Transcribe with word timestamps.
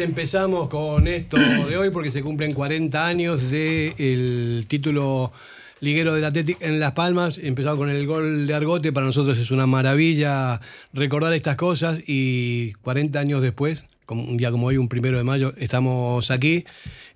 Empezamos 0.00 0.68
con 0.68 1.08
esto 1.08 1.36
de 1.36 1.76
hoy 1.76 1.90
porque 1.90 2.12
se 2.12 2.22
cumplen 2.22 2.52
40 2.52 3.04
años 3.04 3.50
del 3.50 4.64
título 4.68 5.32
liguero 5.80 6.14
del 6.14 6.24
Atlético 6.24 6.60
en 6.62 6.78
Las 6.78 6.92
Palmas. 6.92 7.38
Empezado 7.38 7.76
con 7.76 7.90
el 7.90 8.06
gol 8.06 8.46
de 8.46 8.54
Argote. 8.54 8.92
Para 8.92 9.06
nosotros 9.06 9.36
es 9.38 9.50
una 9.50 9.66
maravilla 9.66 10.60
recordar 10.92 11.32
estas 11.32 11.56
cosas 11.56 11.98
y 12.06 12.74
40 12.82 13.18
años 13.18 13.42
después, 13.42 13.86
un 14.08 14.36
día 14.36 14.52
como 14.52 14.68
hoy, 14.68 14.76
un 14.76 14.88
primero 14.88 15.18
de 15.18 15.24
mayo, 15.24 15.52
estamos 15.56 16.30
aquí 16.30 16.64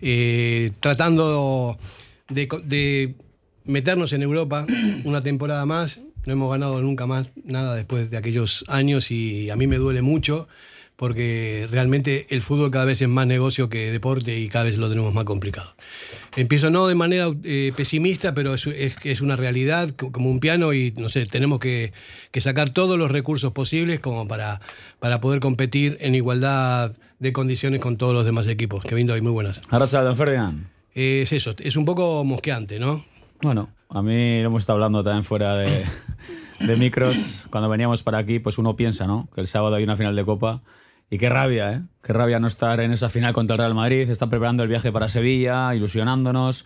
eh, 0.00 0.72
tratando 0.80 1.78
de, 2.30 2.48
de 2.64 3.14
meternos 3.64 4.12
en 4.12 4.22
Europa 4.22 4.66
una 5.04 5.22
temporada 5.22 5.64
más. 5.66 6.00
No 6.26 6.32
hemos 6.32 6.50
ganado 6.50 6.80
nunca 6.82 7.06
más 7.06 7.28
nada 7.44 7.76
después 7.76 8.10
de 8.10 8.16
aquellos 8.16 8.64
años 8.66 9.10
y 9.12 9.50
a 9.50 9.56
mí 9.56 9.68
me 9.68 9.76
duele 9.76 10.02
mucho 10.02 10.48
porque 11.02 11.66
realmente 11.68 12.28
el 12.30 12.42
fútbol 12.42 12.70
cada 12.70 12.84
vez 12.84 13.02
es 13.02 13.08
más 13.08 13.26
negocio 13.26 13.68
que 13.68 13.90
deporte 13.90 14.38
y 14.38 14.48
cada 14.48 14.66
vez 14.66 14.78
lo 14.78 14.88
tenemos 14.88 15.12
más 15.12 15.24
complicado. 15.24 15.74
Empiezo 16.36 16.70
no 16.70 16.86
de 16.86 16.94
manera 16.94 17.26
eh, 17.42 17.72
pesimista, 17.76 18.34
pero 18.34 18.54
es, 18.54 18.68
es, 18.68 18.94
es, 19.02 19.20
una 19.20 19.34
realidad 19.34 19.90
como 19.96 20.30
un 20.30 20.38
piano 20.38 20.72
y 20.72 20.94
no 20.96 21.08
sé, 21.08 21.26
tenemos 21.26 21.58
que, 21.58 21.92
que, 22.30 22.40
sacar 22.40 22.70
todos 22.70 22.96
los 23.00 23.10
recursos 23.10 23.50
posibles 23.50 23.98
como 23.98 24.28
para, 24.28 24.60
para 25.00 25.20
poder 25.20 25.40
competir 25.40 25.96
en 25.98 26.14
igualdad 26.14 26.92
de 27.18 27.32
condiciones 27.32 27.80
con 27.80 27.96
todos 27.96 28.14
los 28.14 28.24
demás 28.24 28.46
equipos. 28.46 28.84
Que 28.84 28.94
viendo 28.94 29.12
hoy, 29.12 29.22
muy 29.22 29.32
buenas. 29.32 29.60
Ahora 29.70 29.86
don 29.86 30.16
Ferdinand. 30.16 30.68
Eh, 30.94 31.22
es 31.22 31.32
eso, 31.32 31.56
es 31.58 31.74
un 31.74 31.84
poco 31.84 32.22
mosqueante, 32.22 32.78
¿no? 32.78 33.04
Bueno, 33.42 33.70
a 33.88 34.02
mí 34.02 34.40
lo 34.40 34.46
hemos 34.46 34.62
estado 34.62 34.76
hablando 34.76 35.02
también 35.02 35.24
fuera 35.24 35.58
de, 35.58 35.84
de 36.60 36.76
micros. 36.76 37.44
Cuando 37.50 37.68
veníamos 37.68 38.04
para 38.04 38.18
aquí, 38.18 38.38
pues 38.38 38.56
uno 38.56 38.76
piensa, 38.76 39.08
¿no? 39.08 39.28
Que 39.34 39.40
el 39.40 39.48
sábado 39.48 39.74
hay 39.74 39.82
una 39.82 39.96
final 39.96 40.14
de 40.14 40.24
Copa 40.24 40.62
y 41.12 41.18
qué 41.18 41.28
rabia, 41.28 41.72
¿eh? 41.74 41.82
Qué 42.02 42.14
rabia 42.14 42.40
no 42.40 42.46
estar 42.46 42.80
en 42.80 42.90
esa 42.90 43.10
final 43.10 43.34
contra 43.34 43.56
el 43.56 43.58
Real 43.58 43.74
Madrid, 43.74 44.08
estar 44.08 44.30
preparando 44.30 44.62
el 44.62 44.70
viaje 44.70 44.90
para 44.90 45.10
Sevilla, 45.10 45.74
ilusionándonos. 45.74 46.64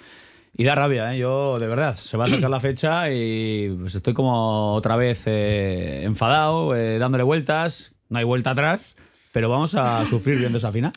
Y 0.57 0.63
da 0.63 0.77
rabia, 0.77 1.13
¿eh? 1.13 1.19
Yo, 1.19 1.59
de 1.59 1.67
verdad, 1.67 1.97
se 1.97 2.17
va 2.17 2.23
a 2.23 2.27
acercar 2.29 2.49
la 2.49 2.61
fecha 2.61 3.11
y 3.11 3.77
pues 3.77 3.97
estoy 3.97 4.15
como 4.15 4.75
otra 4.75 4.95
vez 4.95 5.25
eh, 5.27 6.05
enfadado, 6.05 6.77
eh, 6.77 7.01
dándole 7.01 7.25
vueltas. 7.25 7.97
No 8.09 8.21
hay 8.21 8.25
vuelta 8.25 8.53
atrás, 8.53 8.95
pero 9.33 9.51
vamos 9.51 9.75
a 9.75 10.07
sufrir 10.07 10.39
viendo 10.39 10.59
esa 10.59 10.71
final. 10.71 10.93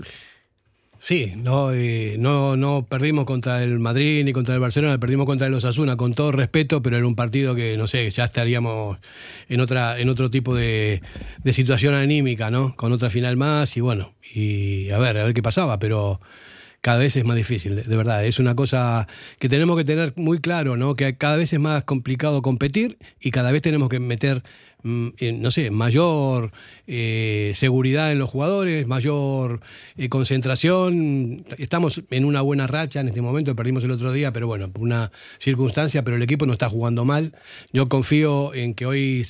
Sí, 1.01 1.33
no, 1.37 1.71
eh, 1.71 2.17
no, 2.19 2.55
no 2.57 2.85
perdimos 2.85 3.25
contra 3.25 3.63
el 3.63 3.79
Madrid 3.79 4.23
ni 4.25 4.33
contra 4.33 4.53
el 4.53 4.59
Barcelona, 4.59 4.99
perdimos 4.99 5.25
contra 5.25 5.47
el 5.47 5.53
Osasuna 5.53 5.95
con 5.95 6.13
todo 6.13 6.31
respeto, 6.31 6.81
pero 6.83 6.97
era 6.97 7.07
un 7.07 7.15
partido 7.15 7.55
que, 7.55 7.77
no 7.77 7.87
sé, 7.87 8.11
ya 8.11 8.25
estaríamos 8.25 8.97
en 9.47 9.61
otra, 9.61 9.97
en 9.97 10.09
otro 10.09 10.29
tipo 10.29 10.55
de, 10.55 11.01
de 11.43 11.53
situación 11.53 11.93
anímica, 11.95 12.51
¿no? 12.51 12.75
Con 12.75 12.91
otra 12.91 13.09
final 13.09 13.37
más 13.37 13.77
y 13.77 13.81
bueno, 13.81 14.13
y 14.33 14.89
a 14.91 14.97
ver, 14.97 15.17
a 15.17 15.23
ver 15.23 15.33
qué 15.33 15.41
pasaba, 15.41 15.79
pero 15.79 16.19
cada 16.81 16.99
vez 16.99 17.15
es 17.15 17.25
más 17.25 17.35
difícil, 17.35 17.75
de 17.75 17.97
verdad. 17.97 18.25
Es 18.25 18.39
una 18.39 18.55
cosa 18.55 19.07
que 19.39 19.49
tenemos 19.49 19.77
que 19.77 19.83
tener 19.83 20.13
muy 20.15 20.39
claro, 20.39 20.77
¿no? 20.77 20.95
Que 20.95 21.17
cada 21.17 21.37
vez 21.37 21.51
es 21.53 21.59
más 21.59 21.83
complicado 21.83 22.41
competir 22.41 22.97
y 23.19 23.31
cada 23.31 23.51
vez 23.51 23.61
tenemos 23.61 23.89
que 23.89 23.99
meter 23.99 24.43
no 24.83 25.51
sé, 25.51 25.71
mayor 25.71 26.51
eh, 26.87 27.51
seguridad 27.55 28.11
en 28.11 28.19
los 28.19 28.29
jugadores, 28.29 28.87
mayor 28.87 29.59
eh, 29.97 30.09
concentración. 30.09 31.45
Estamos 31.57 32.01
en 32.09 32.25
una 32.25 32.41
buena 32.41 32.65
racha 32.67 33.01
en 33.01 33.09
este 33.09 33.21
momento, 33.21 33.55
perdimos 33.55 33.83
el 33.83 33.91
otro 33.91 34.11
día, 34.11 34.31
pero 34.31 34.47
bueno, 34.47 34.71
una 34.79 35.11
circunstancia, 35.39 36.03
pero 36.03 36.15
el 36.15 36.23
equipo 36.23 36.45
no 36.45 36.53
está 36.53 36.69
jugando 36.69 37.05
mal. 37.05 37.33
Yo 37.73 37.89
confío 37.89 38.53
en 38.53 38.73
que 38.73 38.85
hoy 38.85 39.27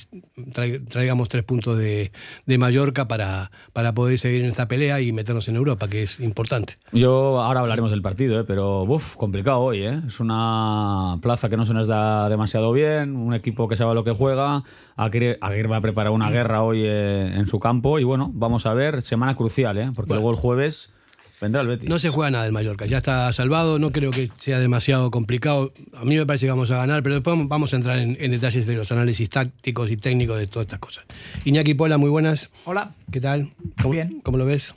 traigamos 0.88 1.28
tres 1.28 1.42
puntos 1.42 1.76
de, 1.78 2.12
de 2.46 2.58
Mallorca 2.58 3.08
para, 3.08 3.50
para 3.72 3.92
poder 3.92 4.18
seguir 4.18 4.42
en 4.42 4.50
esta 4.50 4.68
pelea 4.68 5.00
y 5.00 5.12
meternos 5.12 5.48
en 5.48 5.56
Europa, 5.56 5.88
que 5.88 6.02
es 6.04 6.20
importante. 6.20 6.74
Yo 6.92 7.40
ahora 7.40 7.60
hablaremos 7.60 7.90
del 7.90 8.02
partido, 8.02 8.40
¿eh? 8.40 8.44
pero 8.44 8.84
uf, 8.84 9.16
complicado 9.16 9.60
hoy. 9.60 9.82
¿eh? 9.82 10.00
Es 10.06 10.20
una 10.20 11.18
plaza 11.20 11.48
que 11.48 11.56
no 11.56 11.64
se 11.64 11.74
nos 11.74 11.86
da 11.86 12.28
demasiado 12.28 12.72
bien, 12.72 13.16
un 13.16 13.34
equipo 13.34 13.68
que 13.68 13.76
sabe 13.76 13.94
lo 13.94 14.04
que 14.04 14.12
juega. 14.12 14.62
Aguirre, 14.96 15.38
Aguirre 15.40 15.68
va 15.68 15.76
a 15.76 15.80
preparar 15.80 16.12
una 16.12 16.30
guerra 16.30 16.62
hoy 16.62 16.82
eh, 16.84 17.32
en 17.34 17.46
su 17.46 17.58
campo 17.60 17.98
y 17.98 18.04
bueno, 18.04 18.30
vamos 18.34 18.66
a 18.66 18.74
ver, 18.74 19.02
semana 19.02 19.36
crucial, 19.36 19.78
¿eh? 19.78 19.90
porque 19.94 20.08
bueno. 20.08 20.22
luego 20.22 20.30
el 20.30 20.36
jueves 20.36 20.94
vendrá 21.40 21.62
el 21.62 21.68
Betis. 21.68 21.88
No 21.88 21.98
se 21.98 22.10
juega 22.10 22.30
nada 22.30 22.46
el 22.46 22.52
Mallorca, 22.52 22.86
ya 22.86 22.98
está 22.98 23.32
salvado, 23.32 23.78
no 23.78 23.90
creo 23.90 24.10
que 24.10 24.30
sea 24.38 24.58
demasiado 24.58 25.10
complicado. 25.10 25.72
A 25.96 26.04
mí 26.04 26.16
me 26.16 26.26
parece 26.26 26.46
que 26.46 26.50
vamos 26.50 26.70
a 26.70 26.76
ganar, 26.76 27.02
pero 27.02 27.14
después 27.14 27.36
vamos 27.48 27.72
a 27.72 27.76
entrar 27.76 27.98
en, 27.98 28.16
en 28.20 28.30
detalles 28.30 28.66
de 28.66 28.76
los 28.76 28.92
análisis 28.92 29.30
tácticos 29.30 29.90
y 29.90 29.96
técnicos 29.96 30.38
de 30.38 30.46
todas 30.46 30.66
estas 30.66 30.78
cosas. 30.80 31.04
Iñaki 31.44 31.74
Pola, 31.74 31.96
muy 31.96 32.10
buenas. 32.10 32.50
Hola. 32.64 32.94
¿Qué 33.10 33.20
tal? 33.20 33.50
¿Cómo, 33.80 33.94
Bien. 33.94 34.20
¿Cómo 34.22 34.36
lo 34.36 34.44
ves? 34.44 34.74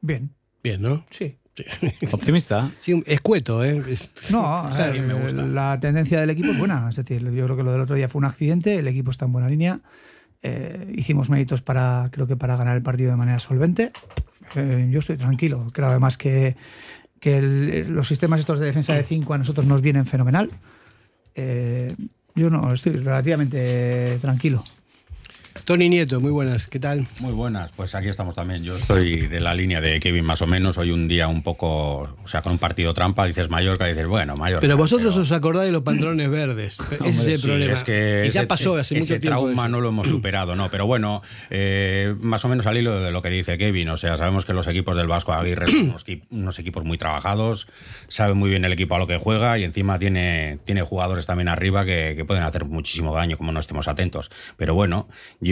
Bien. 0.00 0.30
Bien, 0.62 0.80
¿no? 0.80 1.04
Sí. 1.10 1.36
Sí. 1.54 1.64
Optimista. 2.12 2.70
Sí, 2.80 3.02
escueto, 3.06 3.62
¿eh? 3.64 3.82
Es... 3.88 4.10
No, 4.30 4.62
O 4.64 4.72
sea, 4.72 4.94
eh, 4.94 5.00
me 5.02 5.14
gusta. 5.14 5.42
la 5.42 5.78
tendencia 5.80 6.20
del 6.20 6.30
equipo 6.30 6.50
es 6.52 6.58
buena. 6.58 6.88
Es 6.88 6.96
decir, 6.96 7.22
yo 7.22 7.44
creo 7.44 7.56
que 7.56 7.62
lo 7.62 7.72
del 7.72 7.80
otro 7.82 7.94
día 7.96 8.08
fue 8.08 8.20
un 8.20 8.24
accidente, 8.24 8.76
el 8.78 8.88
equipo 8.88 9.10
está 9.10 9.24
en 9.26 9.32
buena 9.32 9.48
línea. 9.48 9.80
Eh, 10.42 10.92
hicimos 10.96 11.30
méritos 11.30 11.62
para, 11.62 12.08
creo 12.10 12.26
que 12.26 12.36
para 12.36 12.56
ganar 12.56 12.76
el 12.76 12.82
partido 12.82 13.10
de 13.10 13.16
manera 13.16 13.38
solvente. 13.38 13.92
Eh, 14.56 14.88
yo 14.90 14.98
estoy 14.98 15.16
tranquilo. 15.16 15.66
Creo 15.72 15.88
además 15.88 16.16
que, 16.16 16.56
que 17.20 17.38
el- 17.38 17.88
los 17.90 18.08
sistemas 18.08 18.40
estos 18.40 18.58
de 18.58 18.66
defensa 18.66 18.92
de 18.94 19.04
5 19.04 19.34
a 19.34 19.38
nosotros 19.38 19.66
nos 19.66 19.80
vienen 19.82 20.04
fenomenal. 20.06 20.50
Eh, 21.34 21.94
yo 22.34 22.50
no, 22.50 22.72
estoy 22.72 22.92
relativamente 22.94 24.18
tranquilo. 24.20 24.64
Tony 25.64 25.88
Nieto, 25.88 26.20
muy 26.20 26.32
buenas. 26.32 26.66
¿Qué 26.66 26.80
tal? 26.80 27.06
Muy 27.20 27.32
buenas, 27.32 27.70
pues 27.70 27.94
aquí 27.94 28.08
estamos 28.08 28.34
también. 28.34 28.64
Yo 28.64 28.76
estoy 28.76 29.28
de 29.28 29.38
la 29.38 29.54
línea 29.54 29.80
de 29.80 30.00
Kevin 30.00 30.24
más 30.24 30.42
o 30.42 30.46
menos. 30.48 30.76
Hoy 30.76 30.90
un 30.90 31.06
día 31.06 31.28
un 31.28 31.44
poco, 31.44 32.00
o 32.22 32.26
sea, 32.26 32.42
con 32.42 32.50
un 32.50 32.58
partido 32.58 32.92
trampa, 32.94 33.26
dices 33.26 33.48
Mallorca, 33.48 33.86
dices, 33.86 34.08
bueno, 34.08 34.36
Mallorca. 34.36 34.60
Pero 34.60 34.76
vosotros 34.76 35.10
pero- 35.12 35.22
os 35.22 35.30
acordáis 35.30 35.66
de 35.66 35.72
los 35.72 35.82
pantalones 35.84 36.28
verdes. 36.30 36.78
Ese 37.04 37.08
es 37.20 37.26
el 37.28 37.38
Sí, 37.38 37.46
problema. 37.46 37.72
es 37.74 37.84
que 37.84 38.24
y 38.26 38.30
ya 38.32 38.40
ese- 38.40 38.46
pasó 38.48 38.72
ese- 38.72 38.80
hace 38.80 38.94
mucho 38.96 39.04
ese 39.14 39.20
tiempo. 39.20 39.38
trauma 39.44 39.68
no 39.68 39.80
lo 39.80 39.90
hemos 39.90 40.08
superado, 40.08 40.56
no. 40.56 40.68
Pero 40.68 40.86
bueno, 40.86 41.22
eh, 41.48 42.12
más 42.20 42.44
o 42.44 42.48
menos 42.48 42.66
al 42.66 42.76
hilo 42.76 43.00
de 43.00 43.12
lo 43.12 43.22
que 43.22 43.30
dice 43.30 43.56
Kevin. 43.56 43.88
O 43.90 43.96
sea, 43.96 44.16
sabemos 44.16 44.44
que 44.44 44.54
los 44.54 44.66
equipos 44.66 44.96
del 44.96 45.06
Vasco 45.06 45.32
Aguirre 45.32 45.68
son 45.68 45.94
unos 46.30 46.58
equipos 46.58 46.84
muy 46.84 46.98
trabajados, 46.98 47.68
sabe 48.08 48.34
muy 48.34 48.50
bien 48.50 48.64
el 48.64 48.72
equipo 48.72 48.96
a 48.96 48.98
lo 48.98 49.06
que 49.06 49.16
juega 49.16 49.56
y 49.60 49.64
encima 49.64 50.00
tiene, 50.00 50.58
tiene 50.64 50.82
jugadores 50.82 51.24
también 51.26 51.48
arriba 51.48 51.84
que, 51.84 52.14
que 52.16 52.24
pueden 52.24 52.42
hacer 52.42 52.64
muchísimo 52.64 53.14
daño 53.14 53.38
como 53.38 53.52
no 53.52 53.60
estemos 53.60 53.86
atentos. 53.86 54.28
Pero 54.56 54.74
bueno, 54.74 55.08
yo 55.40 55.51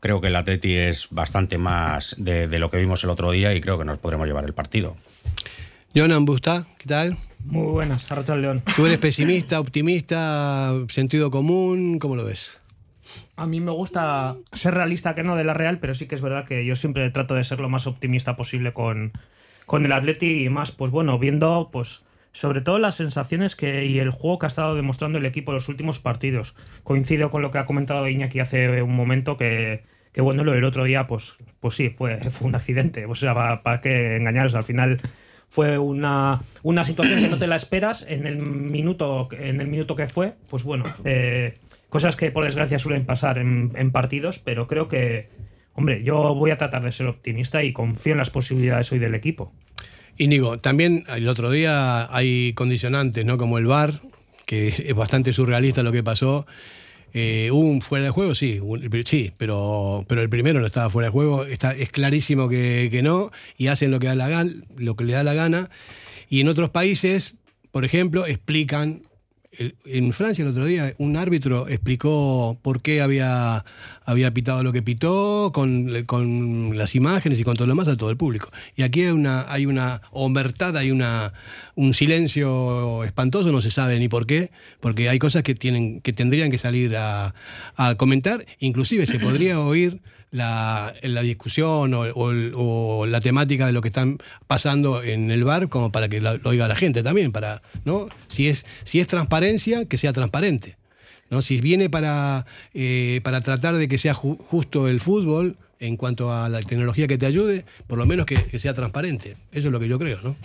creo 0.00 0.20
que 0.20 0.28
el 0.28 0.36
Atleti 0.36 0.74
es 0.74 1.08
bastante 1.10 1.58
más 1.58 2.14
de, 2.18 2.48
de 2.48 2.58
lo 2.58 2.70
que 2.70 2.78
vimos 2.78 3.02
el 3.04 3.10
otro 3.10 3.30
día 3.30 3.54
y 3.54 3.60
creo 3.60 3.78
que 3.78 3.84
nos 3.84 3.98
podremos 3.98 4.26
llevar 4.26 4.44
el 4.44 4.54
partido. 4.54 4.96
Jonan 5.94 6.24
Busta, 6.24 6.66
¿qué 6.78 6.86
tal? 6.86 7.16
Muy 7.44 7.66
buenas, 7.66 8.10
Arracha 8.10 8.36
León. 8.36 8.62
¿Tú 8.74 8.86
eres 8.86 8.98
pesimista, 8.98 9.60
optimista, 9.60 10.72
sentido 10.88 11.30
común? 11.30 11.98
¿Cómo 11.98 12.16
lo 12.16 12.24
ves? 12.24 12.58
A 13.36 13.46
mí 13.46 13.60
me 13.60 13.70
gusta 13.70 14.36
ser 14.52 14.74
realista 14.74 15.14
que 15.14 15.22
no 15.22 15.36
de 15.36 15.44
la 15.44 15.54
Real, 15.54 15.78
pero 15.78 15.94
sí 15.94 16.06
que 16.06 16.14
es 16.14 16.22
verdad 16.22 16.46
que 16.46 16.64
yo 16.64 16.74
siempre 16.74 17.08
trato 17.10 17.34
de 17.34 17.44
ser 17.44 17.60
lo 17.60 17.68
más 17.68 17.86
optimista 17.86 18.34
posible 18.34 18.72
con, 18.72 19.12
con 19.66 19.84
el 19.84 19.92
Atleti 19.92 20.44
y 20.44 20.48
más, 20.48 20.72
pues 20.72 20.90
bueno, 20.90 21.18
viendo 21.18 21.68
pues 21.72 22.02
sobre 22.34 22.60
todo 22.60 22.80
las 22.80 22.96
sensaciones 22.96 23.54
que, 23.54 23.86
y 23.86 24.00
el 24.00 24.10
juego 24.10 24.40
que 24.40 24.46
ha 24.46 24.48
estado 24.48 24.74
demostrando 24.74 25.18
el 25.18 25.24
equipo 25.24 25.52
en 25.52 25.54
los 25.54 25.68
últimos 25.68 26.00
partidos. 26.00 26.56
Coincido 26.82 27.30
con 27.30 27.42
lo 27.42 27.52
que 27.52 27.58
ha 27.58 27.64
comentado 27.64 28.08
Iñaki 28.08 28.40
hace 28.40 28.82
un 28.82 28.94
momento 28.94 29.36
que, 29.36 29.84
que 30.12 30.20
bueno, 30.20 30.42
lo 30.42 30.50
del 30.50 30.64
otro 30.64 30.82
día, 30.82 31.06
pues, 31.06 31.36
pues 31.60 31.76
sí, 31.76 31.90
fue, 31.90 32.18
un 32.40 32.56
accidente. 32.56 33.06
O 33.06 33.14
sea, 33.14 33.34
para, 33.34 33.62
para 33.62 33.80
qué 33.80 34.16
engañaros, 34.16 34.56
al 34.56 34.64
final 34.64 35.00
fue 35.48 35.78
una, 35.78 36.42
una 36.64 36.82
situación 36.82 37.20
que 37.20 37.28
no 37.28 37.38
te 37.38 37.46
la 37.46 37.54
esperas 37.54 38.04
en 38.08 38.26
el 38.26 38.38
minuto, 38.38 39.28
en 39.30 39.60
el 39.60 39.68
minuto 39.68 39.94
que 39.94 40.08
fue, 40.08 40.34
pues 40.50 40.64
bueno, 40.64 40.84
eh, 41.04 41.54
cosas 41.88 42.16
que 42.16 42.32
por 42.32 42.44
desgracia 42.44 42.80
suelen 42.80 43.06
pasar 43.06 43.38
en, 43.38 43.70
en 43.76 43.92
partidos, 43.92 44.40
pero 44.40 44.66
creo 44.66 44.88
que, 44.88 45.28
hombre, 45.74 46.02
yo 46.02 46.34
voy 46.34 46.50
a 46.50 46.58
tratar 46.58 46.82
de 46.82 46.90
ser 46.90 47.06
optimista 47.06 47.62
y 47.62 47.72
confío 47.72 48.14
en 48.14 48.18
las 48.18 48.30
posibilidades 48.30 48.90
hoy 48.90 48.98
del 48.98 49.14
equipo. 49.14 49.52
Íñigo, 50.16 50.58
también 50.58 51.04
el 51.08 51.28
otro 51.28 51.50
día 51.50 52.14
hay 52.14 52.52
condicionantes, 52.52 53.24
¿no? 53.24 53.36
Como 53.36 53.58
el 53.58 53.66
VAR, 53.66 54.00
que 54.46 54.68
es 54.68 54.94
bastante 54.94 55.32
surrealista 55.32 55.82
lo 55.82 55.92
que 55.92 56.04
pasó. 56.04 56.46
Eh, 57.12 57.50
¿Hubo 57.52 57.68
un 57.68 57.80
fuera 57.80 58.06
de 58.06 58.10
juego? 58.10 58.34
Sí, 58.34 58.60
sí, 59.04 59.32
pero, 59.36 60.04
pero 60.08 60.20
el 60.20 60.28
primero 60.28 60.60
no 60.60 60.66
estaba 60.66 60.90
fuera 60.90 61.08
de 61.08 61.12
juego. 61.12 61.44
Está, 61.44 61.72
es 61.72 61.90
clarísimo 61.90 62.48
que, 62.48 62.88
que 62.90 63.02
no, 63.02 63.30
y 63.56 63.68
hacen 63.68 63.90
lo 63.90 64.00
que, 64.00 64.08
da 64.08 64.14
la 64.14 64.48
lo 64.76 64.96
que 64.96 65.04
le 65.04 65.12
da 65.12 65.22
la 65.22 65.34
gana. 65.34 65.70
Y 66.28 66.40
en 66.40 66.48
otros 66.48 66.70
países, 66.70 67.36
por 67.70 67.84
ejemplo, 67.84 68.26
explican. 68.26 69.02
En 69.84 70.12
Francia 70.12 70.42
el 70.42 70.48
otro 70.50 70.64
día 70.64 70.94
un 70.98 71.16
árbitro 71.16 71.68
explicó 71.68 72.58
por 72.62 72.82
qué 72.82 73.00
había, 73.00 73.64
había 74.04 74.32
pitado 74.32 74.62
lo 74.62 74.72
que 74.72 74.82
pitó 74.82 75.52
con, 75.52 76.04
con 76.04 76.76
las 76.76 76.94
imágenes 76.94 77.38
y 77.38 77.44
con 77.44 77.56
todo 77.56 77.66
lo 77.66 77.72
demás 77.72 77.88
a 77.88 77.96
todo 77.96 78.10
el 78.10 78.16
público. 78.16 78.50
Y 78.76 78.82
aquí 78.82 79.02
hay 79.02 79.12
una, 79.12 79.50
hay 79.52 79.66
una 79.66 80.02
omertad, 80.10 80.76
hay 80.76 80.90
una, 80.90 81.32
un 81.76 81.94
silencio 81.94 83.04
espantoso, 83.04 83.50
no 83.52 83.60
se 83.60 83.70
sabe 83.70 83.98
ni 83.98 84.08
por 84.08 84.26
qué, 84.26 84.50
porque 84.80 85.08
hay 85.08 85.18
cosas 85.18 85.42
que, 85.42 85.54
tienen, 85.54 86.00
que 86.00 86.12
tendrían 86.12 86.50
que 86.50 86.58
salir 86.58 86.96
a, 86.96 87.34
a 87.76 87.94
comentar, 87.96 88.44
inclusive 88.60 89.06
se 89.06 89.18
podría 89.18 89.58
oír 89.60 90.00
la, 90.30 90.92
la 91.02 91.22
discusión 91.22 91.94
o, 91.94 92.02
o 92.14 93.06
la 93.06 93.20
temática 93.20 93.66
de 93.66 93.72
lo 93.72 93.82
que 93.82 93.88
están 93.88 94.18
pasando 94.48 95.02
en 95.02 95.30
el 95.30 95.44
bar 95.44 95.68
como 95.68 95.92
para 95.92 96.08
que 96.08 96.20
lo, 96.20 96.36
lo 96.38 96.50
oiga 96.50 96.66
la 96.66 96.74
gente 96.76 97.02
también, 97.02 97.30
para, 97.30 97.62
¿no? 97.84 98.08
Si 98.28 98.48
es, 98.48 98.66
si 98.82 98.98
es 99.00 99.06
transparencia, 99.06 99.84
que 99.84 99.96
sea 99.98 100.12
transparente. 100.12 100.76
¿no? 101.30 101.40
Si 101.40 101.60
viene 101.60 101.88
para, 101.88 102.46
eh, 102.74 103.20
para 103.24 103.40
tratar 103.40 103.76
de 103.76 103.88
que 103.88 103.96
sea 103.98 104.14
ju- 104.14 104.38
justo 104.38 104.88
el 104.88 105.00
fútbol 105.00 105.56
en 105.80 105.96
cuanto 105.96 106.32
a 106.32 106.48
la 106.48 106.60
tecnología 106.62 107.06
que 107.06 107.16
te 107.18 107.26
ayude, 107.26 107.64
por 107.86 107.98
lo 107.98 108.06
menos 108.06 108.26
que, 108.26 108.44
que 108.44 108.58
sea 108.58 108.74
transparente. 108.74 109.36
Eso 109.52 109.68
es 109.68 109.72
lo 109.72 109.80
que 109.80 109.88
yo 109.88 109.98
creo, 109.98 110.18
¿no? 110.22 110.36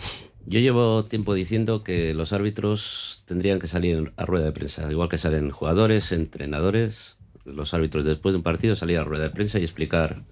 Yo 0.46 0.58
llevo 0.58 1.04
tiempo 1.04 1.34
diciendo 1.34 1.84
que 1.84 2.14
los 2.14 2.32
árbitros 2.32 3.22
tendrían 3.26 3.58
que 3.58 3.66
salir 3.66 4.12
a 4.16 4.24
rueda 4.26 4.46
de 4.46 4.52
prensa, 4.52 4.90
igual 4.90 5.08
que 5.08 5.18
salen 5.18 5.50
jugadores, 5.50 6.12
entrenadores, 6.12 7.16
los 7.44 7.72
árbitros 7.74 8.04
después 8.04 8.32
de 8.32 8.38
un 8.38 8.42
partido 8.42 8.74
salir 8.76 8.98
a 8.98 9.04
rueda 9.04 9.24
de 9.24 9.30
prensa 9.30 9.58
y 9.58 9.62
explicar 9.62 10.22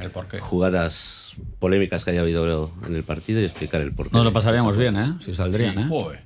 El 0.00 0.10
porqué. 0.10 0.38
jugadas 0.40 1.34
polémicas 1.58 2.04
que 2.04 2.10
haya 2.12 2.20
habido 2.22 2.72
en 2.86 2.96
el 2.96 3.04
partido 3.04 3.40
y 3.40 3.44
explicar 3.44 3.80
el 3.80 3.92
porqué. 3.92 4.12
Nos 4.16 4.24
lo 4.24 4.32
pasaríamos 4.32 4.76
bien. 4.76 4.96
¿eh? 4.96 5.14
Si 5.20 5.34
saldrían, 5.34 5.78
¿eh? 5.78 5.86
Joder. 5.88 6.20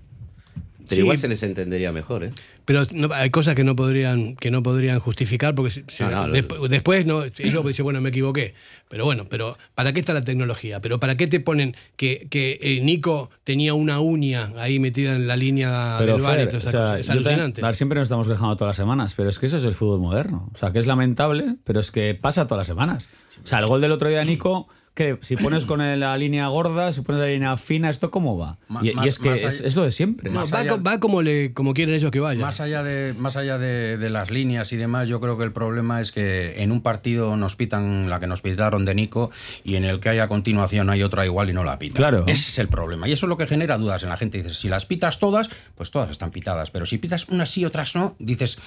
Pero 0.78 0.88
Sí. 0.96 1.00
igual 1.00 1.18
se 1.18 1.28
les 1.28 1.42
entendería 1.42 1.92
mejor, 1.92 2.24
¿eh? 2.24 2.32
Pero 2.64 2.84
no- 2.92 3.12
hay 3.12 3.30
cosas 3.30 3.54
que 3.54 3.64
no 3.64 3.74
podrían, 3.76 4.36
que 4.36 4.50
no 4.50 4.62
podrían 4.62 4.98
justificar 5.00 5.54
porque 5.54 5.70
se- 5.72 5.84
se- 5.88 6.04
No, 6.04 6.10
no, 6.10 6.26
lo- 6.28 6.34
despu- 6.34 6.68
después 6.68 7.06
no, 7.06 7.24
ellos 7.38 7.66
dicen, 7.66 7.84
bueno, 7.84 8.00
me 8.00 8.10
equivoqué. 8.10 8.54
Pero 8.88 9.04
bueno, 9.04 9.24
pero 9.28 9.56
¿para 9.74 9.92
qué 9.92 10.00
está 10.00 10.12
la 10.12 10.22
tecnología? 10.22 10.80
¿Pero 10.80 11.00
para 11.00 11.16
qué 11.16 11.26
te 11.26 11.40
ponen 11.40 11.74
que, 11.96 12.26
que 12.30 12.58
eh, 12.60 12.80
Nico 12.82 13.30
tenía 13.44 13.74
una 13.74 14.00
uña 14.00 14.50
ahí 14.58 14.78
metida 14.78 15.16
en 15.16 15.26
la 15.26 15.36
línea 15.36 15.96
Pero, 15.98 16.12
del 16.14 16.22
bar 16.22 16.40
y 16.40 16.44
Fer, 16.44 16.54
o 16.54 16.58
esas 16.58 16.70
sea, 16.70 16.80
cosas? 16.82 17.00
Es 17.00 17.10
alucinante. 17.10 17.74
siempre 17.74 17.98
nos 17.98 18.06
estamos 18.06 18.28
quejando 18.28 18.56
todas 18.56 18.70
las 18.70 18.76
semanas, 18.76 19.14
pero 19.16 19.28
es 19.28 19.38
que 19.38 19.46
eso 19.46 19.56
es 19.56 19.64
el 19.64 19.74
fútbol 19.74 20.00
moderno. 20.00 20.50
O 20.54 20.58
sea, 20.58 20.72
que 20.72 20.78
es 20.78 20.86
lamentable, 20.86 21.56
pero 21.64 21.80
es 21.80 21.90
que 21.90 22.14
pasa 22.14 22.46
todas 22.46 22.60
las 22.60 22.66
semanas. 22.68 23.08
O 23.42 23.46
sea, 23.46 23.58
el 23.60 23.66
gol 23.66 23.80
del 23.80 23.92
otro 23.92 24.08
día 24.08 24.18
de 24.18 24.26
Nico, 24.26 24.68
que 24.94 25.16
si 25.22 25.36
pones 25.36 25.64
con 25.64 25.78
la 25.98 26.16
línea 26.18 26.46
gorda, 26.48 26.92
si 26.92 27.00
pones 27.00 27.20
la 27.22 27.26
línea 27.28 27.56
fina, 27.56 27.88
¿esto 27.88 28.10
cómo 28.10 28.36
va? 28.36 28.58
Ma- 28.68 28.80
Y, 28.82 28.88
y 28.90 29.08
es 29.08 29.18
que 29.18 29.32
es, 29.32 29.74
lo 29.74 29.84
de 29.84 29.90
siempre. 29.90 30.30
No, 30.30 30.46
va, 30.46 30.58
allá- 30.60 30.68
co- 30.76 30.82
va 30.82 31.00
como, 31.00 31.22
le, 31.22 31.54
como 31.54 31.72
quieren 31.72 31.94
ellos 31.94 32.10
que 32.10 32.20
vaya. 32.20 32.40
Más 32.44 32.60
allá, 32.60 32.82
de, 32.82 33.14
más 33.16 33.36
allá 33.38 33.56
de, 33.56 33.96
de 33.96 34.10
las 34.10 34.30
líneas 34.30 34.70
y 34.72 34.76
demás, 34.76 35.08
yo 35.08 35.18
creo 35.20 35.38
que 35.38 35.44
el 35.44 35.52
problema 35.52 36.00
es 36.02 36.12
que 36.12 36.62
en 36.62 36.72
un 36.72 36.82
partido 36.82 37.36
nos 37.36 37.56
pitan 37.56 38.10
la 38.10 38.20
que 38.20 38.26
nos 38.26 38.42
pitaron 38.42 38.84
de 38.84 38.94
Nico 38.94 39.30
y 39.64 39.76
en 39.76 39.84
el 39.84 39.98
que 39.98 40.10
hay 40.10 40.18
a 40.18 40.28
continuación 40.28 40.90
hay 40.90 41.02
otra 41.02 41.24
igual 41.24 41.48
y 41.48 41.54
no 41.54 41.64
la 41.64 41.78
pitan. 41.78 41.96
Claro. 41.96 42.24
Ese 42.26 42.50
es 42.50 42.58
el 42.58 42.68
problema. 42.68 43.08
Y 43.08 43.12
eso 43.12 43.24
es 43.24 43.28
lo 43.30 43.38
que 43.38 43.46
genera 43.46 43.78
dudas 43.78 44.02
en 44.02 44.10
la 44.10 44.18
gente. 44.18 44.38
Dices, 44.42 44.58
si 44.58 44.68
las 44.68 44.84
pitas 44.84 45.18
todas, 45.18 45.48
pues 45.74 45.90
todas 45.90 46.10
están 46.10 46.30
pitadas. 46.30 46.70
Pero 46.70 46.84
si 46.84 46.98
pitas 46.98 47.26
unas 47.28 47.48
sí, 47.50 47.64
otras 47.64 47.94
no, 47.94 48.14
dices... 48.18 48.58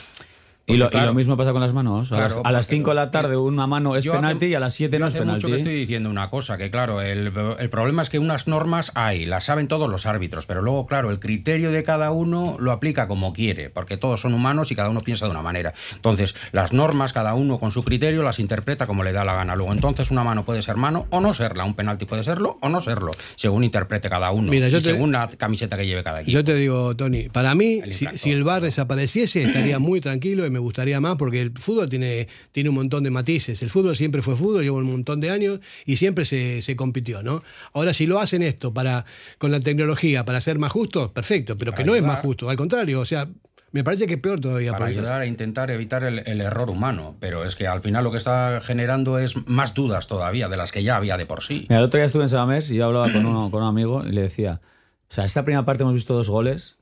Y 0.67 0.77
lo, 0.77 0.89
y 0.91 0.97
lo 0.99 1.13
mismo 1.13 1.37
pasa 1.37 1.51
con 1.51 1.61
las 1.61 1.73
manos. 1.73 2.11
A, 2.11 2.15
Claro, 2.15 2.35
las, 2.37 2.45
a 2.45 2.51
las 2.51 2.65
porque- 2.65 2.77
5 2.77 2.89
de 2.89 2.95
la 2.95 3.11
tarde 3.11 3.37
una 3.37 3.67
mano 3.67 3.95
es 3.95 4.03
Yo 4.03 4.13
hace- 4.13 4.21
penalti 4.21 4.45
y 4.47 4.55
a 4.55 4.59
las 4.59 4.73
7 4.73 4.93
yo 4.95 4.99
no 4.99 5.05
es 5.07 5.13
hace 5.13 5.23
mucho 5.23 5.33
penalti. 5.47 5.51
que 5.51 5.57
estoy 5.57 5.75
diciendo 5.75 6.09
una 6.09 6.29
cosa, 6.31 6.57
que 6.57 6.71
claro, 6.71 7.01
el, 7.03 7.31
el 7.59 7.69
problema 7.69 8.01
es 8.01 8.09
que 8.09 8.17
unas 8.17 8.47
normas 8.47 8.91
hay, 8.95 9.27
las 9.27 9.43
saben 9.43 9.67
todos 9.67 9.87
los 9.91 10.07
árbitros, 10.07 10.47
pero 10.47 10.63
luego, 10.63 10.87
claro, 10.87 11.11
el 11.11 11.19
criterio 11.19 11.71
de 11.71 11.83
cada 11.83 12.09
uno 12.09 12.57
lo 12.59 12.71
aplica 12.71 13.07
como 13.07 13.31
quiere, 13.31 13.69
porque 13.69 13.97
todos 13.97 14.21
son 14.21 14.33
humanos 14.33 14.71
y 14.71 14.75
cada 14.75 14.89
uno 14.89 15.01
piensa 15.01 15.25
de 15.25 15.31
una 15.31 15.43
manera. 15.43 15.73
Entonces, 15.93 16.33
las 16.51 16.73
normas, 16.73 17.13
cada 17.13 17.35
uno 17.35 17.59
con 17.59 17.69
su 17.71 17.83
criterio, 17.83 18.23
las 18.23 18.39
interpreta 18.39 18.87
como 18.87 19.03
le 19.03 19.11
da 19.11 19.23
la 19.23 19.35
gana. 19.35 19.55
Luego, 19.55 19.71
entonces, 19.71 20.09
una 20.09 20.23
mano 20.23 20.45
puede 20.45 20.63
ser 20.63 20.77
mano 20.77 21.05
o 21.11 21.21
no 21.21 21.35
serla, 21.35 21.63
un 21.65 21.75
penalti 21.75 22.05
puede 22.05 22.23
serlo 22.23 22.57
o 22.61 22.69
no 22.69 22.81
serlo, 22.81 23.11
según 23.35 23.63
interprete 23.63 24.09
cada 24.09 24.31
uno 24.31 24.49
Mira, 24.49 24.67
yo 24.69 24.79
y 24.79 24.81
te- 24.81 24.89
según 24.93 25.11
la 25.11 25.29
camiseta 25.29 25.77
que 25.77 25.85
lleve 25.85 26.03
cada 26.03 26.21
equipo. 26.21 26.33
Yo 26.33 26.43
te 26.43 26.55
digo, 26.55 26.95
Tony, 26.95 27.29
para 27.29 27.53
mí, 27.53 27.81
El 27.83 27.93
si, 27.93 28.05
infractor. 28.05 28.19
si 28.19 28.31
el 28.31 28.43
bar 28.43 28.61
desapareciese, 28.63 29.43
estaría 29.43 29.77
muy 29.77 30.01
tranquilo 30.01 30.43
y 30.45 30.54
me 30.55 30.59
gustaría 30.59 31.01
más, 31.01 31.17
porque 31.17 31.41
el 31.41 31.51
fútbol 31.51 31.89
tiene, 31.89 32.29
tiene 32.53 32.69
un 32.69 32.75
montón 32.75 33.03
de 33.03 33.11
matices. 33.11 33.61
El 33.61 33.69
fútbol 33.69 33.95
siempre 33.95 34.21
fue 34.21 34.37
fútbol, 34.37 34.63
lleva 34.63 34.77
un 34.77 34.89
montón 34.89 35.19
de 35.19 35.29
años 35.29 35.59
y 35.85 35.97
siempre 35.97 36.23
se, 36.23 36.61
se 36.61 36.77
compitió, 36.77 37.21
¿no? 37.23 37.43
Ahora, 37.73 37.93
si 37.93 38.05
lo 38.05 38.19
hacen 38.19 38.41
esto 38.41 38.73
para 38.73 39.05
con 39.37 39.51
la 39.51 39.59
tecnología 39.59 40.23
para 40.23 40.39
ser 40.39 40.57
más 40.57 40.71
justo, 40.71 41.11
perfecto, 41.11 41.57
pero 41.57 41.73
que 41.73 41.83
no 41.83 41.93
es 41.93 42.01
más 42.01 42.21
justo, 42.21 42.49
al 42.49 42.55
contrario, 42.55 43.01
o 43.01 43.05
sea, 43.05 43.27
me 43.71 43.83
parece 43.83 44.07
que 44.07 44.13
es 44.13 44.19
peor 44.21 44.39
todavía. 44.39 44.71
para 44.71 44.85
ayudar 44.85 45.19
a 45.19 45.25
intentar 45.25 45.69
evitar 45.69 46.05
el, 46.05 46.19
el 46.25 46.39
error 46.39 46.69
humano, 46.69 47.17
pero 47.19 47.43
es 47.43 47.57
que 47.57 47.67
al 47.67 47.81
final 47.81 48.05
lo 48.05 48.11
que 48.11 48.17
está 48.17 48.61
generando 48.63 49.19
es 49.19 49.35
más 49.47 49.73
dudas 49.73 50.07
todavía 50.07 50.47
de 50.47 50.55
las 50.55 50.71
que 50.71 50.81
ya 50.81 50.95
había 50.95 51.17
de 51.17 51.25
por 51.25 51.43
sí. 51.43 51.65
Mira, 51.67 51.79
el 51.79 51.85
otro 51.85 51.97
día 51.97 52.05
estuve 52.05 52.23
en 52.23 52.29
Sabamés 52.29 52.71
y 52.71 52.77
yo 52.77 52.85
hablaba 52.85 53.11
con, 53.11 53.25
uno, 53.25 53.51
con 53.51 53.61
un 53.63 53.67
amigo 53.67 53.99
y 54.05 54.13
le 54.13 54.21
decía, 54.21 54.61
o 55.09 55.13
sea, 55.13 55.25
esta 55.25 55.43
primera 55.43 55.65
parte 55.65 55.83
hemos 55.83 55.93
visto 55.93 56.13
dos 56.13 56.29
goles, 56.29 56.77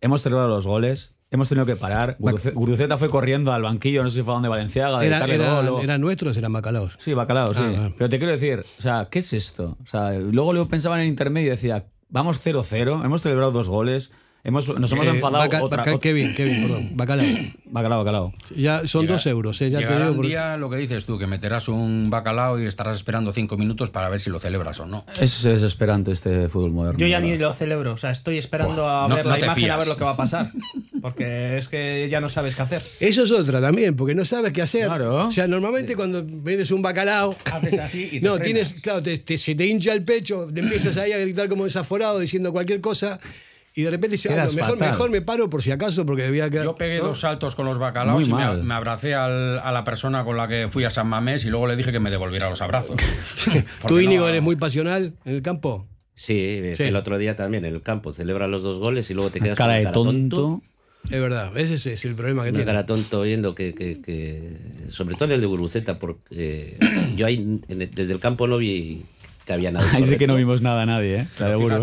hemos 0.00 0.22
celebrado 0.22 0.48
los 0.48 0.66
goles, 0.66 1.14
hemos 1.30 1.48
tenido 1.48 1.64
que 1.66 1.76
parar. 1.76 2.16
Guruce- 2.18 2.52
Guruceta 2.52 2.98
fue 2.98 3.08
corriendo 3.08 3.52
al 3.52 3.62
banquillo, 3.62 4.02
no 4.02 4.08
sé 4.08 4.16
si 4.16 4.22
fue 4.22 4.32
a 4.32 4.34
donde 4.34 4.48
Valenciaga, 4.48 5.04
Era- 5.04 5.24
era- 5.26 5.62
gol, 5.70 5.82
¿Eran 5.82 6.00
nuestros 6.00 6.36
eran 6.36 6.52
bacalaos? 6.52 6.96
Sí, 6.98 7.14
bacalao, 7.14 7.54
sí. 7.54 7.60
Ah, 7.62 7.86
ah. 7.86 7.90
Pero 7.96 8.10
te 8.10 8.18
quiero 8.18 8.32
decir, 8.32 8.64
o 8.78 8.82
sea, 8.82 9.08
¿qué 9.10 9.20
es 9.20 9.32
esto? 9.32 9.76
O 9.82 9.86
sea, 9.86 10.12
luego 10.18 10.52
luego 10.52 10.68
pensaba 10.68 10.96
en 10.96 11.02
el 11.02 11.08
intermedio 11.08 11.48
y 11.48 11.50
decía, 11.50 11.86
vamos 12.08 12.40
0-0, 12.44 13.04
hemos 13.04 13.22
celebrado 13.22 13.52
dos 13.52 13.68
goles, 13.68 14.12
hemos, 14.44 14.68
nos 14.78 14.90
hemos 14.92 15.06
Eh, 15.06 15.10
enfadado 15.10 15.44
baca- 15.44 15.62
otra, 15.62 15.76
baca- 15.78 15.90
otra- 15.94 16.00
Kevin, 16.00 16.34
Kevin, 16.34 16.62
perdón, 16.62 16.88
bacalao. 16.94 17.26
Bacalao, 17.66 17.98
bacalao. 17.98 18.32
Ya 18.56 18.86
son 18.88 19.02
Llega- 19.02 19.14
dos 19.14 19.26
euros, 19.26 19.60
eh, 19.62 19.70
ya 19.70 19.78
te 19.78 19.86
digo. 19.96 20.10
un 20.10 20.16
por- 20.16 20.26
día 20.26 20.56
lo 20.56 20.70
que 20.70 20.76
dices 20.78 21.04
tú, 21.04 21.18
que 21.18 21.26
meterás 21.26 21.68
un 21.68 22.08
bacalao 22.10 22.60
y 22.60 22.66
estarás 22.66 22.96
esperando 22.96 23.32
cinco 23.32 23.56
minutos 23.56 23.90
para 23.90 24.08
ver 24.08 24.20
si 24.20 24.30
lo 24.30 24.40
celebras 24.40 24.80
o 24.80 24.86
no. 24.86 25.04
Es 25.20 25.42
desesperante 25.42 26.12
este 26.12 26.48
fútbol 26.48 26.72
moderno. 26.72 26.98
Yo 26.98 27.06
ya 27.06 27.20
ni 27.20 27.36
lo 27.38 27.52
celebro, 27.54 27.92
o 27.92 27.96
sea, 27.96 28.10
estoy 28.10 28.38
esperando 28.38 28.88
a 28.88 29.06
no- 29.08 29.14
ver 29.14 29.24
no 29.26 29.30
la 29.32 29.38
imagen 29.38 29.52
a 29.52 29.54
fías. 29.54 29.78
ver 29.78 29.88
lo 29.88 29.96
que 29.96 30.04
va 30.04 30.10
a 30.10 30.16
pasar. 30.16 30.50
Porque 31.00 31.56
es 31.58 31.68
que 31.68 32.08
ya 32.10 32.20
no 32.20 32.28
sabes 32.28 32.56
qué 32.56 32.62
hacer. 32.62 32.82
Eso 33.00 33.24
es 33.24 33.30
otra 33.30 33.60
también, 33.60 33.96
porque 33.96 34.14
no 34.14 34.24
sabes 34.24 34.52
qué 34.52 34.62
hacer. 34.62 34.86
Claro. 34.86 35.26
O 35.26 35.30
sea, 35.30 35.46
normalmente 35.46 35.96
cuando 35.96 36.22
vendes 36.24 36.70
un 36.70 36.82
bacalao. 36.82 37.36
Haces 37.52 37.78
así 37.78 38.08
y 38.12 38.20
te 38.20 38.26
no, 38.26 38.34
frenas. 38.36 38.44
tienes, 38.44 38.80
claro, 38.82 39.02
te, 39.02 39.18
te- 39.18 39.38
se 39.38 39.54
te 39.54 39.66
hincha 39.66 39.92
el 39.92 40.02
pecho, 40.04 40.48
te 40.52 40.60
empiezas 40.60 40.96
ahí 40.96 41.12
a 41.12 41.18
gritar 41.18 41.48
como 41.48 41.64
desaforado 41.64 42.18
diciendo 42.18 42.52
cualquier 42.52 42.80
cosa. 42.80 43.18
Y 43.74 43.82
de 43.82 43.90
repente 43.90 44.16
dices, 44.16 44.32
ah, 44.32 44.46
no, 44.46 44.52
mejor, 44.52 44.70
fatal. 44.78 44.90
mejor 44.90 45.10
me 45.10 45.22
paro 45.22 45.48
por 45.48 45.62
si 45.62 45.70
acaso, 45.70 46.04
porque 46.04 46.22
debía 46.24 46.50
quedar. 46.50 46.64
Yo 46.64 46.74
pegué 46.74 46.98
¿no? 46.98 47.04
dos 47.06 47.20
saltos 47.20 47.54
con 47.54 47.66
los 47.66 47.78
bacalaos 47.78 48.16
Muy 48.16 48.24
y 48.24 48.28
me, 48.34 48.44
mal. 48.44 48.64
me 48.64 48.74
abracé 48.74 49.14
al- 49.14 49.60
a 49.60 49.70
la 49.70 49.84
persona 49.84 50.24
con 50.24 50.36
la 50.36 50.48
que 50.48 50.66
fui 50.70 50.82
a 50.84 50.90
San 50.90 51.06
Mamés 51.06 51.44
y 51.44 51.50
luego 51.50 51.68
le 51.68 51.76
dije 51.76 51.92
que 51.92 52.00
me 52.00 52.10
devolviera 52.10 52.50
los 52.50 52.60
abrazos. 52.62 52.96
¿Tú, 53.86 54.00
Íñigo, 54.00 54.24
no- 54.24 54.28
eres 54.28 54.42
muy 54.42 54.56
pasional 54.56 55.14
en 55.24 55.34
el 55.36 55.42
campo? 55.42 55.86
Sí, 56.16 56.72
Sí. 56.76 56.82
el 56.82 56.96
otro 56.96 57.16
día 57.16 57.36
también 57.36 57.64
en 57.64 57.74
el 57.74 57.80
campo 57.80 58.12
celebra 58.12 58.46
los 58.48 58.62
dos 58.62 58.78
goles 58.78 59.08
y 59.10 59.14
luego 59.14 59.30
te 59.30 59.40
quedas 59.40 59.56
Cara 59.56 59.72
con 59.74 59.78
de 59.78 59.84
cara 59.84 59.94
tonto. 59.94 60.62
Es 61.08 61.18
verdad, 61.20 61.56
ese 61.56 61.94
es 61.94 62.04
el 62.04 62.14
problema 62.14 62.42
que 62.42 62.50
Una 62.50 62.58
tiene. 62.58 62.66
cara 62.66 62.84
tonto 62.86 63.20
oyendo 63.20 63.54
que, 63.54 63.72
que- 63.74 64.02
que- 64.02 64.58
sobre 64.90 65.14
todo 65.14 65.26
en 65.26 65.32
el 65.32 65.40
de 65.40 65.46
Guruceta, 65.46 65.98
porque 65.98 66.76
yo 67.16 67.24
ahí 67.24 67.60
desde 67.68 68.12
el 68.12 68.20
campo 68.20 68.46
no 68.46 68.58
vi 68.58 69.04
que 69.50 69.54
había 69.54 69.72
nada. 69.72 69.84
Ahí 69.94 70.04
sí 70.04 70.16
que 70.16 70.28
no 70.28 70.36
vimos 70.36 70.62
nada 70.62 70.82
a 70.82 70.86
nadie, 70.86 71.16
¿eh? 71.16 71.26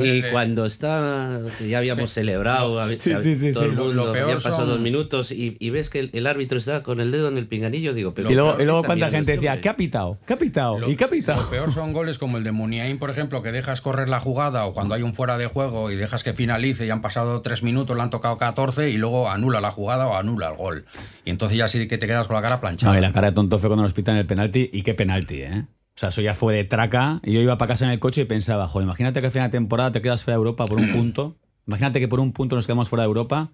Y 0.04 0.32
cuando 0.32 0.66
está, 0.66 1.42
ya 1.68 1.80
habíamos 1.80 2.12
celebrado, 2.12 2.80
había- 2.80 2.98
Sí, 3.00 3.14
sí, 3.22 3.36
sí, 3.36 3.52
todo 3.52 3.64
sí. 3.64 3.70
el 3.72 3.76
Lo- 3.76 3.84
mundo, 3.86 4.06
lo 4.06 4.14
peor 4.14 4.28
ya 4.30 4.34
han 4.36 4.42
pasado 4.42 4.62
son- 4.62 4.70
dos 4.70 4.80
minutos 4.80 5.32
y, 5.34 5.58
y 5.60 5.70
ves 5.70 5.90
que 5.90 6.00
el, 6.00 6.10
el 6.14 6.28
árbitro 6.28 6.58
está 6.58 6.82
con 6.84 7.02
el 7.02 7.12
dedo 7.12 7.28
en 7.28 7.38
el 7.38 7.46
pinganillo, 7.48 7.94
digo, 7.94 8.14
pero 8.14 8.32
Y 8.32 8.36
luego, 8.36 8.56
y 8.62 8.64
luego 8.64 8.84
cuánta 8.84 9.10
gente 9.10 9.34
este 9.34 9.46
decía. 9.48 9.60
¿qué 9.62 9.68
ha 9.70 9.76
pitado? 9.76 10.18
¿Qué 10.26 10.34
ha 10.34 10.38
pitado? 10.40 10.80
Lo- 10.80 10.90
¿Y 10.90 10.96
qué 10.96 11.04
ha 11.04 11.10
pitado? 11.10 11.42
Lo 11.42 11.50
peor 11.50 11.72
son 11.74 11.92
goles 11.92 12.18
como 12.18 12.38
el 12.38 12.44
de 12.46 12.52
Muniain, 12.54 12.98
por 13.00 13.10
ejemplo, 13.10 13.42
que 13.44 13.52
dejas 13.52 13.82
correr 13.82 14.08
la 14.08 14.20
jugada 14.22 14.66
o 14.66 14.74
cuando 14.74 14.96
hay 14.96 15.02
un 15.02 15.14
fuera 15.14 15.38
de 15.38 15.48
juego 15.48 15.92
y 15.92 15.96
dejas 15.96 16.24
que 16.24 16.34
finalice 16.34 16.86
y 16.86 16.90
han 16.90 17.02
pasado 17.02 17.42
tres 17.42 17.64
minutos, 17.64 17.96
le 17.98 18.02
han 18.04 18.10
tocado 18.10 18.38
14 18.38 18.90
y 18.90 18.98
luego 18.98 19.30
anula 19.30 19.60
la 19.60 19.72
jugada 19.72 20.08
o 20.08 20.16
anula 20.16 20.50
el 20.50 20.56
gol. 20.56 20.86
Y 21.26 21.30
entonces 21.32 21.58
ya 21.58 21.68
sí 21.68 21.86
que 21.88 21.98
te 21.98 22.08
quedas 22.08 22.28
con 22.28 22.36
la 22.38 22.42
cara 22.42 22.62
planchada. 22.62 22.94
No, 22.94 22.98
y 22.98 23.02
la 23.02 23.12
cara 23.12 23.28
de 23.32 23.36
tonto 23.36 23.60
fue 23.60 23.68
cuando 23.70 23.84
nos 23.84 23.94
pitan 23.94 24.16
el 24.18 24.26
penalti. 24.26 24.70
Y 24.72 24.84
qué 24.84 24.94
penalti, 24.94 25.42
¿eh? 25.42 25.66
O 25.98 26.00
sea, 26.00 26.10
eso 26.10 26.22
ya 26.22 26.36
fue 26.36 26.54
de 26.54 26.64
traca. 26.64 27.20
Y 27.24 27.34
yo 27.34 27.42
iba 27.42 27.58
para 27.58 27.70
casa 27.70 27.86
en 27.86 27.92
el 27.92 28.00
coche 28.00 28.22
y 28.22 28.26
pensaba, 28.26 28.68
joder, 28.68 28.86
imagínate 28.86 29.20
que 29.20 29.26
al 29.26 29.32
final 29.32 29.48
de 29.50 29.58
temporada 29.58 29.92
te 29.92 30.02
quedas 30.02 30.24
fuera 30.24 30.36
de 30.36 30.42
Europa 30.42 30.66
por 30.66 30.80
un 30.80 30.92
punto. 30.92 31.36
Imagínate 31.66 32.00
que 32.00 32.08
por 32.08 32.20
un 32.20 32.34
punto 32.34 32.56
nos 32.56 32.68
quedamos 32.68 32.88
fuera 32.88 33.02
de 33.04 33.08
Europa 33.08 33.52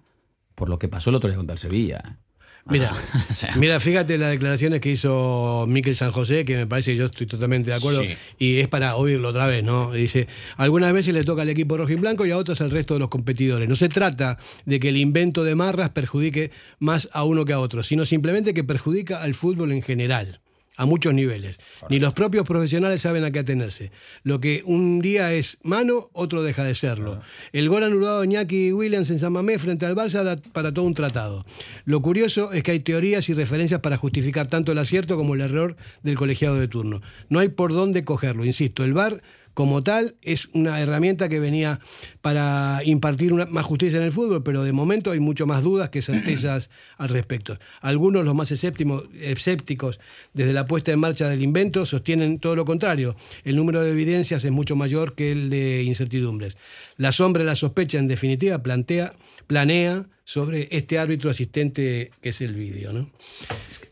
por 0.54 0.68
lo 0.68 0.78
que 0.78 0.86
pasó 0.88 1.08
el 1.10 1.16
otro 1.16 1.28
día 1.30 1.36
contra 1.38 1.54
el 1.54 1.58
Sevilla. 1.58 2.18
Mira, 2.66 2.90
O 3.30 3.34
sea. 3.34 3.56
mira, 3.56 3.80
fíjate 3.80 4.16
las 4.18 4.30
declaraciones 4.30 4.80
que 4.80 4.90
hizo 4.90 5.64
Miquel 5.68 5.94
San 5.96 6.12
José, 6.12 6.44
que 6.44 6.56
me 6.56 6.66
parece 6.66 6.92
que 6.92 6.98
yo 6.98 7.06
estoy 7.06 7.26
totalmente 7.26 7.70
de 7.70 7.76
acuerdo, 7.76 8.02
Sí. 8.02 8.14
y 8.38 8.58
es 8.60 8.68
para 8.68 8.94
oírlo 8.96 9.28
otra 9.30 9.46
vez, 9.46 9.64
¿no? 9.64 9.92
Dice, 9.92 10.28
algunas 10.56 10.92
veces 10.92 11.12
le 11.12 11.24
toca 11.24 11.42
al 11.42 11.48
equipo 11.50 11.76
rojo 11.76 11.92
y 11.92 11.96
blanco 11.96 12.24
y 12.24 12.30
a 12.30 12.36
otras 12.38 12.60
al 12.60 12.70
resto 12.70 12.94
de 12.94 13.00
los 13.00 13.08
competidores. 13.08 13.68
No 13.68 13.74
se 13.76 13.88
trata 13.88 14.38
de 14.64 14.80
que 14.80 14.90
el 14.90 14.96
invento 14.96 15.44
de 15.44 15.54
Marras 15.54 15.90
perjudique 15.90 16.52
más 16.78 17.08
a 17.12 17.24
uno 17.24 17.44
que 17.44 17.52
a 17.52 17.58
otro, 17.58 17.82
sino 17.82 18.06
simplemente 18.06 18.54
que 18.54 18.64
perjudica 18.64 19.22
al 19.22 19.34
fútbol 19.34 19.72
en 19.72 19.82
general. 19.82 20.40
A 20.76 20.86
muchos 20.86 21.14
niveles. 21.14 21.60
Ni 21.88 22.00
los 22.00 22.14
propios 22.14 22.44
profesionales 22.44 23.02
saben 23.02 23.22
a 23.24 23.30
qué 23.30 23.38
atenerse. 23.38 23.92
Lo 24.24 24.40
que 24.40 24.62
un 24.64 25.00
día 25.00 25.32
es 25.32 25.58
mano, 25.62 26.10
otro 26.12 26.42
deja 26.42 26.64
de 26.64 26.74
serlo. 26.74 27.20
El 27.52 27.68
gol 27.68 27.84
anulado 27.84 28.20
de 28.20 28.26
Iñaki 28.26 28.72
Williams 28.72 29.10
en 29.10 29.20
San 29.20 29.32
Mamés 29.32 29.62
frente 29.62 29.86
al 29.86 29.94
Barça 29.94 30.24
da 30.24 30.36
para 30.36 30.74
todo 30.74 30.84
un 30.84 30.94
tratado. 30.94 31.46
Lo 31.84 32.02
curioso 32.02 32.52
es 32.52 32.64
que 32.64 32.72
hay 32.72 32.80
teorías 32.80 33.28
y 33.28 33.34
referencias 33.34 33.80
para 33.80 33.96
justificar 33.96 34.48
tanto 34.48 34.72
el 34.72 34.78
acierto 34.78 35.16
como 35.16 35.34
el 35.34 35.42
error 35.42 35.76
del 36.02 36.16
colegiado 36.16 36.56
de 36.56 36.66
turno. 36.66 37.02
No 37.28 37.38
hay 37.38 37.50
por 37.50 37.72
dónde 37.72 38.04
cogerlo, 38.04 38.44
insisto. 38.44 38.82
El 38.82 38.94
VAR 38.94 39.22
como 39.54 39.82
tal 39.82 40.16
es 40.22 40.48
una 40.52 40.80
herramienta 40.80 41.28
que 41.28 41.38
venía 41.40 41.80
para 42.20 42.80
impartir 42.84 43.32
una- 43.32 43.46
más 43.46 43.64
justicia 43.64 43.98
en 43.98 44.04
el 44.04 44.12
fútbol, 44.12 44.42
pero 44.42 44.62
de 44.64 44.72
momento 44.72 45.12
hay 45.12 45.20
mucho 45.20 45.46
más 45.46 45.62
dudas 45.62 45.90
que 45.90 46.02
certezas 46.02 46.70
al 46.98 47.08
respecto. 47.08 47.58
Algunos, 47.80 48.24
los 48.24 48.34
más 48.34 48.50
escépticos, 48.50 50.00
desde 50.32 50.52
la 50.52 50.66
puesta 50.66 50.92
en 50.92 50.98
marcha 51.00 51.28
del 51.28 51.42
invento, 51.42 51.86
sostienen 51.86 52.38
todo 52.38 52.56
lo 52.56 52.64
contrario. 52.64 53.16
El 53.44 53.56
número 53.56 53.80
de 53.80 53.92
evidencias 53.92 54.44
es 54.44 54.50
mucho 54.50 54.76
mayor 54.76 55.14
que 55.14 55.32
el 55.32 55.50
de 55.50 55.82
incertidumbres. 55.84 56.56
La 56.96 57.12
sombra 57.12 57.42
de 57.44 57.46
la 57.50 57.56
sospecha, 57.56 57.98
en 57.98 58.08
definitiva, 58.08 58.62
plantea, 58.62 59.14
planea 59.46 60.06
sobre 60.26 60.68
este 60.70 60.98
árbitro 60.98 61.28
asistente 61.30 62.10
que 62.22 62.30
es 62.30 62.40
el 62.40 62.54
vídeo. 62.54 62.94
¿no? 62.94 63.10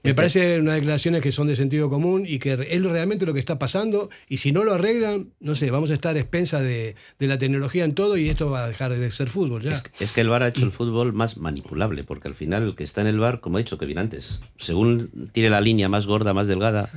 Me 0.03 0.15
parece 0.15 0.61
unas 0.61 0.77
declaraciones 0.77 1.21
que 1.21 1.31
son 1.31 1.47
de 1.47 1.55
sentido 1.57 1.91
común 1.91 2.25
y 2.27 2.39
que 2.39 2.55
es 2.55 2.83
realmente 2.83 3.27
lo 3.27 3.35
que 3.35 3.39
está 3.41 3.59
pasando 3.59 4.09
y 4.31 4.39
si 4.39 4.51
no 4.51 4.65
lo 4.65 4.73
arreglan, 4.73 5.33
no 5.41 5.55
sé, 5.55 5.71
vamos 5.71 5.91
a 5.91 5.95
estar 5.95 6.17
a 6.17 6.19
expensas 6.21 6.63
de, 6.63 6.97
de 7.19 7.27
la 7.27 7.39
tecnología 7.39 7.85
en 7.85 7.95
todo 7.95 8.17
y 8.17 8.31
esto 8.31 8.49
va 8.51 8.65
a 8.65 8.69
dejar 8.69 8.97
de 8.97 9.11
ser 9.11 9.29
fútbol 9.29 9.63
ya. 9.63 9.73
Es, 9.75 9.83
es 10.01 10.13
que 10.13 10.23
el 10.23 10.31
VAR 10.31 10.43
ha 10.45 10.49
hecho 10.49 10.65
el 10.65 10.73
fútbol 10.73 11.13
más 11.13 11.37
manipulable, 11.37 12.03
porque 12.03 12.29
al 12.29 12.35
final 12.35 12.63
el 12.63 12.75
que 12.77 12.85
está 12.85 13.03
en 13.03 13.09
el 13.09 13.19
VAR, 13.19 13.41
como 13.41 13.59
ha 13.59 13.61
dicho 13.61 13.77
Kevin 13.77 13.99
antes, 13.99 14.41
según 14.59 15.11
tiene 15.33 15.51
la 15.51 15.61
línea 15.61 15.91
más 15.91 16.07
gorda, 16.07 16.33
más 16.33 16.49
delgada, 16.49 16.89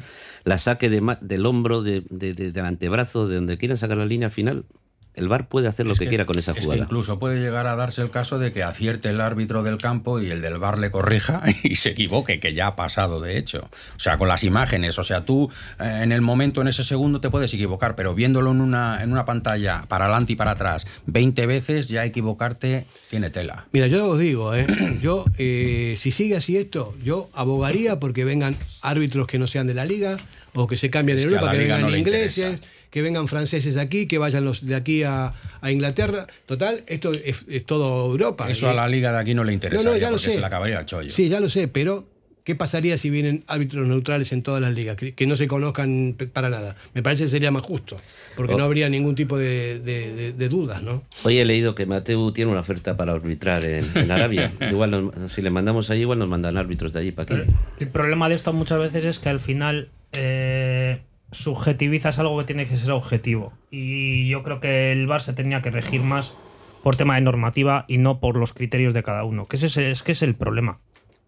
la 0.46 0.58
saque 0.58 0.90
de 0.90 1.02
del 1.20 1.46
hombro, 1.46 1.82
de- 1.82 2.02
del 2.10 2.66
antebrazo, 2.66 3.28
de 3.28 3.36
donde 3.36 3.58
quieran 3.58 3.78
sacar 3.78 3.98
la 3.98 4.06
línea 4.06 4.28
al 4.28 4.34
final, 4.34 4.64
el 5.16 5.28
VAR 5.28 5.48
puede 5.48 5.68
hacer 5.68 5.86
lo 5.86 5.96
que, 5.96 6.08
quiera 6.08 6.26
con 6.26 6.38
esa 6.38 6.52
es 6.52 6.58
que 6.58 6.64
jugada. 6.64 6.84
incluso 6.84 7.20
puede 7.20 7.40
llegar 7.40 7.68
a 7.68 7.76
darse 7.76 8.02
el 8.02 8.10
caso 8.10 8.40
de 8.40 8.52
que 8.52 8.64
acierte 8.64 9.10
el 9.10 9.22
árbitro 9.22 9.64
del 9.64 9.78
campo 9.78 10.20
y 10.22 10.30
el 10.30 10.42
del 10.42 10.58
bar 10.58 10.78
le 10.78 10.92
corrija 10.92 11.44
y 11.64 11.76
se 11.76 11.92
equivoque, 11.92 12.40
que 12.40 12.54
ya 12.54 12.68
ha 12.68 12.76
pasado 12.76 13.20
de 13.20 13.38
hecho. 13.38 13.70
O 13.96 14.00
sea, 14.00 14.18
con 14.18 14.28
las 14.28 14.44
imágenes. 14.44 15.00
O 15.00 15.04
sea, 15.04 15.26
tú 15.26 15.50
eh, 15.80 16.00
en 16.04 16.12
el 16.12 16.22
momento, 16.22 16.62
en 16.62 16.68
ese 16.68 16.84
segundo, 16.84 17.22
te 17.22 17.30
puedes 17.30 17.54
equivocar, 17.54 17.96
pero 17.96 18.14
viéndolo 18.14 18.52
en 18.52 18.62
una, 18.62 19.02
en 19.04 19.12
una 19.12 19.26
pantalla 19.26 19.84
para 19.88 20.06
adelante 20.06 20.34
y 20.34 20.36
para 20.36 20.52
atrás 20.52 20.86
20 21.06 21.46
veces, 21.46 21.88
ya 21.88 22.06
equivocarte 22.06 22.86
tiene 23.10 23.30
tela. 23.30 23.68
Mira, 23.72 23.88
yo 23.88 24.10
os 24.10 24.20
digo, 24.20 24.54
¿eh? 24.54 24.68
yo 25.02 25.26
eh, 25.38 25.96
si 25.98 26.12
sigue 26.12 26.36
así 26.36 26.58
esto, 26.58 26.96
yo 27.04 27.30
abogaría 27.34 28.00
porque 28.00 28.26
vengan 28.26 28.56
árbitros 28.82 29.28
que 29.28 29.40
no 29.40 29.48
sean 29.48 29.68
de 29.68 29.74
la 29.74 29.86
liga 29.86 30.18
o 30.54 30.68
que 30.68 30.78
se 30.78 30.90
cambien 30.90 31.18
de 31.18 31.24
Europa, 31.24 31.52
que 31.52 31.58
vengan 31.58 31.90
ingleses, 31.90 32.38
interesa. 32.38 32.68
Que 32.96 33.02
vengan 33.02 33.28
franceses 33.28 33.76
aquí, 33.76 34.08
que 34.08 34.18
vayan 34.20 34.46
los 34.46 34.66
de 34.66 34.74
aquí 34.74 35.04
a, 35.04 35.34
a 35.60 35.70
Inglaterra. 35.70 36.28
Total, 36.46 36.82
esto 36.88 37.12
es, 37.12 37.44
es 37.50 37.66
todo 37.66 38.06
Europa. 38.10 38.50
Eso 38.50 38.70
a 38.70 38.74
la 38.74 38.88
liga 38.88 39.12
de 39.12 39.18
aquí 39.20 39.34
no 39.34 39.44
le 39.44 39.52
interesa, 39.52 39.84
No, 39.84 39.92
no, 39.92 39.98
ya 39.98 40.10
lo 40.12 40.16
porque 40.16 40.28
sé. 40.28 40.34
se 40.36 40.40
le 40.40 40.46
acabaría 40.46 40.80
el 40.80 40.86
chollo. 40.86 41.10
Sí, 41.10 41.28
ya 41.28 41.42
lo 41.42 41.50
sé, 41.50 41.68
pero 41.68 42.06
¿qué 42.46 42.56
pasaría 42.56 42.98
si 42.98 43.10
vienen 43.10 43.44
árbitros 43.48 43.86
neutrales 43.86 44.32
en 44.32 44.44
todas 44.44 44.62
las 44.62 44.74
ligas? 44.74 44.96
Que, 44.96 45.14
que 45.14 45.28
no 45.28 45.36
se 45.36 45.50
conozcan 45.50 46.16
para 46.32 46.50
nada. 46.50 46.78
Me 46.94 47.04
parece 47.04 47.26
que 47.26 47.30
sería 47.32 47.52
más 47.52 47.64
justo, 47.64 47.98
porque 48.38 48.54
Oh. 48.54 48.58
no 48.58 48.64
habría 48.64 48.88
ningún 48.88 49.16
tipo 49.16 49.38
de, 49.38 49.82
de- 49.82 50.14
de- 50.16 50.32
de 50.32 50.48
dudas, 50.48 50.82
¿no? 50.82 51.04
Hoy 51.24 51.38
he 51.40 51.44
leído 51.44 51.76
que 51.76 51.86
Mateu 51.86 52.32
tiene 52.32 52.50
una 52.52 52.62
oferta 52.62 52.96
para 52.96 53.12
arbitrar 53.12 53.66
en, 53.66 53.92
en 53.94 54.10
Arabia. 54.10 54.54
igual 54.72 54.92
nos- 54.92 55.34
si 55.34 55.42
le 55.42 55.50
mandamos 55.50 55.90
allí, 55.90 56.00
igual 56.00 56.20
nos 56.20 56.30
mandan 56.30 56.56
árbitros 56.56 56.94
de 56.94 57.00
allí 57.02 57.12
para 57.12 57.42
aquí. 57.42 57.52
El 57.78 57.90
problema 57.90 58.30
de 58.30 58.36
esto 58.36 58.54
muchas 58.54 58.80
veces 58.80 59.04
es 59.04 59.20
que 59.20 59.28
al 59.28 59.42
final 59.42 59.90
eh, 60.14 61.02
subjetivizas 61.36 62.20
algo 62.20 62.38
que 62.40 62.46
tiene 62.46 62.66
que 62.66 62.78
ser 62.78 62.92
objetivo. 62.92 63.54
Y 63.72 64.28
yo 64.30 64.44
creo 64.44 64.60
que 64.60 64.92
el 64.92 65.08
VAR 65.08 65.22
se 65.22 65.34
tenía 65.34 65.62
que 65.62 65.72
regir 65.72 66.02
más 66.02 66.36
por 66.84 66.96
tema 66.96 67.16
de 67.16 67.22
normativa 67.22 67.86
y 67.88 67.98
no 67.98 68.20
por 68.20 68.38
los 68.38 68.54
criterios 68.54 68.94
de 68.94 69.04
cada 69.04 69.24
uno. 69.24 69.46
Que 69.46 69.58
es, 69.58 69.78
es 69.78 70.04
que 70.04 70.12
es 70.12 70.22
el 70.22 70.36
problema. 70.36 70.80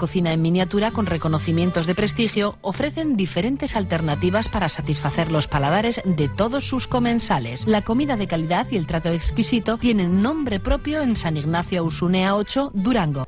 cocina 0.01 0.33
en 0.33 0.41
miniatura 0.41 0.89
con 0.89 1.05
reconocimientos 1.05 1.85
de 1.85 1.93
prestigio 1.93 2.57
ofrecen 2.61 3.15
diferentes 3.15 3.75
alternativas 3.75 4.49
para 4.49 4.67
satisfacer 4.67 5.31
los 5.31 5.47
paladares 5.47 6.01
de 6.05 6.27
todos 6.27 6.63
sus 6.63 6.87
comensales. 6.87 7.67
La 7.67 7.83
comida 7.83 8.17
de 8.17 8.25
calidad 8.25 8.65
y 8.71 8.77
el 8.77 8.87
trato 8.87 9.09
exquisito 9.09 9.77
tienen 9.77 10.23
nombre 10.23 10.59
propio 10.59 11.03
en 11.03 11.15
San 11.15 11.37
Ignacio 11.37 11.83
Usunea 11.83 12.35
8, 12.35 12.71
Durango. 12.73 13.27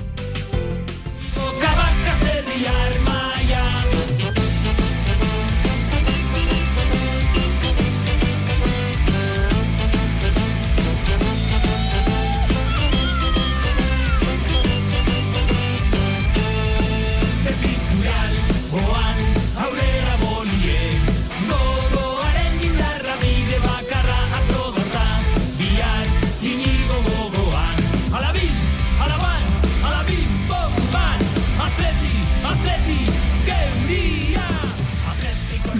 brillar. 2.61 3.00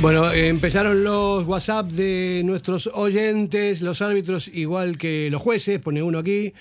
Bueno, 0.02 0.32
empezaron 0.34 1.04
los 1.04 1.46
WhatsApp 1.46 1.92
de 1.92 2.42
nuestros 2.44 2.88
oyentes, 2.88 3.82
los 3.82 4.02
árbitros, 4.02 4.50
igual 4.52 4.98
que 4.98 5.30
los 5.30 5.42
jueces, 5.42 5.80
pone 5.80 6.02
uno 6.02 6.18
aquí. 6.20 6.54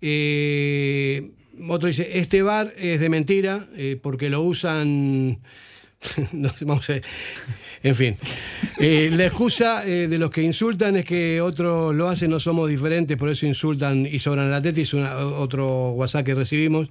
Eh, 0.00 1.30
otro 1.68 1.86
dice, 1.86 2.18
este 2.18 2.42
bar 2.42 2.72
es 2.76 2.98
de 2.98 3.08
mentira, 3.08 3.68
eh, 3.76 3.96
porque 4.02 4.28
lo 4.30 4.42
usan... 4.42 5.38
no, 6.32 6.50
vamos 6.62 6.90
a 6.90 6.94
ver. 6.94 7.02
En 7.84 7.94
fin, 7.94 8.16
Eh, 8.78 9.10
la 9.12 9.26
excusa 9.26 9.86
eh, 9.86 10.08
de 10.08 10.18
los 10.18 10.30
que 10.30 10.42
insultan 10.42 10.96
es 10.96 11.04
que 11.04 11.40
otros 11.40 11.94
lo 11.94 12.08
hacen, 12.08 12.30
no 12.30 12.40
somos 12.40 12.68
diferentes, 12.68 13.16
por 13.16 13.28
eso 13.28 13.46
insultan 13.46 14.06
y 14.06 14.18
sobran 14.18 14.50
la 14.50 14.60
teta. 14.60 14.80
Es 14.80 14.92
una- 14.92 15.16
otro 15.18 15.90
WhatsApp 15.90 16.26
que 16.26 16.34
recibimos 16.34 16.88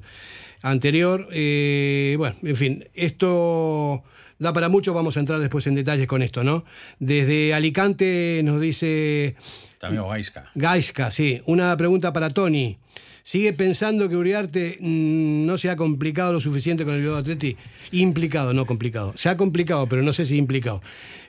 anterior. 0.61 1.25
Bueno, 1.27 2.35
en 2.43 2.55
fin, 2.55 2.85
esto 2.93 4.03
da 4.41 4.53
para 4.53 4.69
mucho, 4.69 4.93
vamos 4.93 5.17
a 5.17 5.19
entrar 5.19 5.39
después 5.39 5.67
en 5.67 5.75
detalles 5.75 6.07
con 6.07 6.23
esto, 6.23 6.43
¿no? 6.43 6.65
Desde 6.97 7.53
Alicante 7.53 8.41
nos 8.43 8.59
dice 8.59 9.35
También 9.77 10.03
Gaisca. 10.07 10.49
Gaisca, 10.55 11.11
sí. 11.11 11.41
Una 11.45 11.77
pregunta 11.77 12.11
para 12.11 12.31
Tony. 12.31 12.79
¿Sigue 13.23 13.53
pensando 13.53 14.09
que 14.09 14.15
Uriarte 14.15 14.77
mm, 14.79 15.45
no 15.45 15.57
se 15.57 15.69
ha 15.69 15.75
complicado 15.75 16.33
lo 16.33 16.39
suficiente 16.39 16.85
con 16.85 16.95
el 16.95 17.01
Bilbao 17.01 17.17
Atleti? 17.17 17.55
Implicado, 17.91 18.53
no 18.53 18.65
complicado. 18.65 19.13
Se 19.15 19.29
ha 19.29 19.37
complicado, 19.37 19.87
pero 19.87 20.01
no 20.01 20.11
sé 20.11 20.25
si 20.25 20.37
implicado. 20.37 20.81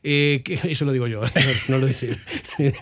Eh, 0.03 0.41
que- 0.45 0.55
eso 0.73 0.85
lo 0.85 0.93
digo 0.93 1.07
yo, 1.07 1.21
no 1.69 1.79
lo 1.79 1.87
dice. 1.87 2.17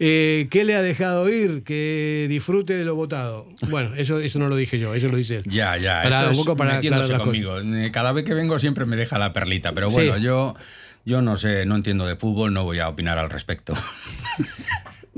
Eh, 0.00 0.46
¿Qué 0.50 0.64
le 0.64 0.76
ha 0.76 0.82
dejado 0.82 1.28
ir? 1.28 1.62
Que 1.64 2.26
disfrute 2.28 2.74
de 2.74 2.84
lo 2.84 2.94
votado. 2.94 3.48
Bueno, 3.68 3.94
eso, 3.96 4.18
eso 4.20 4.38
no 4.38 4.48
lo 4.48 4.56
dije 4.56 4.78
yo, 4.78 4.94
eso 4.94 5.08
lo 5.08 5.16
dice 5.16 5.36
él. 5.36 5.44
Ya, 5.46 5.76
ya. 5.76 6.00
Para, 6.02 6.20
eso 6.22 6.30
un 6.30 6.36
poco 6.36 6.56
para 6.56 6.76
aclarar 6.76 7.00
las 7.00 7.08
cosas. 7.08 7.22
conmigo. 7.24 7.58
Eh, 7.60 7.90
Cada 7.90 8.12
vez 8.12 8.24
que 8.24 8.34
vengo 8.34 8.58
siempre 8.58 8.84
me 8.86 8.96
deja 8.96 9.18
la 9.18 9.32
perlita, 9.32 9.72
pero 9.74 9.88
Sí. 9.90 9.96
bueno, 9.96 10.18
yo, 10.18 10.54
yo 11.04 11.20
no 11.22 11.36
sé, 11.36 11.66
no 11.66 11.74
entiendo 11.76 12.06
de 12.06 12.16
fútbol, 12.16 12.52
no 12.54 12.62
voy 12.64 12.78
a 12.78 12.88
opinar 12.88 13.18
al 13.18 13.30
respecto. 13.30 13.74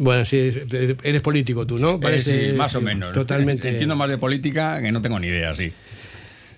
Bueno, 0.01 0.25
sí, 0.25 0.51
eres 1.03 1.21
político 1.21 1.67
tú, 1.67 1.79
¿no? 1.79 2.01
Eh, 2.09 2.21
sí, 2.21 2.57
más 2.57 2.75
o 2.75 2.81
menos. 2.81 3.13
Totalmente. 3.13 3.69
Entiendo 3.69 3.95
más 3.97 4.09
de 4.09 4.17
política 4.17 4.81
que 4.81 4.91
no 4.91 5.03
tengo 5.03 5.21
ni 5.21 5.27
idea, 5.27 5.55
sí. 5.55 5.73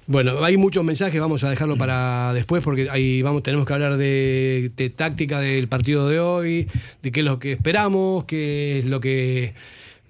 Bueno, 0.07 0.45
hay 0.45 0.57
muchos 0.57 0.85
mensajes, 0.85 1.21
vamos 1.21 1.43
a 1.43 1.51
dejarlo 1.51 1.77
para 1.77 2.33
después 2.35 2.63
porque 2.63 2.89
ahí 2.89 3.21
vamos, 3.21 3.43
tenemos 3.43 3.67
que 3.67 3.73
hablar 3.73 3.97
de, 3.97 4.71
de 4.77 4.91
táctica 4.91 5.41
del 5.41 5.67
partido 5.67 6.09
de 6.09 6.21
hoy, 6.21 6.69
de 7.03 7.11
qué 7.11 7.21
es 7.21 7.27
lo 7.27 7.41
que 7.41 7.51
esperamos, 7.51 8.27
qué 8.27 8.79
es 8.79 8.85
lo 8.85 9.01
que 9.01 9.55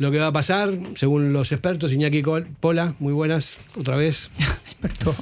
lo 0.03 0.11
que 0.11 0.19
va 0.19 0.27
a 0.27 0.33
pasar, 0.33 0.71
según 0.97 1.33
los 1.33 1.53
expertos. 1.53 1.93
Iñaki 1.93 2.23
Col- 2.23 2.47
Pola, 2.61 2.95
muy 2.99 3.13
buenas, 3.13 3.57
otra 3.79 3.97
vez. 3.97 4.31
Experto. 4.67 5.15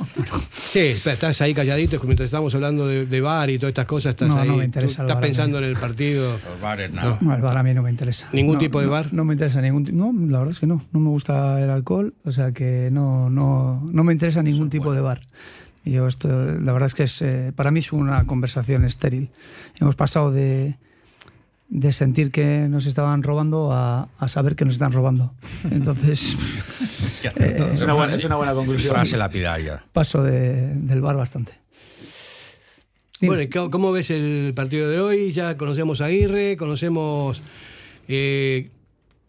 Sí, 0.50 0.78
espera, 0.78 1.14
estás 1.14 1.40
ahí 1.42 1.52
calladito, 1.52 2.00
mientras 2.04 2.28
estamos 2.28 2.54
hablando 2.54 2.86
de, 2.88 3.04
de 3.04 3.20
bar 3.20 3.50
y 3.50 3.58
todas 3.58 3.70
estas 3.70 3.84
cosas, 3.86 4.10
estás 4.10 4.28
No, 4.28 4.36
no 4.36 4.40
ahí. 4.40 4.50
me 4.58 4.64
interesa 4.64 5.02
estás 5.02 5.16
pensando 5.18 5.58
en 5.58 5.64
el 5.64 5.76
partido. 5.76 6.32
Los 6.32 6.60
bares, 6.62 6.90
nada. 6.92 7.18
No, 7.20 7.34
el 7.34 7.42
bar 7.42 7.58
a 7.58 7.62
mí 7.62 7.74
no 7.74 7.82
me 7.82 7.90
interesa. 7.90 8.26
¿Ningún 8.32 8.54
No, 8.54 8.58
tipo 8.60 8.80
de 8.80 8.86
no, 8.86 8.92
bar? 8.92 9.12
No 9.12 9.24
me 9.24 9.34
interesa 9.34 9.60
ningún 9.60 9.86
No, 9.92 10.12
la 10.30 10.38
verdad 10.38 10.54
es 10.54 10.60
que 10.60 10.66
no. 10.66 10.84
No 10.92 11.00
me 11.00 11.10
gusta 11.10 11.62
el 11.62 11.68
alcohol, 11.70 12.14
o 12.24 12.32
sea 12.32 12.52
que 12.52 12.88
no, 12.90 13.28
no, 13.28 13.86
no 13.92 14.02
me 14.04 14.12
interesa 14.14 14.42
ningún 14.42 14.70
tipo 14.70 14.94
de 14.94 15.00
bar. 15.02 15.20
Y 15.84 15.92
Yo 15.92 16.06
esto, 16.06 16.28
la 16.28 16.72
verdad 16.72 16.86
es 16.86 16.94
que 16.94 17.02
es, 17.04 17.20
eh, 17.22 17.52
para 17.54 17.70
mí 17.70 17.80
es 17.80 17.92
una 17.92 18.24
conversación 18.26 18.84
estéril. 18.84 19.30
Hemos 19.78 19.94
pasado 19.96 20.30
de, 20.30 20.76
de 21.70 21.92
sentir 21.92 22.30
que 22.32 22.66
nos 22.68 22.84
estaban 22.86 23.22
robando 23.22 23.72
a, 23.72 24.08
a 24.18 24.28
saber 24.28 24.56
que 24.56 24.64
nos 24.64 24.74
están 24.74 24.92
robando. 24.92 25.32
Entonces 25.70 26.36
Eh, 27.36 27.70
Es 27.74 27.82
una 27.82 27.92
buena, 27.94 28.14
es 28.14 28.24
una 28.24 28.36
buena 28.36 28.54
conclusión. 28.54 28.94
Frase 28.94 29.16
lapidaria. 29.16 29.84
paso 29.92 30.22
de- 30.22 30.72
del 30.74 31.00
bar 31.02 31.16
bastante. 31.16 31.52
Dime. 33.20 33.28
Bueno, 33.30 33.42
¿y 33.42 33.48
¿cómo, 33.50 33.70
cómo 33.70 33.92
ves 33.92 34.10
el 34.10 34.52
partido 34.56 34.88
de 34.88 35.00
hoy? 35.00 35.32
Ya 35.32 35.56
conocemos 35.58 36.00
a 36.00 36.06
Aguirre, 36.06 36.56
conocemos 36.56 37.42
eh, 38.08 38.70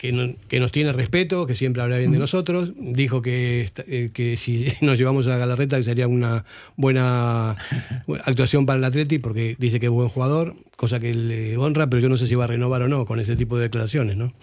que, 0.01 0.11
no- 0.11 0.33
que 0.47 0.59
nos 0.59 0.71
tiene 0.71 0.91
respeto, 0.93 1.45
que 1.45 1.53
siempre 1.53 1.83
habla 1.83 1.97
bien 1.99 2.11
de 2.11 2.17
nosotros. 2.17 2.71
Dijo 2.75 3.21
que, 3.21 3.69
eh, 3.87 4.09
que 4.11 4.35
si 4.35 4.65
nos 4.81 4.97
llevamos 4.97 5.27
a 5.27 5.37
Galarreta 5.37 5.77
que 5.77 5.83
sería 5.83 6.07
una 6.07 6.43
buena 6.75 7.55
actuación 8.25 8.65
para 8.65 8.79
el 8.79 8.83
Atleti, 8.85 9.19
porque 9.19 9.55
dice 9.59 9.79
que 9.79 9.85
es 9.85 9.91
buen 9.91 10.09
jugador, 10.09 10.55
cosa 10.75 10.99
que 10.99 11.13
le 11.13 11.55
honra, 11.57 11.85
pero 11.87 12.01
yo 12.01 12.09
no 12.09 12.17
sé 12.17 12.25
si 12.25 12.33
va 12.33 12.45
a 12.45 12.47
renovar 12.47 12.81
o 12.81 12.87
no 12.87 13.05
con 13.05 13.19
ese 13.19 13.35
tipo 13.35 13.57
de 13.57 13.63
declaraciones, 13.65 14.17
¿no? 14.17 14.33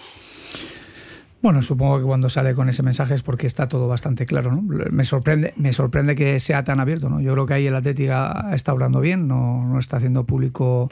Bueno, 1.40 1.62
supongo 1.62 1.98
que 1.98 2.04
cuando 2.04 2.28
sale 2.28 2.52
con 2.54 2.68
ese 2.68 2.82
mensaje 2.82 3.14
es 3.14 3.22
porque 3.22 3.46
está 3.46 3.68
todo 3.68 3.86
bastante 3.86 4.26
claro, 4.26 4.50
¿no? 4.52 4.62
Me 4.62 5.04
sorprende, 5.04 5.54
me 5.56 5.72
sorprende 5.72 6.16
que 6.16 6.40
sea 6.40 6.64
tan 6.64 6.80
abierto, 6.80 7.08
¿no? 7.08 7.20
Yo 7.20 7.32
creo 7.32 7.46
que 7.46 7.54
ahí 7.54 7.66
el 7.66 7.76
Atlética 7.76 8.50
está 8.52 8.72
obrando 8.72 9.00
bien, 9.00 9.28
no, 9.28 9.64
no 9.64 9.78
está 9.78 9.98
haciendo 9.98 10.24
público 10.24 10.90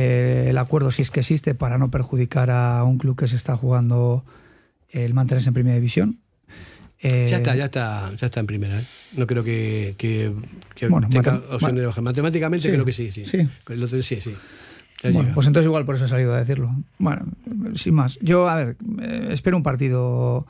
eh, 0.00 0.50
el 0.50 0.58
acuerdo 0.58 0.90
si 0.90 1.02
es 1.02 1.10
que 1.10 1.20
existe 1.20 1.54
para 1.54 1.76
no 1.78 1.90
perjudicar 1.90 2.50
a 2.50 2.82
un 2.84 2.98
club 2.98 3.16
que 3.18 3.28
se 3.28 3.36
está 3.36 3.56
jugando 3.56 4.24
el 4.90 5.12
mantenerse 5.14 5.50
en 5.50 5.54
primera 5.54 5.74
división. 5.76 6.18
Eh, 7.02 7.26
Ya 7.30 7.38
está, 7.38 7.54
ya 7.56 7.64
está, 7.66 8.10
ya 8.16 8.26
está 8.26 8.40
en 8.40 8.46
primera. 8.46 8.78
¿eh? 8.80 8.84
No 9.16 9.26
creo 9.26 9.42
que, 9.42 9.94
que, 9.96 10.32
que 10.74 10.88
Bueno, 10.88 11.08
tenga 11.08 11.32
matem- 11.40 11.54
opción 11.54 11.74
de 11.74 11.80
ma- 11.82 11.86
bajar. 11.88 12.02
Matemáticamente 12.04 12.66
Sí, 12.68 12.72
creo 12.72 12.84
que 12.84 12.92
sí, 12.92 13.10
sí. 13.10 13.24
sí. 13.24 13.48
El 13.68 13.82
otro 13.82 14.02
sí, 14.02 14.18
Bueno, 15.02 15.30
pues 15.34 15.46
entonces 15.46 15.66
igual 15.66 15.84
por 15.86 15.94
eso 15.96 16.04
he 16.04 16.08
salido 16.08 16.34
a 16.34 16.38
decirlo. 16.40 16.70
Bueno, 16.98 17.24
sin 17.74 17.94
más. 17.94 18.18
Yo, 18.20 18.48
a 18.48 18.56
ver, 18.56 18.76
espero 19.30 19.56
un 19.56 19.62
partido, 19.62 20.46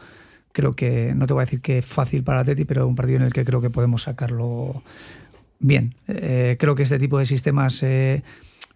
creo 0.52 0.72
que, 0.72 1.12
no 1.14 1.26
te 1.28 1.34
voy 1.34 1.42
a 1.42 1.44
decir 1.44 1.60
que 1.60 1.82
fácil 1.82 2.24
para 2.24 2.40
Atleti, 2.40 2.64
pero 2.64 2.88
un 2.88 2.96
partido 2.96 3.18
en 3.18 3.26
el 3.26 3.32
que 3.32 3.44
creo 3.44 3.60
que 3.60 3.70
podemos 3.70 4.02
sacarlo 4.02 4.82
bien. 5.60 5.94
Eh, 6.08 6.56
creo 6.58 6.74
que 6.74 6.82
este 6.82 6.98
tipo 6.98 7.18
de 7.18 7.26
sistemas, 7.26 7.80
eh, 7.84 8.22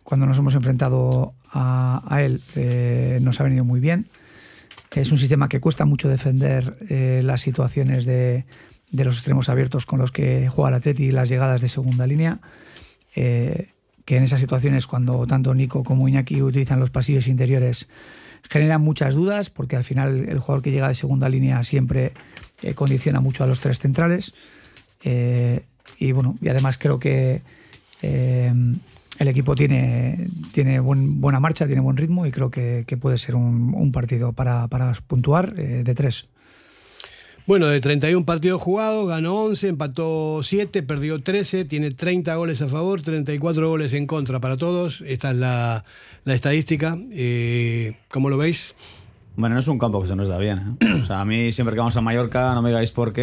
cuando 0.04 0.26
nos 0.26 0.38
hemos 0.38 0.54
enfrentado 0.54 1.34
a, 1.50 2.02
a 2.06 2.22
él, 2.22 2.40
eh, 2.54 3.18
nos 3.20 3.40
ha 3.40 3.44
venido 3.44 3.64
muy 3.64 3.80
bien. 3.80 4.06
Es 4.92 5.10
un 5.10 5.18
sistema 5.18 5.48
que 5.48 5.60
cuesta 5.60 5.84
mucho 5.86 6.08
defender 6.08 6.76
eh, 6.88 7.22
las 7.24 7.40
situaciones 7.40 8.04
de, 8.04 8.44
de 8.90 9.04
los 9.04 9.16
extremos 9.16 9.48
abiertos 9.48 9.86
con 9.86 9.98
los 9.98 10.12
que 10.12 10.48
juega 10.48 10.68
el 10.68 10.74
Atleti 10.76 11.06
y 11.06 11.10
las 11.10 11.28
llegadas 11.28 11.60
de 11.60 11.68
segunda 11.68 12.06
línea. 12.06 12.38
Eh, 13.16 13.70
que 14.04 14.16
en 14.16 14.22
esas 14.22 14.40
situaciones, 14.40 14.86
cuando 14.86 15.26
tanto 15.26 15.54
Nico 15.54 15.82
como 15.82 16.06
Iñaki 16.08 16.42
utilizan 16.42 16.78
los 16.78 16.90
pasillos 16.90 17.26
interiores, 17.26 17.88
generan 18.48 18.82
muchas 18.82 19.14
dudas, 19.14 19.50
porque 19.50 19.76
al 19.76 19.84
final 19.84 20.28
el 20.28 20.38
jugador 20.38 20.62
que 20.62 20.70
llega 20.70 20.88
de 20.88 20.94
segunda 20.94 21.28
línea 21.28 21.62
siempre 21.62 22.12
eh, 22.62 22.74
condiciona 22.74 23.20
mucho 23.20 23.44
a 23.44 23.46
los 23.46 23.60
tres 23.60 23.78
centrales. 23.78 24.34
Eh, 25.02 25.62
y 25.98 26.12
bueno, 26.12 26.36
y 26.40 26.48
además 26.48 26.78
creo 26.78 26.98
que 26.98 27.42
eh, 28.02 28.52
el 29.18 29.28
equipo 29.28 29.54
tiene, 29.54 30.26
tiene 30.52 30.80
buen- 30.80 31.20
buena 31.20 31.40
marcha, 31.40 31.66
tiene 31.66 31.80
buen 31.80 31.96
ritmo 31.96 32.26
y 32.26 32.30
creo 32.32 32.50
que, 32.50 32.84
que 32.86 32.96
puede 32.96 33.18
ser 33.18 33.34
un, 33.36 33.72
un 33.74 33.92
partido 33.92 34.32
para, 34.32 34.68
para 34.68 34.92
puntuar 35.06 35.54
eh, 35.56 35.82
de 35.84 35.94
tres. 35.94 36.28
Bueno, 37.46 37.66
de 37.66 37.78
31 37.80 38.24
partidos 38.24 38.62
jugados, 38.62 39.06
ganó 39.06 39.34
11, 39.44 39.68
empató 39.68 40.40
7, 40.42 40.82
perdió 40.82 41.22
13, 41.22 41.66
tiene 41.66 41.90
30 41.90 42.34
goles 42.36 42.62
a 42.62 42.68
favor, 42.68 43.02
34 43.02 43.68
goles 43.68 43.92
en 43.92 44.06
contra 44.06 44.40
para 44.40 44.56
todos. 44.56 45.02
Esta 45.02 45.30
es 45.32 45.36
la, 45.36 45.84
la 46.24 46.34
estadística. 46.34 46.96
Eh, 47.12 47.98
¿Cómo 48.10 48.30
lo 48.30 48.38
veis? 48.38 48.74
Bueno, 49.36 49.54
no 49.56 49.60
es 49.60 49.68
un 49.68 49.78
campo 49.78 50.00
que 50.00 50.08
se 50.08 50.16
nos 50.16 50.28
da 50.28 50.38
bien. 50.38 50.78
¿eh? 50.80 50.92
O 51.02 51.04
sea, 51.06 51.20
a 51.20 51.24
mí 51.26 51.52
siempre 51.52 51.74
que 51.74 51.80
vamos 51.80 51.96
a 51.98 52.00
Mallorca, 52.00 52.54
no 52.54 52.62
me 52.62 52.70
digáis 52.70 52.92
por 52.92 53.12
qué, 53.12 53.22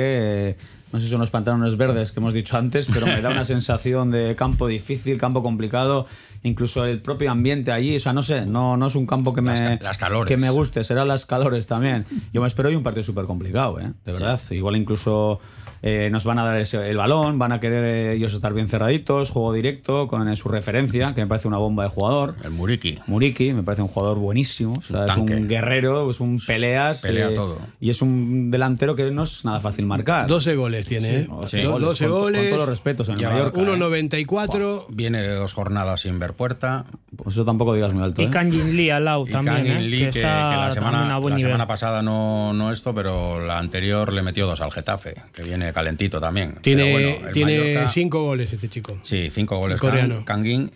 eh, 0.52 0.58
no 0.92 1.00
sé 1.00 1.06
si 1.06 1.12
son 1.12 1.20
los 1.20 1.30
pantalones 1.32 1.78
verdes 1.78 2.12
que 2.12 2.20
hemos 2.20 2.34
dicho 2.34 2.58
antes, 2.58 2.90
pero 2.94 3.06
me 3.06 3.22
da 3.22 3.30
una 3.30 3.46
sensación 3.46 4.12
de 4.12 4.36
campo 4.36 4.68
difícil, 4.68 5.20
campo 5.20 5.42
complicado, 5.44 6.06
incluso 6.44 6.86
el 6.86 7.02
propio 7.02 7.32
ambiente 7.32 7.72
allí, 7.72 7.96
o 7.96 8.00
sea, 8.00 8.14
no 8.14 8.24
sé, 8.24 8.46
no, 8.46 8.78
no 8.78 8.88
es 8.88 8.96
un 8.96 9.06
campo 9.06 9.34
que 9.34 9.42
me, 9.42 9.54
Las 9.54 9.82
las 9.82 9.98
calores. 9.98 10.28
que 10.28 10.38
me 10.38 10.50
guste, 10.50 10.84
serán 10.84 11.08
las 11.08 11.26
calores 11.26 11.68
también. 11.68 12.06
Yo 12.34 12.42
me 12.42 12.48
espero 12.48 12.70
hoy 12.70 12.76
un 12.76 12.84
partido 12.84 13.04
súper 13.04 13.26
complicado, 13.26 13.80
¿eh? 13.80 13.92
de 14.06 14.12
verdad. 14.12 14.40
Igual 14.52 14.76
incluso 14.76 15.40
eh, 15.84 16.10
nos 16.12 16.26
van 16.26 16.39
a 16.39 16.46
dar 16.46 16.60
ese- 16.60 16.89
el 16.89 16.98
balón, 16.98 17.39
van 17.39 17.52
a 17.52 17.60
querer 17.60 17.84
eh, 17.84 18.13
ellos 18.13 18.34
estar 18.34 18.54
bien 18.54 18.70
cerraditos, 18.70 19.30
juego 19.30 19.52
directo, 19.54 20.08
con 20.08 20.28
eh, 20.28 20.36
su 20.36 20.50
referencia, 20.50 21.13
que 21.15 21.22
me 21.22 21.28
parece 21.28 21.48
una 21.48 21.58
bomba 21.58 21.84
de 21.84 21.89
jugador. 21.89 22.36
El 22.44 22.52
Muriki. 22.52 22.98
Muriki, 23.08 23.54
me 23.54 23.63
parece 23.63 23.82
un 23.82 23.88
jugador 23.88 24.17
buenísimo. 24.20 24.76
O 24.78 24.82
sea, 24.82 25.06
es 25.06 25.17
un 25.17 25.48
guerrero, 25.48 26.10
es 26.10 26.20
un 26.20 26.39
peleas. 26.46 27.02
Pelea 27.02 27.30
eh, 27.30 27.34
todo. 27.36 27.58
Y 27.80 27.89
es 27.89 28.02
un 28.02 28.52
delantero 28.52 28.96
que 28.96 29.10
no 29.12 29.24
es 29.24 29.44
nada 29.46 29.60
fácil 29.60 29.86
marcar. 29.86 30.28
12 30.28 30.56
goles 30.56 30.86
tiene, 30.86 31.15
¿eh? 31.22 31.28
O 31.30 31.44
Sí. 31.48 31.58
sea, 31.58 31.65
Do- 31.65 31.80
12 31.80 32.08
con, 32.08 32.20
goles. 32.22 32.41
Con 32.41 32.50
todos 32.50 32.60
los 32.60 32.70
respetos 32.70 33.10
en 33.10 33.15
el 33.20 33.24
Mallorca. 33.26 33.60
¿eh? 33.60 33.63
1.94. 33.65 34.86
Viene 34.89 35.22
de 35.22 35.36
dos 35.36 35.54
jornadas 35.54 36.02
sin 36.02 36.20
ver 36.20 36.34
puerta. 36.34 36.86
Pues 37.15 37.36
eso 37.36 37.46
tampoco 37.46 37.74
digas 37.74 37.94
muy 37.94 38.04
alto. 38.04 38.22
Y 38.22 38.26
¿eh? 38.26 38.30
Kanjin 38.30 38.76
Lee 38.76 38.89
al 38.89 39.06
lado 39.06 39.26
también, 39.26 39.67
¿eh? 39.67 39.80
Lee, 39.82 39.98
que, 40.06 40.10
que, 40.12 40.20
está 40.20 40.50
que 40.52 40.58
la, 40.58 40.72
semana, 40.72 41.20
la 41.20 41.39
semana 41.39 41.67
pasada 41.67 42.02
no, 42.02 42.54
no 42.54 42.72
esto, 42.72 42.94
pero 42.96 43.46
la 43.46 43.60
anterior 43.60 44.13
le 44.13 44.22
metió 44.22 44.46
dos 44.48 44.62
al 44.62 44.72
Getafe, 44.72 45.15
que 45.34 45.44
viene 45.44 45.71
calentito 45.74 46.20
también. 46.20 46.56
Tiene, 46.62 46.92
bueno, 46.92 47.28
el 47.28 47.34
tiene 47.34 47.58
Mallorca- 47.58 47.88
cinco 47.90 48.24
goles 48.24 48.52
este 48.54 48.70
chico. 48.70 49.00
Sí, 49.04 49.30
cinco 49.32 49.58
goles. 49.58 49.76
El 49.76 49.82
coreano. 49.82 50.16
Kang- 50.20 50.26
Kangin. 50.26 50.72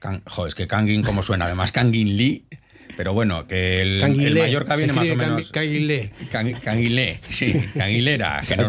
Kang- 0.00 0.22
jo, 0.26 0.46
es 0.46 0.54
que 0.54 0.66
Kangin, 0.66 1.02
¿cómo 1.02 1.22
suena? 1.22 1.44
Además, 1.46 1.72
Kangin 1.72 2.16
Lee. 2.16 2.44
Pero 2.96 3.12
bueno, 3.14 3.46
que 3.46 3.80
el, 3.80 4.02
el. 4.02 4.34
Mallorca 4.38 4.76
viene 4.76 4.92
más 4.92 5.08
o 5.08 5.16
menos. 5.16 5.52
Canguilé. 5.52 6.10
Can- 6.30 6.52
Canguilé, 6.52 7.20
sí, 7.28 7.54
Canguilera, 7.76 8.42
que 8.46 8.54
El 8.54 8.68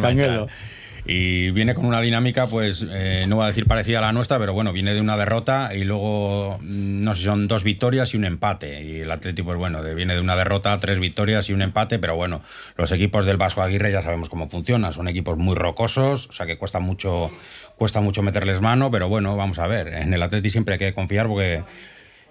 Y 1.06 1.50
viene 1.52 1.74
con 1.74 1.86
una 1.86 2.00
dinámica, 2.00 2.48
pues, 2.48 2.86
eh, 2.90 3.26
no 3.28 3.38
voy 3.38 3.46
a 3.46 3.48
decir 3.48 3.66
parecida 3.66 3.98
a 3.98 4.02
la 4.02 4.14
nuestra, 4.14 4.38
pero 4.38 4.54
bueno, 4.54 4.72
viene 4.72 4.94
de 4.94 5.02
una 5.02 5.18
derrota 5.18 5.72
y 5.76 5.84
luego, 5.84 6.60
mm, 6.62 7.04
no 7.04 7.16
sé, 7.16 7.24
son 7.24 7.48
dos 7.48 7.64
victorias 7.64 8.14
y 8.14 8.18
un 8.18 8.26
empate. 8.26 8.84
Y 8.84 9.00
el 9.02 9.12
Atlético, 9.12 9.48
pues 9.48 9.58
bueno, 9.58 9.82
de- 9.82 9.96
viene 9.96 10.14
de 10.14 10.22
una 10.22 10.36
derrota, 10.36 10.80
tres 10.80 11.00
victorias 11.00 11.50
y 11.50 11.54
un 11.54 11.62
empate, 11.64 11.98
pero 12.00 12.16
bueno, 12.16 12.42
los 12.78 12.92
equipos 12.92 13.26
del 13.26 13.38
Vasco 13.38 13.62
Aguirre 13.62 13.92
ya 13.92 14.02
sabemos 14.04 14.30
cómo 14.30 14.48
funcionan, 14.50 14.94
son 14.94 15.08
equipos 15.08 15.38
muy 15.38 15.56
rocosos, 15.56 16.28
o 16.30 16.34
sea 16.34 16.46
que 16.46 16.58
cuesta 16.58 16.80
mucho, 16.80 17.32
cuesta 17.78 18.00
mucho 18.02 18.22
meterles 18.22 18.62
mano, 18.62 18.92
pero 18.92 19.10
bueno, 19.10 19.36
vamos 19.36 19.58
a 19.60 19.68
ver, 19.68 19.88
en 19.88 20.14
el 20.14 20.22
Atlético 20.22 20.52
siempre 20.52 20.74
hay 20.76 20.80
que 20.80 20.94
confiar 20.94 21.28
porque 21.28 21.64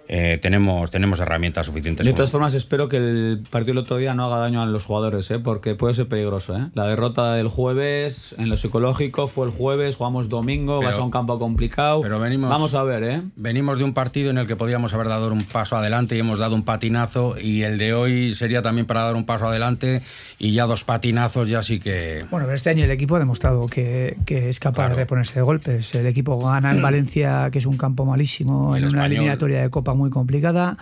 eh, 0.07 0.39
tenemos, 0.41 0.91
tenemos 0.91 1.19
herramientas 1.19 1.65
suficientes. 1.67 2.05
De 2.05 2.11
como- 2.11 2.17
todas 2.17 2.31
formas, 2.31 2.53
espero 2.53 2.89
que 2.89 2.97
el 2.97 3.43
partido 3.49 3.73
del 3.75 3.83
otro 3.83 3.97
día 3.97 4.13
no 4.13 4.25
haga 4.25 4.37
daño 4.39 4.61
a 4.61 4.65
los 4.65 4.85
jugadores, 4.85 5.29
¿eh? 5.31 5.39
porque 5.39 5.75
puede 5.75 5.93
ser 5.93 6.07
peligroso. 6.07 6.57
¿eh? 6.57 6.67
La 6.73 6.85
derrota 6.87 7.33
del 7.33 7.47
jueves, 7.47 8.35
en 8.37 8.49
lo 8.49 8.57
psicológico, 8.57 9.27
fue 9.27 9.45
el 9.45 9.51
jueves, 9.53 9.95
jugamos 9.95 10.27
domingo, 10.27 10.79
Pero- 10.79 10.91
vas 10.91 10.99
a 10.99 11.03
un 11.03 11.11
campo 11.11 11.39
complicado. 11.39 12.01
pero 12.01 12.19
venimos- 12.19 12.49
Vamos 12.49 12.75
a 12.75 12.83
ver, 12.83 13.03
¿eh? 13.03 13.21
Venimos 13.35 13.77
de 13.77 13.83
un 13.85 13.93
partido 13.93 14.29
en 14.29 14.37
el 14.37 14.47
que 14.47 14.55
podíamos 14.55 14.93
haber 14.93 15.07
dado 15.07 15.31
un 15.31 15.43
paso 15.43 15.77
adelante 15.77 16.15
y 16.15 16.19
hemos 16.19 16.39
dado 16.39 16.55
un 16.55 16.63
patinazo 16.63 17.35
y 17.39 17.63
el 17.63 17.77
de 17.77 17.93
hoy 17.93 18.35
sería 18.35 18.61
también 18.61 18.85
para 18.87 19.03
dar 19.03 19.15
un 19.15 19.25
paso 19.25 19.47
adelante 19.47 20.01
y 20.39 20.51
ya 20.53 20.65
dos 20.65 20.83
patinazos 20.83 21.47
ya 21.47 21.61
sí 21.63 21.79
que... 21.79 22.25
Bueno, 22.29 22.45
pero 22.47 22.55
este 22.55 22.69
año 22.69 22.83
el 22.83 22.91
equipo 22.91 23.15
ha 23.15 23.19
demostrado 23.19 23.67
que, 23.67 24.17
que 24.25 24.49
es 24.49 24.59
capaz 24.59 24.71
Claro. 24.81 24.95
de 24.95 25.01
reponerse 25.03 25.35
de 25.35 25.41
golpes. 25.43 25.93
El 25.95 26.07
equipo 26.07 26.37
gana 26.39 26.71
en 26.71 26.81
Valencia, 26.81 27.49
que 27.51 27.59
es 27.59 27.65
un 27.65 27.77
campo 27.77 28.05
malísimo, 28.05 28.75
el 28.75 28.83
en 28.83 28.89
una 28.89 28.97
Español. 28.99 29.11
eliminatoria 29.17 29.61
de 29.61 29.69
Copa 29.69 29.90
muy 29.95 30.09
complicada. 30.09 30.77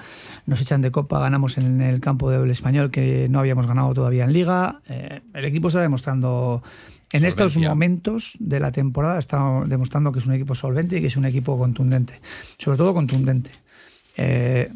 Nos 0.46 0.62
echan 0.62 0.82
de 0.82 0.92
Copa, 0.92 1.20
ganamos 1.20 1.58
en 1.58 1.82
el 1.82 2.00
campo 2.00 2.30
del 2.30 2.50
Español, 2.52 2.92
que 2.92 3.28
no 3.30 3.40
habíamos 3.40 3.68
ganado 3.68 3.94
todavía 3.94 4.24
en 4.26 4.34
Liga. 4.34 4.82
Eh, 4.90 5.22
el 5.34 5.46
equipo 5.46 5.68
está 5.70 5.82
demostrando, 5.82 6.64
en 7.12 7.26
estos 7.26 7.56
momentos 7.58 8.36
de 8.40 8.60
la 8.60 8.72
temporada, 8.72 9.20
está 9.20 9.64
demostrando 9.66 10.12
que 10.12 10.20
es 10.20 10.26
un 10.28 10.34
equipo 10.34 10.56
solvente 10.56 10.98
y 10.98 11.02
que 11.02 11.08
es 11.08 11.18
un 11.18 11.26
equipo 11.26 11.58
contundente. 11.58 12.20
Sobre 12.58 12.78
todo 12.78 12.94
contundente. 12.94 13.52
Eh, 14.18 14.72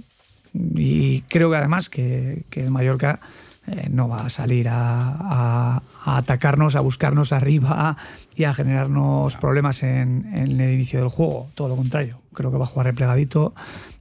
y 0.53 1.21
creo 1.21 1.49
que 1.49 1.57
además 1.57 1.89
que, 1.89 2.43
que 2.49 2.63
el 2.63 2.69
Mallorca 2.71 3.19
eh, 3.65 3.87
no 3.89 4.07
va 4.07 4.25
a 4.25 4.29
salir 4.29 4.67
a, 4.67 5.09
a- 5.19 5.81
a 6.05 6.17
atacarnos, 6.17 6.75
a 6.75 6.81
buscarnos 6.81 7.31
arriba 7.31 7.97
y 8.35 8.43
a 8.43 8.53
generarnos 8.53 9.35
problemas 9.37 9.83
en, 9.83 10.29
en 10.33 10.59
el 10.59 10.73
inicio 10.73 10.99
del 10.99 11.07
juego. 11.09 11.49
Todo 11.55 11.69
lo 11.69 11.75
contrario. 11.75 12.19
Creo 12.33 12.51
que 12.51 12.57
va 12.57 12.65
a 12.65 12.67
jugar 12.67 12.87
replegadito, 12.87 13.53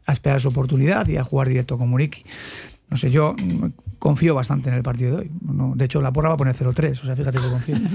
a 0.07 0.12
esperar 0.12 0.41
su 0.41 0.49
oportunidad 0.49 1.07
y 1.09 1.17
a 1.17 1.25
jugar 1.25 1.49
directo 1.49 1.79
con 1.79 1.88
Muriki. 1.88 2.25
No 2.88 2.97
sé, 2.97 3.11
yo 3.11 3.35
mm, 3.35 3.99
confío 3.99 4.35
bastante 4.35 4.69
en 4.69 4.75
el 4.75 4.83
partido 4.83 5.17
de 5.17 5.23
hoy. 5.23 5.31
No, 5.41 5.73
de 5.75 5.85
hecho, 5.85 6.01
la 6.03 6.12
porra 6.12 6.29
va 6.29 6.35
a 6.35 6.38
poner 6.38 6.55
0-3. 6.55 7.03
O 7.03 7.07
sea, 7.07 7.17
fíjate 7.17 7.38
que 7.38 7.49
confío. 7.49 7.77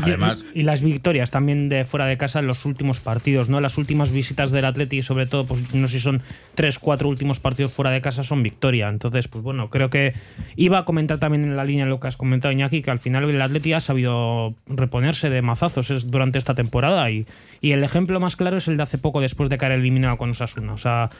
Además, 0.00 0.44
Y 0.54 0.62
las 0.62 0.82
victorias 0.82 1.30
también 1.30 1.68
de 1.68 1.84
fuera 1.84 2.06
de 2.06 2.16
casa 2.16 2.38
en 2.38 2.46
los 2.46 2.64
últimos 2.64 3.00
partidos, 3.00 3.48
¿no? 3.48 3.60
Las 3.60 3.76
últimas 3.78 4.10
visitas 4.10 4.50
del 4.50 4.64
Atleti 4.64 4.98
y 4.98 5.02
sobre 5.02 5.26
todo, 5.26 5.44
pues 5.44 5.74
no 5.74 5.86
sé 5.86 5.94
si 5.94 6.00
son 6.00 6.22
tres, 6.54 6.78
cuatro 6.78 7.08
últimos 7.08 7.40
partidos 7.40 7.72
fuera 7.72 7.90
de 7.90 8.00
casa 8.00 8.22
son 8.22 8.42
victoria. 8.42 8.88
Entonces, 8.88 9.28
pues 9.28 9.44
bueno, 9.44 9.68
creo 9.70 9.90
que 9.90 10.14
iba 10.56 10.78
a 10.78 10.84
comentar 10.84 11.18
también 11.18 11.44
en 11.44 11.56
la 11.56 11.64
línea 11.64 11.86
lo 11.86 12.00
que 12.00 12.08
has 12.08 12.16
comentado, 12.16 12.52
Iñaki, 12.52 12.82
que 12.82 12.90
al 12.90 12.98
final 12.98 13.28
el 13.28 13.42
Atleti 13.42 13.72
ha 13.74 13.80
sabido 13.80 14.54
reponerse 14.66 15.30
de 15.30 15.42
mazazos 15.42 16.10
durante 16.10 16.38
esta 16.38 16.54
temporada 16.54 17.10
y, 17.10 17.26
y 17.60 17.72
el 17.72 17.84
ejemplo 17.84 18.18
más 18.18 18.36
claro 18.36 18.56
es 18.56 18.68
el 18.68 18.76
de 18.76 18.82
hace 18.84 18.98
poco 18.98 19.20
después 19.20 19.48
de 19.50 19.58
caer 19.58 19.72
eliminado 19.72 20.16
con 20.16 20.30
Osasuna. 20.30 20.72
O 20.72 20.78
sea, 20.78 21.10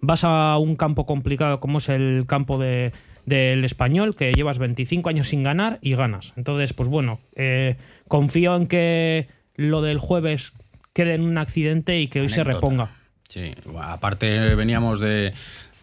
vas 0.00 0.24
a 0.24 0.56
un 0.58 0.76
campo 0.76 1.04
complicado 1.04 1.60
como 1.60 1.78
es 1.78 1.88
el 1.88 2.24
campo 2.26 2.58
de 2.58 2.92
del 3.26 3.64
español 3.64 4.16
que 4.16 4.32
llevas 4.32 4.58
25 4.58 5.08
años 5.08 5.28
sin 5.28 5.42
ganar 5.42 5.78
y 5.82 5.94
ganas. 5.94 6.32
Entonces, 6.36 6.72
pues 6.72 6.88
bueno, 6.88 7.20
eh, 7.36 7.76
confío 8.10 8.56
en 8.56 8.66
que 8.66 9.28
lo 9.54 9.82
del 9.82 10.00
jueves 10.00 10.52
quede 10.92 11.14
en 11.14 11.22
un 11.22 11.38
accidente 11.38 12.00
y 12.00 12.08
que 12.08 12.20
hoy 12.20 12.28
se 12.28 12.42
reponga. 12.42 12.90
Sí, 13.28 13.54
aparte 13.80 14.56
veníamos 14.56 14.98
de, 14.98 15.32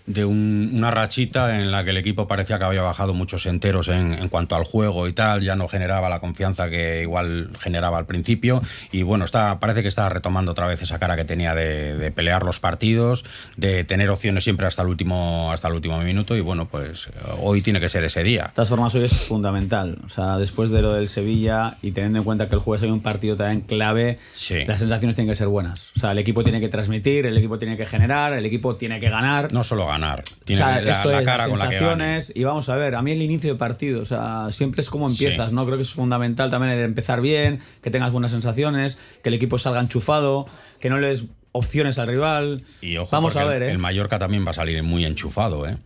de 0.08 0.26
un- 0.26 0.72
una 0.74 0.90
rachita 0.90 1.56
en 1.58 1.72
la 1.72 1.84
que 1.84 1.92
el 1.92 1.98
equipo 1.98 2.28
parecía 2.28 2.58
que 2.58 2.64
había 2.66 2.82
bajado 2.82 3.14
muchos 3.14 3.46
enteros 3.46 3.90
en, 3.90 4.14
en 4.14 4.30
cuanto 4.30 4.56
al 4.56 4.64
juego 4.64 5.08
y 5.08 5.14
tal, 5.14 5.42
ya 5.44 5.56
no 5.56 5.68
generaba 5.68 6.10
la 6.10 6.20
confianza 6.20 6.70
que 6.70 7.02
igual 7.02 7.50
generaba 7.60 7.98
al 7.98 8.06
principio 8.06 8.62
y 8.92 9.04
bueno, 9.04 9.26
está, 9.26 9.60
parece 9.60 9.82
que 9.82 9.90
está 9.90 10.08
retomando 10.10 10.52
otra 10.54 10.66
vez 10.66 10.82
esa 10.82 10.98
cara 10.98 11.16
que 11.18 11.26
tenía 11.26 11.54
de, 11.54 11.98
de 11.98 12.12
pelear 12.12 12.44
los 12.44 12.60
partidos, 12.60 13.26
de 13.58 13.84
tener 13.84 14.10
opciones 14.10 14.44
siempre 14.46 14.66
hasta 14.66 14.82
el 14.82 14.88
último 14.88 15.52
hasta 15.52 15.68
el 15.68 15.74
último 15.74 16.00
minuto 16.00 16.36
y 16.38 16.42
bueno, 16.42 16.68
pues 16.70 17.10
hoy 17.42 17.62
tiene 17.62 17.80
que 17.82 17.90
ser 17.90 18.04
ese 18.06 18.24
día. 18.24 18.44
De 18.44 18.54
todas 18.54 18.70
formas, 18.70 18.96
hoy 18.96 19.04
es 19.04 19.14
fundamental. 19.14 19.98
O 20.06 20.10
sea, 20.10 20.38
después 20.38 20.70
de 20.70 20.82
lo 20.82 20.94
del 20.94 21.10
Sevilla 21.10 21.76
y 21.82 21.92
teniendo 21.92 22.20
en 22.20 22.24
cuenta 22.24 22.48
que 22.48 22.56
el 22.56 22.62
jueves 22.62 22.82
hay 22.84 22.92
un 22.92 23.02
partido 23.02 23.36
también 23.36 23.60
clave, 23.62 24.20
Sí. 24.34 24.64
las 24.66 24.80
sensaciones 24.80 25.16
tienen 25.16 25.30
que 25.32 25.36
ser 25.36 25.48
buenas. 25.50 25.92
O 25.98 26.00
sea, 26.00 26.12
el 26.14 26.18
equipo 26.20 26.44
tiene 26.44 26.62
que 26.62 26.70
transmitir, 26.70 27.26
el 27.26 27.38
equipo 27.38 27.60
tiene 27.60 27.76
que 27.76 27.86
generar, 27.86 28.32
el 28.32 28.46
equipo 28.46 28.78
tiene 28.78 29.02
que 29.02 29.10
ganar. 29.10 29.52
No 29.52 29.66
solo 29.66 29.86
ganar. 29.86 29.97
Ganar. 30.00 30.20
O 30.20 30.46
Tiene 30.46 30.62
sea, 30.62 30.82
la, 30.82 30.92
eso 30.92 31.12
la 31.12 31.20
es, 31.20 31.26
cara 31.26 31.48
las 31.48 31.50
con 31.50 31.60
la 31.60 31.70
que 31.70 31.76
gane. 31.76 31.88
sensaciones. 32.20 32.34
Y 32.36 32.44
vamos 32.44 32.70
a 32.70 32.76
ver, 32.76 32.96
a 32.96 33.02
mí 33.02 33.12
el 33.12 33.22
inicio 33.22 33.52
de 33.54 33.60
partido, 33.60 34.02
o 34.02 34.06
sea, 34.06 34.48
siempre 34.52 34.82
es 34.82 34.90
como 34.90 35.08
empiezas, 35.10 35.50
Sí. 35.50 35.56
¿no? 35.56 35.66
Creo 35.66 35.78
que 35.78 35.84
es 35.84 35.92
fundamental 35.92 36.50
también 36.50 36.74
el 36.74 36.84
empezar 36.84 37.22
bien, 37.22 37.60
que 37.82 37.92
tengas 37.92 38.12
buenas 38.12 38.32
sensaciones, 38.32 39.00
que 39.24 39.30
el 39.30 39.36
equipo 39.36 39.58
salga 39.58 39.80
enchufado, 39.80 40.48
que 40.80 40.90
no 40.90 40.98
le 41.00 41.08
des 41.08 41.26
opciones 41.52 41.98
al 42.00 42.08
rival. 42.08 42.62
Y 42.82 42.98
ojo, 42.98 43.10
vamos 43.12 43.36
a 43.36 43.46
ver, 43.46 43.64
¿eh? 43.64 43.72
El 43.72 43.80
Mallorca 43.80 44.20
también 44.20 44.46
va 44.46 44.52
a 44.52 44.54
salir 44.54 44.82
muy 44.84 45.06
enchufado, 45.06 45.68
¿eh? 45.68 45.78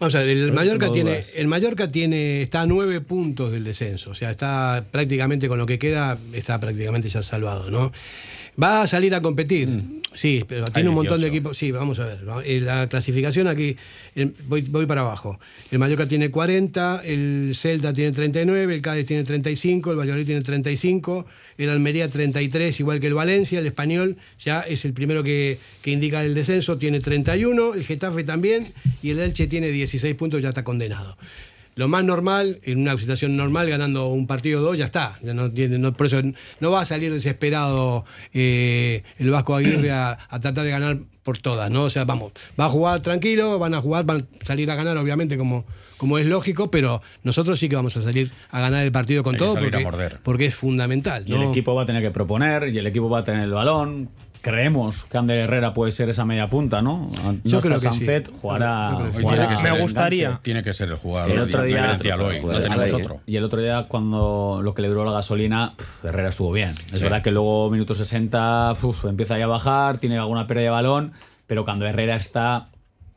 Vamos 0.00 0.14
a 0.16 0.18
ver, 0.18 0.30
el 0.30 0.52
Mallorca, 0.52 0.86
no 0.86 0.92
tiene, 0.92 1.20
el 1.36 1.46
Mallorca 1.46 1.88
tiene, 1.88 2.42
está 2.42 2.62
a 2.62 2.66
nueve 2.66 3.00
puntos 3.00 3.52
del 3.52 3.62
descenso, 3.62 4.10
o 4.10 4.14
sea, 4.14 4.30
está 4.30 4.84
prácticamente 4.90 5.48
con 5.48 5.56
lo 5.56 5.66
que 5.66 5.78
queda, 5.78 6.18
está 6.32 6.58
prácticamente 6.60 7.08
ya 7.08 7.22
salvado, 7.22 7.70
¿no? 7.70 7.92
Va 8.60 8.82
a 8.82 8.86
salir 8.86 9.14
a 9.14 9.20
competir, 9.20 9.68
sí, 10.12 10.44
pero 10.46 10.64
tiene 10.66 10.88
un 10.88 10.94
montón 10.94 11.18
de 11.18 11.28
18. 11.28 11.34
equipos. 11.34 11.58
Sí, 11.58 11.72
vamos 11.72 11.98
a 11.98 12.06
ver. 12.06 12.20
Eh, 12.44 12.60
la 12.60 12.88
clasificación 12.88 13.48
aquí, 13.48 13.76
voy, 14.46 14.62
voy 14.62 14.86
para 14.86 15.00
abajo. 15.00 15.40
El 15.72 15.80
Mallorca 15.80 16.06
tiene 16.06 16.30
40, 16.30 17.02
el 17.04 17.52
Celta 17.54 17.92
tiene 17.92 18.12
39, 18.12 18.74
el 18.74 18.82
Cádiz 18.82 19.06
tiene 19.06 19.24
35, 19.24 19.90
el 19.90 19.98
Valladolid 19.98 20.26
tiene 20.26 20.42
35, 20.42 21.26
el 21.58 21.70
Almería 21.70 22.08
33, 22.08 22.78
igual 22.78 23.00
que 23.00 23.08
el 23.08 23.14
Valencia, 23.14 23.58
el 23.58 23.66
Español 23.66 24.16
ya 24.38 24.60
es 24.60 24.84
el 24.84 24.92
primero 24.92 25.24
que, 25.24 25.58
que 25.82 25.90
indica 25.90 26.24
el 26.24 26.34
descenso, 26.34 26.78
tiene 26.78 27.00
31, 27.00 27.74
el 27.74 27.84
Getafe 27.84 28.22
también, 28.22 28.72
y 29.02 29.10
el 29.10 29.18
Elche 29.18 29.48
tiene 29.48 29.68
16 29.68 30.14
puntos, 30.14 30.40
ya 30.40 30.50
está 30.50 30.62
condenado. 30.62 31.16
Lo 31.76 31.88
más 31.88 32.04
normal, 32.04 32.60
en 32.62 32.80
una 32.82 32.96
situación 32.98 33.36
normal, 33.36 33.68
ganando 33.68 34.06
un 34.08 34.26
partido 34.26 34.60
o 34.60 34.62
dos, 34.62 34.78
ya 34.78 34.84
está. 34.84 35.18
Ya 35.22 35.34
no 35.34 35.48
no- 35.48 35.92
por 35.92 36.06
eso 36.06 36.20
no 36.60 36.70
va 36.70 36.82
a 36.82 36.84
salir 36.84 37.12
desesperado 37.12 38.04
eh, 38.32 39.02
el 39.18 39.30
Vasco 39.30 39.56
Aguirre 39.56 39.90
a, 39.90 40.18
a 40.28 40.40
tratar 40.40 40.64
de 40.64 40.70
ganar 40.70 40.98
por 41.22 41.38
todas, 41.38 41.70
¿no? 41.70 41.84
O 41.84 41.90
sea, 41.90 42.04
vamos, 42.04 42.32
va 42.58 42.66
a 42.66 42.68
jugar 42.68 43.00
tranquilo, 43.00 43.58
van 43.58 43.74
a 43.74 43.80
jugar, 43.80 44.04
van 44.04 44.28
a 44.40 44.44
salir 44.44 44.70
a 44.70 44.74
ganar, 44.74 44.96
obviamente, 44.98 45.38
como, 45.38 45.64
como 45.96 46.18
es 46.18 46.26
lógico, 46.26 46.70
pero 46.70 47.00
nosotros 47.22 47.58
sí 47.58 47.68
que 47.68 47.76
vamos 47.76 47.96
a 47.96 48.02
salir 48.02 48.30
a 48.50 48.60
ganar 48.60 48.84
el 48.84 48.92
partido 48.92 49.22
con 49.22 49.34
Hay 49.34 49.38
todo 49.38 49.54
porque, 49.54 49.78
porque 50.22 50.46
es 50.46 50.54
fundamental. 50.54 51.24
Y 51.26 51.32
el 51.32 51.50
equipo 51.50 51.74
va 51.74 51.82
a 51.82 51.86
tener 51.86 52.02
que 52.02 52.10
proponer, 52.10 52.68
y 52.68 52.78
el 52.78 52.86
equipo 52.86 53.08
va 53.08 53.20
a 53.20 53.24
tener 53.24 53.42
el 53.44 53.52
balón. 53.52 54.10
Creemos 54.44 55.06
que 55.06 55.16
Ander 55.16 55.38
Herrera 55.38 55.72
puede 55.72 55.90
ser 55.90 56.10
esa 56.10 56.26
media 56.26 56.50
punta, 56.50 56.82
¿no? 56.82 57.10
No 57.22 57.32
Yo 57.44 57.60
creo 57.62 57.78
sí. 57.78 57.86
Yo 57.86 57.90
creo 57.96 58.20
que 58.20 58.26
sí. 58.26 58.32
Jugará 58.42 58.90
tiene 59.16 59.48
que 59.48 59.56
ser 59.56 59.72
Me 59.72 59.80
gustaría. 59.80 60.38
Tiene 60.42 60.62
que 60.62 60.72
ser 60.74 60.90
el 60.90 60.96
jugador 60.96 61.30
El 61.30 61.40
otro 61.40 61.62
día- 61.62 61.96
hoy. 62.20 62.40
No 62.44 62.60
tenemos 62.60 62.92
otro. 62.92 63.20
Y 63.24 63.36
el 63.36 63.44
otro 63.44 63.62
día, 63.62 63.86
cuando 63.88 64.60
lo 64.62 64.74
que 64.74 64.82
le 64.82 64.88
duró 64.88 65.02
la 65.06 65.12
gasolina, 65.12 65.72
pff, 65.78 66.04
Herrera 66.04 66.28
estuvo 66.28 66.52
bien. 66.52 66.74
Es 66.92 66.98
Sí. 66.98 67.02
verdad 67.04 67.22
que 67.22 67.30
luego, 67.30 67.70
minuto 67.70 67.94
60, 67.94 68.74
uf, 68.82 69.06
empieza 69.06 69.38
ya 69.38 69.44
a 69.44 69.48
bajar, 69.48 69.96
tiene 69.96 70.18
alguna 70.18 70.46
pérdida 70.46 70.64
de 70.64 70.70
balón, 70.70 71.12
pero 71.46 71.64
cuando 71.64 71.86
Herrera 71.86 72.14
está, 72.16 72.68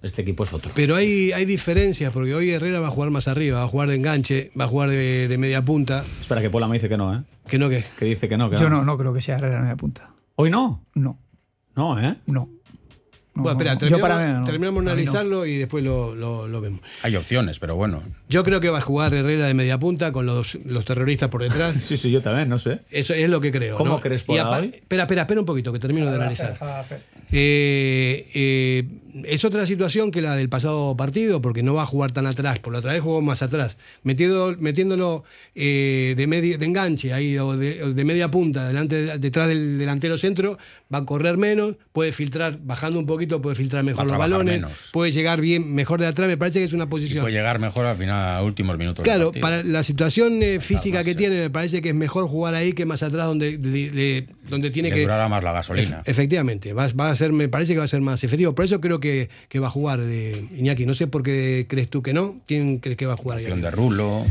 este 0.02 0.22
equipo 0.22 0.46
es 0.46 0.54
otro. 0.54 0.72
Pero 0.76 0.96
hay, 0.96 1.34
hay 1.34 1.44
diferencias, 1.44 2.12
porque 2.14 2.34
hoy 2.36 2.52
Herrera 2.52 2.80
va 2.80 2.88
a 2.88 2.92
jugar 2.92 3.10
más 3.10 3.28
arriba, 3.28 3.60
va 3.60 3.66
a 3.66 3.68
jugar 3.68 3.90
de 3.90 3.96
enganche, 3.96 4.50
va 4.58 4.64
a 4.64 4.68
jugar 4.70 4.90
de, 4.92 5.28
de 5.28 5.38
media 5.38 5.62
punta. 5.62 6.00
Espera, 6.22 6.40
que 6.42 6.50
Pola 6.50 6.68
me 6.70 6.76
dice 6.76 6.88
que 6.88 6.96
no, 6.96 7.14
¿eh? 7.14 7.22
Que 7.50 7.58
no, 7.58 7.68
que. 7.68 7.84
Que 8.00 8.06
dice 8.06 8.30
que 8.30 8.38
no, 8.38 8.50
que 8.50 8.56
Yo 8.58 8.70
no, 8.70 8.86
no 8.86 8.98
creo 8.98 9.14
que 9.14 9.20
sea 9.22 9.36
Herrera 9.36 9.60
media 9.62 9.76
punta. 9.76 10.10
¿Hoy 10.40 10.52
no? 10.52 10.86
No, 10.94 11.20
No, 11.76 12.00
¿eh? 12.00 12.16
no. 12.28 12.50
No, 13.34 13.44
Bueno, 13.44 13.52
espera, 13.52 13.74
no. 13.74 13.78
terminamos, 13.80 14.00
Yo 14.00 14.02
para 14.16 14.28
mí 14.28 14.34
no. 14.40 14.44
terminamos 14.46 14.84
de 14.84 14.86
Para 14.90 14.96
mí 14.96 15.04
no. 15.06 15.12
analizarlo 15.12 15.46
y 15.46 15.58
después 15.58 15.84
lo, 15.84 16.16
lo- 16.16 16.48
lo 16.48 16.62
vemos. 16.62 16.80
Hay 17.04 17.16
opciones, 17.16 17.60
pero 17.60 17.76
bueno. 17.76 18.02
Yo 18.30 18.44
creo 18.44 18.60
que 18.62 18.70
va 18.70 18.80
a 18.80 18.82
jugar 18.82 19.14
Herrera 19.14 19.46
de 19.48 19.54
media 19.54 19.80
punta 19.80 20.12
con 20.12 20.26
los, 20.26 20.56
los 20.66 20.86
terroristas 20.86 21.30
por 21.30 21.42
detrás. 21.44 21.76
Sí, 21.84 21.98
sí, 21.98 22.10
yo 22.12 22.22
también, 22.22 22.50
no 22.50 22.58
sé. 22.58 22.82
Eso 22.90 23.14
es 23.14 23.30
lo 23.30 23.40
que 23.42 23.52
creo. 23.52 23.78
¿Cómo 23.78 23.94
¿no? 23.96 24.00
crees 24.00 24.24
por 24.24 24.40
hoy? 24.40 24.68
Espera, 24.76 25.04
espera, 25.04 25.22
espera 25.24 25.40
un 25.40 25.46
poquito, 25.46 25.72
que 25.74 25.78
termino 25.80 26.08
de 26.10 26.16
analizar. 26.16 26.56
Eh, 27.32 28.30
eh, 28.34 28.84
es 29.26 29.44
otra 29.44 29.66
situación 29.66 30.12
que 30.12 30.22
la 30.22 30.36
del 30.36 30.50
pasado 30.50 30.96
partido, 30.96 31.42
porque 31.42 31.64
no 31.64 31.74
va 31.74 31.84
a 31.84 31.86
jugar 31.86 32.12
tan 32.12 32.26
atrás, 32.26 32.60
por 32.60 32.74
la 32.74 32.80
otra 32.80 32.94
vez 32.94 33.02
jugó 33.02 33.22
más 33.22 33.42
atrás, 33.42 33.78
metiendo, 34.04 34.56
metiéndolo 34.60 35.24
eh, 35.56 36.14
de, 36.16 36.28
de 36.58 36.66
enganche 36.66 37.14
ahí, 37.14 37.38
o 37.38 37.58
de, 37.58 37.84
o 37.84 37.94
de 37.94 38.06
media 38.06 38.30
punta, 38.30 38.68
delante, 38.68 39.18
detrás 39.18 39.48
del 39.48 39.78
delantero 39.78 40.18
centro, 40.18 40.58
va 40.94 41.00
a 41.00 41.06
correr 41.06 41.38
menos, 41.38 41.76
puede 41.92 42.12
filtrar, 42.12 42.60
bajando 42.62 43.00
un 43.00 43.06
poquito, 43.06 43.42
puede 43.42 43.56
filtrar 43.56 43.84
mejor 43.84 44.08
los 44.08 44.18
balones, 44.18 44.62
menos. 44.62 44.90
puede 44.94 45.12
llegar 45.12 45.42
bien, 45.42 45.74
mejor 45.76 46.00
de 46.00 46.08
atrás, 46.08 46.28
me 46.30 46.38
parece 46.38 46.60
que 46.60 46.66
es 46.66 46.74
una 46.74 46.86
Y 46.86 46.88
posición. 46.88 47.22
puede 47.24 47.34
llegar 47.36 47.60
mejor 47.60 47.86
al 47.86 47.98
final, 47.98 48.38
a 48.38 48.42
últimos 48.44 48.78
minutos. 48.78 49.04
Claro, 49.04 49.32
para 49.34 49.64
la 49.64 49.84
situación 49.84 50.42
eh, 50.42 50.60
física 50.60 51.04
que 51.04 51.14
tiene, 51.16 51.36
me 51.42 51.50
parece 51.50 51.82
que 51.82 51.90
es 51.90 51.96
mejor 51.96 52.28
jugar 52.28 52.56
ahí 52.56 52.74
que 52.74 52.86
más 52.86 53.04
atrás, 53.04 53.26
donde, 53.28 53.58
donde 54.50 54.72
tiene 54.72 54.90
Le 54.90 54.96
que. 54.96 55.02
durará 55.02 55.28
más 55.28 55.44
la 55.44 55.52
gasolina. 55.52 56.00
Ef- 56.04 56.10
efectivamente, 56.10 56.74
va, 56.74 56.88
va 57.00 57.10
a 57.12 57.16
ser, 57.16 57.32
me 57.34 57.50
parece 57.50 57.74
que 57.74 57.80
va 57.80 57.86
a 57.86 57.90
ser 57.90 58.02
más 58.02 58.24
efectivo. 58.24 58.54
Por 58.56 58.66
eso 58.66 58.80
creo 58.80 59.00
que, 59.00 59.30
que 59.50 59.60
va 59.60 59.68
a 59.68 59.72
jugar 59.72 60.00
de 60.02 60.46
Iñaki. 60.56 60.86
No 60.86 60.94
sé 60.96 61.08
por 61.08 61.24
qué 61.24 61.66
crees 61.70 61.90
tú 61.90 62.02
que 62.02 62.14
no. 62.14 62.36
¿Quién 62.48 62.78
crees 62.80 62.98
que 62.98 63.06
va 63.06 63.14
a 63.14 63.18
jugar 63.18 63.40
ahí? 63.40 63.46
De? 63.46 63.72
Rulo. 63.72 64.26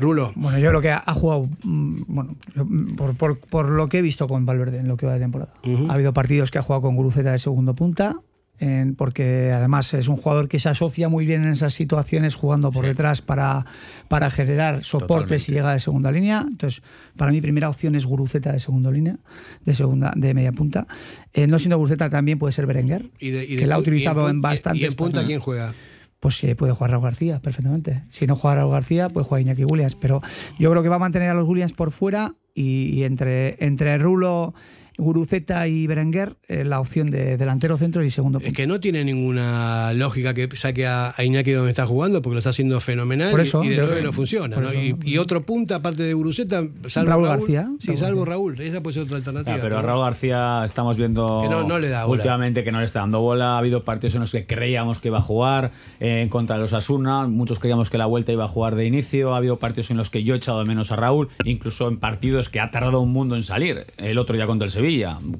Rulo. 0.00 0.32
Bueno, 0.34 0.58
yo 0.58 0.68
creo 0.70 0.80
que 0.80 0.90
ha, 0.90 1.02
ha 1.04 1.14
jugado, 1.14 1.48
mm, 1.62 1.96
bueno, 2.08 2.36
mm, 2.56 2.94
por, 2.96 3.14
por- 3.16 3.38
por 3.38 3.68
lo 3.68 3.88
que 3.88 3.98
he 3.98 4.02
visto 4.02 4.26
con 4.26 4.44
Valverde 4.46 4.78
en 4.78 4.88
lo 4.88 4.96
que 4.96 5.06
va 5.06 5.14
de 5.14 5.20
temporada. 5.20 5.52
Ha 5.88 5.92
habido 5.94 6.12
partidos 6.12 6.50
que 6.50 6.58
ha 6.58 6.62
jugado 6.62 6.82
con 6.82 6.96
Guruceta 6.96 7.32
de 7.32 7.38
segundo 7.38 7.74
punta, 7.74 8.16
en- 8.58 8.94
porque 8.94 9.52
además 9.54 9.94
es 9.94 10.06
un 10.08 10.16
jugador 10.16 10.46
que 10.46 10.58
se 10.58 10.68
asocia 10.68 11.08
muy 11.08 11.24
bien 11.24 11.44
en 11.44 11.52
esas 11.52 11.72
situaciones 11.72 12.34
jugando 12.34 12.70
por 12.70 12.84
detrás 12.84 13.22
para, 13.22 13.64
para 14.08 14.30
generar 14.30 14.84
soportes 14.84 15.48
y 15.48 15.52
llega 15.52 15.72
de 15.72 15.80
segunda 15.80 16.12
línea. 16.12 16.44
Entonces, 16.46 16.82
para 17.16 17.32
mí 17.32 17.40
primera 17.40 17.70
opción 17.70 17.94
es 17.94 18.04
Guruceta 18.04 18.52
de 18.52 18.60
segunda 18.60 18.90
línea, 18.90 19.16
de 19.64 19.72
segunda, 19.74 20.12
de 20.14 20.34
media 20.34 20.52
punta. 20.52 20.86
Eh, 21.32 21.46
no 21.46 21.58
siendo 21.58 21.78
Guruceta 21.78 22.10
también 22.10 22.38
puede 22.38 22.52
ser 22.52 22.66
Berenguer, 22.66 23.08
Y 23.18 23.30
de- 23.30 23.44
y 23.46 23.54
de 23.54 23.60
que 23.62 23.66
la 23.66 23.76
ha 23.76 23.78
y 23.78 23.80
utilizado 23.80 24.28
en 24.28 24.36
y- 24.36 24.40
bastantes 24.40 24.82
¿Y 24.82 24.84
en 24.84 24.94
punta 24.94 25.24
quién 25.24 25.40
juega? 25.40 25.72
Pues 26.20 26.36
sí, 26.36 26.54
puede 26.54 26.74
jugar 26.74 26.90
Raúl 26.90 27.04
García 27.04 27.40
perfectamente. 27.40 28.04
Si 28.10 28.26
no 28.26 28.36
juega 28.36 28.56
Raúl 28.56 28.72
García, 28.72 29.08
puede 29.08 29.24
jugar 29.26 29.40
Iñaki 29.40 29.64
Williams. 29.64 29.96
Pero 29.96 30.20
yo 30.58 30.70
creo 30.70 30.82
que 30.82 30.90
va 30.90 30.96
a 30.96 31.00
mantener 31.00 31.30
a 31.30 31.34
los 31.34 31.48
Williams 31.48 31.72
por 31.72 31.92
fuera 31.92 32.34
y, 32.54 32.90
y 32.90 33.04
entre, 33.04 33.56
entre 33.64 33.96
Rulo, 33.96 34.54
Guruceta 35.00 35.66
y 35.68 35.86
Berenguer, 35.86 36.36
eh, 36.48 36.64
la 36.64 36.80
opción 36.80 37.10
de 37.10 37.36
delantero 37.36 37.76
centro 37.78 38.02
y 38.04 38.10
segundo 38.10 38.38
Es 38.38 38.44
punto. 38.44 38.56
que 38.56 38.66
no 38.66 38.80
tiene 38.80 39.04
ninguna 39.04 39.92
lógica 39.94 40.34
que 40.34 40.48
saque 40.56 40.86
a, 40.86 41.12
a 41.16 41.24
Iñaki 41.24 41.52
donde 41.52 41.70
está 41.70 41.86
jugando, 41.86 42.22
porque 42.22 42.34
lo 42.34 42.38
está 42.38 42.50
haciendo 42.50 42.78
fenomenal 42.80 43.30
Por 43.30 43.40
y- 43.40 43.42
eso, 43.42 43.64
y, 43.64 43.68
de 43.70 43.76
nueve 43.78 44.02
no 44.02 44.12
funciona. 44.12 44.56
Y, 44.74 44.94
y 45.02 45.18
otro 45.18 45.42
punta, 45.44 45.76
aparte 45.76 46.02
de 46.02 46.14
Guruceta, 46.14 46.62
salvo 46.86 47.10
Raúl 47.10 47.24
Raúl, 47.26 47.38
García. 47.40 47.70
Sí, 47.78 47.96
salvo. 47.96 48.24
Raúl. 48.24 48.60
Esa 48.60 48.82
puede 48.82 48.94
ser 48.94 49.02
otra 49.04 49.16
alternativa. 49.16 49.56
Ah, 49.56 49.60
pero 49.62 49.78
a. 49.78 49.82
Raúl 49.82 50.04
García 50.04 50.62
estamos 50.64 50.96
viendo 50.96 51.40
Que 51.42 51.48
no- 51.48 51.62
no 51.66 51.78
le 51.78 51.88
da 51.88 52.04
bola. 52.04 52.18
últimamente 52.18 52.62
que 52.64 52.72
no 52.72 52.78
le 52.80 52.84
está 52.84 53.00
dando 53.00 53.20
bola. 53.20 53.54
Ha 53.54 53.58
habido 53.58 53.84
partidos 53.84 54.14
en 54.14 54.20
los 54.20 54.32
que 54.32 54.46
creíamos 54.46 54.98
que 55.00 55.08
iba 55.08 55.18
a 55.18 55.22
jugar 55.22 55.72
eh, 56.00 56.20
en 56.22 56.28
contra 56.28 56.56
de 56.56 56.62
los 56.62 56.72
Asuna. 56.72 57.26
Muchos 57.26 57.58
creíamos 57.58 57.90
que 57.90 57.98
la 57.98 58.06
vuelta 58.06 58.32
iba 58.32 58.44
a 58.44 58.48
jugar 58.48 58.74
de 58.76 58.86
inicio. 58.86 59.34
Ha 59.34 59.38
habido 59.38 59.58
partidos 59.58 59.90
en 59.90 59.96
los 59.96 60.10
que 60.10 60.22
yo 60.24 60.34
he 60.34 60.36
echado 60.36 60.58
de 60.60 60.64
menos 60.66 60.92
a 60.92 60.96
Raúl, 60.96 61.28
incluso 61.44 61.88
en 61.88 61.98
partidos 61.98 62.48
que 62.48 62.60
ha 62.60 62.70
tardado 62.70 63.00
un 63.00 63.12
mundo 63.12 63.36
en 63.36 63.44
salir. 63.44 63.86
El 63.96 64.18
otro 64.18 64.36
día 64.36 64.46
contra 64.46 64.66
el 64.66 64.70
Sevilla, 64.70 64.89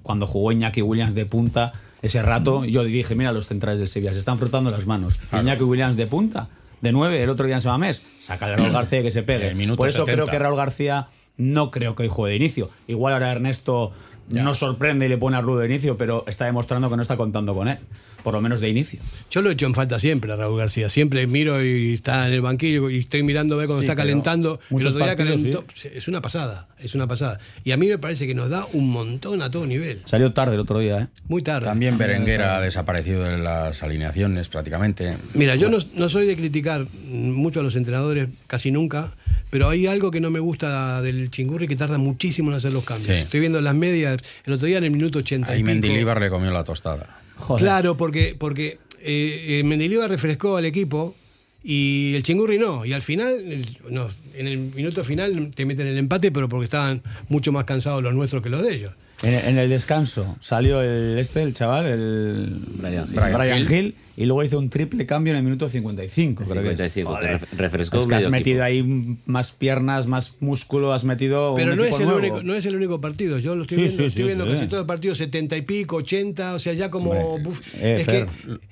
cuando 0.03 0.27
jugó 0.27 0.53
Iñaki 0.53 0.83
Williams 0.83 1.15
de 1.15 1.27
punta. 1.27 1.73
Ese 2.03 2.23
rato 2.23 2.65
yo 2.65 2.83
dije, 2.83 3.15
mira 3.15 3.33
los 3.33 3.47
centrales 3.47 3.79
del 3.79 3.89
Sevilla, 3.89 4.13
se 4.13 4.19
están 4.21 4.39
frotando 4.39 4.71
las 4.71 4.87
manos. 4.87 5.19
Iñaki 5.33 5.63
Williams 5.65 5.97
de 5.97 6.07
punta, 6.07 6.49
de 6.81 6.93
nueve, 6.93 7.23
el 7.23 7.29
otro 7.29 7.47
día 7.47 7.57
en 7.57 7.61
Samamés, 7.61 8.03
saca 8.21 8.47
a 8.47 8.57
Raúl 8.57 8.73
García 8.73 9.03
que 9.03 9.11
se 9.11 9.23
pegue. 9.23 9.49
El 9.49 9.57
minuto 9.57 9.77
Por 9.77 9.89
eso 9.89 10.07
70. 10.07 10.13
creo 10.15 10.27
que 10.27 10.39
Raúl 10.39 10.57
García 10.57 11.09
no 11.37 11.71
creo 11.71 11.95
que 11.95 12.05
hoy 12.05 12.09
juegue 12.09 12.31
de 12.31 12.37
inicio. 12.37 12.71
Igual 12.87 13.13
ahora 13.13 13.33
Ernesto 13.33 13.93
nos 14.31 14.59
sorprende 14.59 15.07
y 15.07 15.09
le 15.09 15.19
pone 15.19 15.37
a 15.37 15.41
Rulo 15.41 15.59
de 15.61 15.67
inicio, 15.67 15.97
pero 15.97 16.25
está 16.27 16.45
demostrando 16.47 16.89
que 16.89 16.97
no 16.97 17.03
está 17.03 17.17
contando 17.17 17.55
con 17.55 17.69
él, 17.69 17.79
por 18.23 18.35
lo 18.35 18.41
menos 18.41 18.61
de 18.61 18.69
inicio. 18.69 19.01
Yo 19.31 19.43
lo 19.43 19.51
he 19.51 19.53
hecho 19.53 19.67
en 19.67 19.75
falta 19.75 19.99
siempre 19.99 20.33
a 20.33 20.37
Raúl 20.37 20.59
García. 20.59 20.91
Siempre 20.91 21.27
miro 21.27 21.63
y 21.65 21.95
está 21.95 22.27
en 22.27 22.35
el 22.35 22.41
banquillo 22.41 22.91
y 22.91 22.99
estoy 23.01 23.23
mirando 23.23 23.55
a 23.55 23.59
ver 23.59 23.67
cuando 23.67 23.81
Sí, 23.81 23.87
está 23.87 23.97
calentando. 23.97 24.61
El 24.71 24.75
muchos 24.75 24.93
otro 24.93 25.05
día 25.05 25.17
partidos, 25.17 25.41
calentó. 25.41 25.65
Es 25.95 26.09
una 26.09 26.21
pasada, 26.21 26.69
es 26.79 26.95
una 26.95 27.07
pasada. 27.07 27.39
Y 27.65 27.73
a 27.73 27.77
mí 27.77 27.89
me 27.89 27.99
parece 27.99 28.27
que 28.27 28.35
nos 28.35 28.51
da 28.51 28.67
un 28.73 28.91
montón 28.91 29.43
a 29.43 29.51
todo 29.51 29.67
nivel. 29.67 30.01
Salió 30.07 30.33
tarde 30.33 30.55
el 30.55 30.61
otro 30.61 30.79
día, 30.79 31.01
¿eh? 31.01 31.07
Muy 31.29 31.43
tarde. 31.43 31.67
También 31.67 31.99
Berenguer 31.99 32.43
ha 32.43 32.61
desaparecido 32.61 33.25
de 33.25 33.39
las 33.39 33.83
alineaciones 33.83 34.49
prácticamente. 34.49 35.17
Mira, 35.35 35.57
yo 35.57 35.69
no, 35.69 35.79
no 35.95 36.09
soy 36.09 36.27
de 36.27 36.37
criticar 36.37 36.87
mucho 37.09 37.61
a 37.61 37.63
los 37.63 37.77
entrenadores, 37.77 38.29
casi 38.47 38.71
nunca, 38.71 39.15
pero 39.51 39.69
hay 39.69 39.87
algo 39.87 40.11
que 40.11 40.21
no 40.21 40.31
me 40.31 40.41
gusta 40.41 41.03
del 41.03 41.31
chingurri 41.31 41.67
que 41.67 41.77
tarda 41.77 41.99
muchísimo 41.99 42.51
en 42.51 42.57
hacer 42.57 42.73
los 42.73 42.85
cambios. 42.85 43.15
Sí. 43.15 43.23
Estoy 43.23 43.41
viendo 43.41 43.61
las 43.61 43.75
medias, 43.75 44.19
el 44.45 44.53
otro 44.53 44.67
día 44.67 44.79
en 44.79 44.85
el 44.85 44.91
minuto 44.91 45.19
80 45.19 45.51
Ahí. 45.53 45.63
Mendilíbar 45.63 46.21
le 46.21 46.31
comió 46.31 46.51
la 46.51 46.65
tostada. 46.65 47.20
Claro, 47.65 47.97
porque, 47.97 48.37
porque 48.39 48.79
eh, 49.01 49.59
eh, 49.61 49.63
Mendilibar 49.65 50.11
refrescó 50.11 50.57
al 50.57 50.65
equipo 50.67 51.15
y 51.63 52.15
el 52.15 52.23
Chingurri 52.23 52.59
no. 52.59 52.85
Y 52.85 52.93
al 52.93 53.03
final, 53.03 53.29
el- 53.35 53.79
no, 53.91 54.09
en 54.35 54.47
el 54.47 54.59
minuto 54.59 55.05
final 55.05 55.51
te 55.55 55.67
meten 55.67 55.87
el 55.87 55.97
empate, 55.99 56.31
pero 56.33 56.49
porque 56.49 56.65
estaban 56.65 57.03
mucho 57.29 57.53
más 57.53 57.65
cansados 57.65 58.03
los 58.03 58.15
nuestros 58.15 58.43
que 58.43 58.49
los 58.51 58.63
de 58.63 58.75
ellos. 58.75 58.93
En, 59.23 59.35
en 59.35 59.59
el 59.59 59.69
descanso 59.69 60.37
salió 60.41 60.81
el 60.81 61.19
este, 61.19 61.43
el 61.43 61.53
chaval, 61.53 61.85
el 61.87 62.55
Brian 62.79 63.07
Hill. 63.07 63.15
Brian, 63.15 63.39
Brian 63.39 63.59
Hill. 63.59 63.71
Hill. 63.73 63.95
y 64.17 64.25
luego 64.25 64.43
hizo 64.45 64.59
un 64.59 64.71
triple 64.71 65.05
cambio 65.05 65.33
en 65.33 65.37
el 65.39 65.43
minuto 65.43 65.69
55. 65.69 66.45
creo 66.45 66.63
que 66.63 66.69
es. 66.71 66.77
55, 66.77 67.11
que 67.11 67.17
Joder. 67.27 67.41
ref- 67.41 67.49
refrescó 67.57 67.99
Es 67.99 68.07
que 68.07 68.15
has 68.15 68.31
metido 68.31 68.65
equipo. 68.65 68.65
ahí 68.89 69.19
más 69.27 69.53
piernas, 69.53 70.07
más 70.07 70.37
músculo, 70.41 70.95
has 70.95 71.05
metido. 71.05 71.53
Pero 71.55 71.73
un 71.73 71.77
no 71.79 71.85
es, 71.85 71.99
el 71.99 72.05
nuevo. 72.07 72.19
único, 72.19 72.43
no 72.43 72.55
es 72.55 72.65
el 72.65 72.77
único 72.77 72.99
partido. 73.03 73.39
Yo 73.39 73.55
lo 73.55 73.63
estoy 73.63 73.77
Sí, 73.77 73.83
viendo, 73.83 73.97
sí, 74.03 74.07
estoy 74.09 74.23
sí, 74.23 74.27
viendo 74.27 74.45
sí. 74.47 74.53
casi 74.53 74.67
todo 74.69 74.81
el 74.81 74.87
partido, 74.87 75.15
70 75.15 75.57
y 75.59 75.63
pico, 75.63 75.97
80, 75.97 76.55
o 76.55 76.59
sea, 76.59 76.73
ya 76.73 76.91
como. 76.91 77.39
Buf, 77.41 77.61
eh, 77.75 77.99
es, 78.01 78.07
que, 78.07 78.27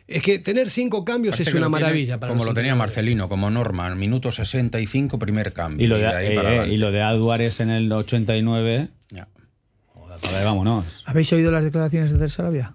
es 0.06 0.22
que 0.22 0.38
tener 0.38 0.70
cinco 0.70 1.04
cambios 1.04 1.32
Parece 1.34 1.50
es 1.50 1.54
una 1.56 1.66
lo 1.66 1.70
tiene 1.72 1.82
maravilla. 1.82 2.20
para 2.20 2.32
como 2.32 2.44
los 2.44 2.52
lo 2.52 2.54
tenía. 2.54 2.74
Marcelino, 2.74 3.28
como 3.28 3.50
Norman, 3.50 3.98
minuto 3.98 4.32
65, 4.32 5.18
primer 5.18 5.52
cambio. 5.52 5.84
Y 5.84 5.88
lo 5.88 5.98
de, 5.98 6.06
ahí 6.06 6.32
eh, 6.32 6.34
para 6.34 6.48
eh, 6.48 6.52
adelante. 6.52 6.74
y 6.74 6.78
lo 6.78 6.90
de 6.90 7.02
Aduares 7.02 7.60
en 7.60 7.68
el 7.68 7.92
89. 7.92 8.88
Joder, 10.20 10.30
joder, 10.30 10.44
vámonos. 10.44 11.02
¿Habéis 11.06 11.32
oído 11.32 11.50
las 11.50 11.64
declaraciones 11.64 12.12
de 12.12 12.18
Del 12.18 12.30
Sarabia? 12.30 12.74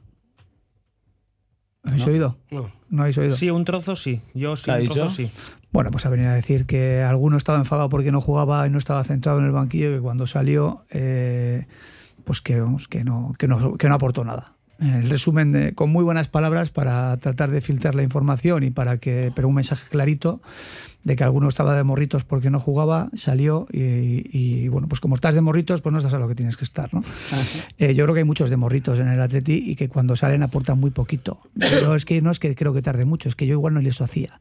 ¿Habéis 1.83 2.05
No. 2.05 2.11
oído? 2.11 2.37
No. 2.51 2.71
¿No 2.89 3.01
habéis 3.01 3.17
oído? 3.17 3.35
Sí, 3.35 3.49
un 3.49 3.65
trozo 3.65 3.95
sí. 3.95 4.21
Yo 4.33 4.55
sí, 4.55 4.63
¿Qué 4.65 4.71
ha 4.71 4.75
un 4.75 4.81
dicho? 4.81 4.93
trozo 4.93 5.09
sí. 5.15 5.29
Bueno, 5.71 5.89
pues 5.91 6.05
ha 6.05 6.09
venido 6.09 6.29
a 6.29 6.33
decir 6.35 6.65
que 6.65 7.01
alguno 7.01 7.35
estaba 7.35 7.57
enfadado 7.57 7.89
porque 7.89 8.11
no 8.11 8.21
jugaba 8.21 8.65
y 8.67 8.69
no 8.69 8.77
estaba 8.77 9.03
centrado 9.03 9.39
en 9.39 9.45
el 9.45 9.51
banquillo 9.51 9.91
y 9.91 9.95
que 9.95 10.01
cuando 10.01 10.27
salió, 10.27 10.85
eh, 10.91 11.65
pues 12.23 12.41
que, 12.41 12.59
vamos, 12.61 12.87
que, 12.87 13.03
no, 13.03 13.33
que, 13.37 13.47
no, 13.47 13.75
que 13.77 13.89
no 13.89 13.95
aportó 13.95 14.23
nada. 14.23 14.53
El 14.79 15.09
resumen 15.09 15.51
de- 15.51 15.73
con 15.73 15.89
muy 15.89 16.03
buenas 16.03 16.27
palabras 16.27 16.69
para 16.69 17.15
tratar 17.17 17.49
de 17.51 17.61
filtrar 17.61 17.95
la 17.95 18.03
información 18.03 18.63
y 18.63 18.69
para 18.69 18.97
que, 18.97 19.31
pero 19.35 19.47
un 19.47 19.55
mensaje 19.55 19.87
clarito 19.89 20.41
de 21.03 21.15
que 21.15 21.23
alguno 21.23 21.49
estaba 21.49 21.75
de 21.75 21.83
morritos 21.83 22.23
porque 22.23 22.49
no 22.49 22.59
jugaba, 22.59 23.09
salió 23.13 23.67
y, 23.71 24.23
y, 24.31 24.67
bueno, 24.69 24.87
pues 24.87 25.01
como 25.01 25.15
estás 25.15 25.35
de 25.35 25.41
morritos, 25.41 25.81
pues 25.81 25.91
no 25.91 25.97
estás 25.99 26.13
a 26.13 26.19
lo 26.19 26.27
que 26.27 26.35
tienes 26.35 26.57
que 26.57 26.63
estar, 26.63 26.93
¿no? 26.93 27.03
Eh, 27.77 27.93
yo 27.93 28.05
creo 28.05 28.13
que 28.13 28.19
hay 28.21 28.25
muchos 28.25 28.49
de 28.49 28.57
morritos 28.57 28.99
en 28.99 29.07
el 29.07 29.19
Atleti 29.21 29.63
y 29.65 29.75
que 29.75 29.89
cuando 29.89 30.15
salen 30.15 30.43
aportan 30.43 30.79
muy 30.79 30.91
poquito. 30.91 31.39
Pero 31.57 31.95
es 31.95 32.05
que 32.05 32.21
no 32.21 32.31
es 32.31 32.39
que 32.39 32.55
creo 32.55 32.73
que 32.73 32.81
tarde 32.81 33.05
mucho, 33.05 33.29
es 33.29 33.35
que 33.35 33.45
yo 33.47 33.53
igual 33.53 33.73
no 33.73 33.81
les 33.81 33.99
hacía. 34.01 34.39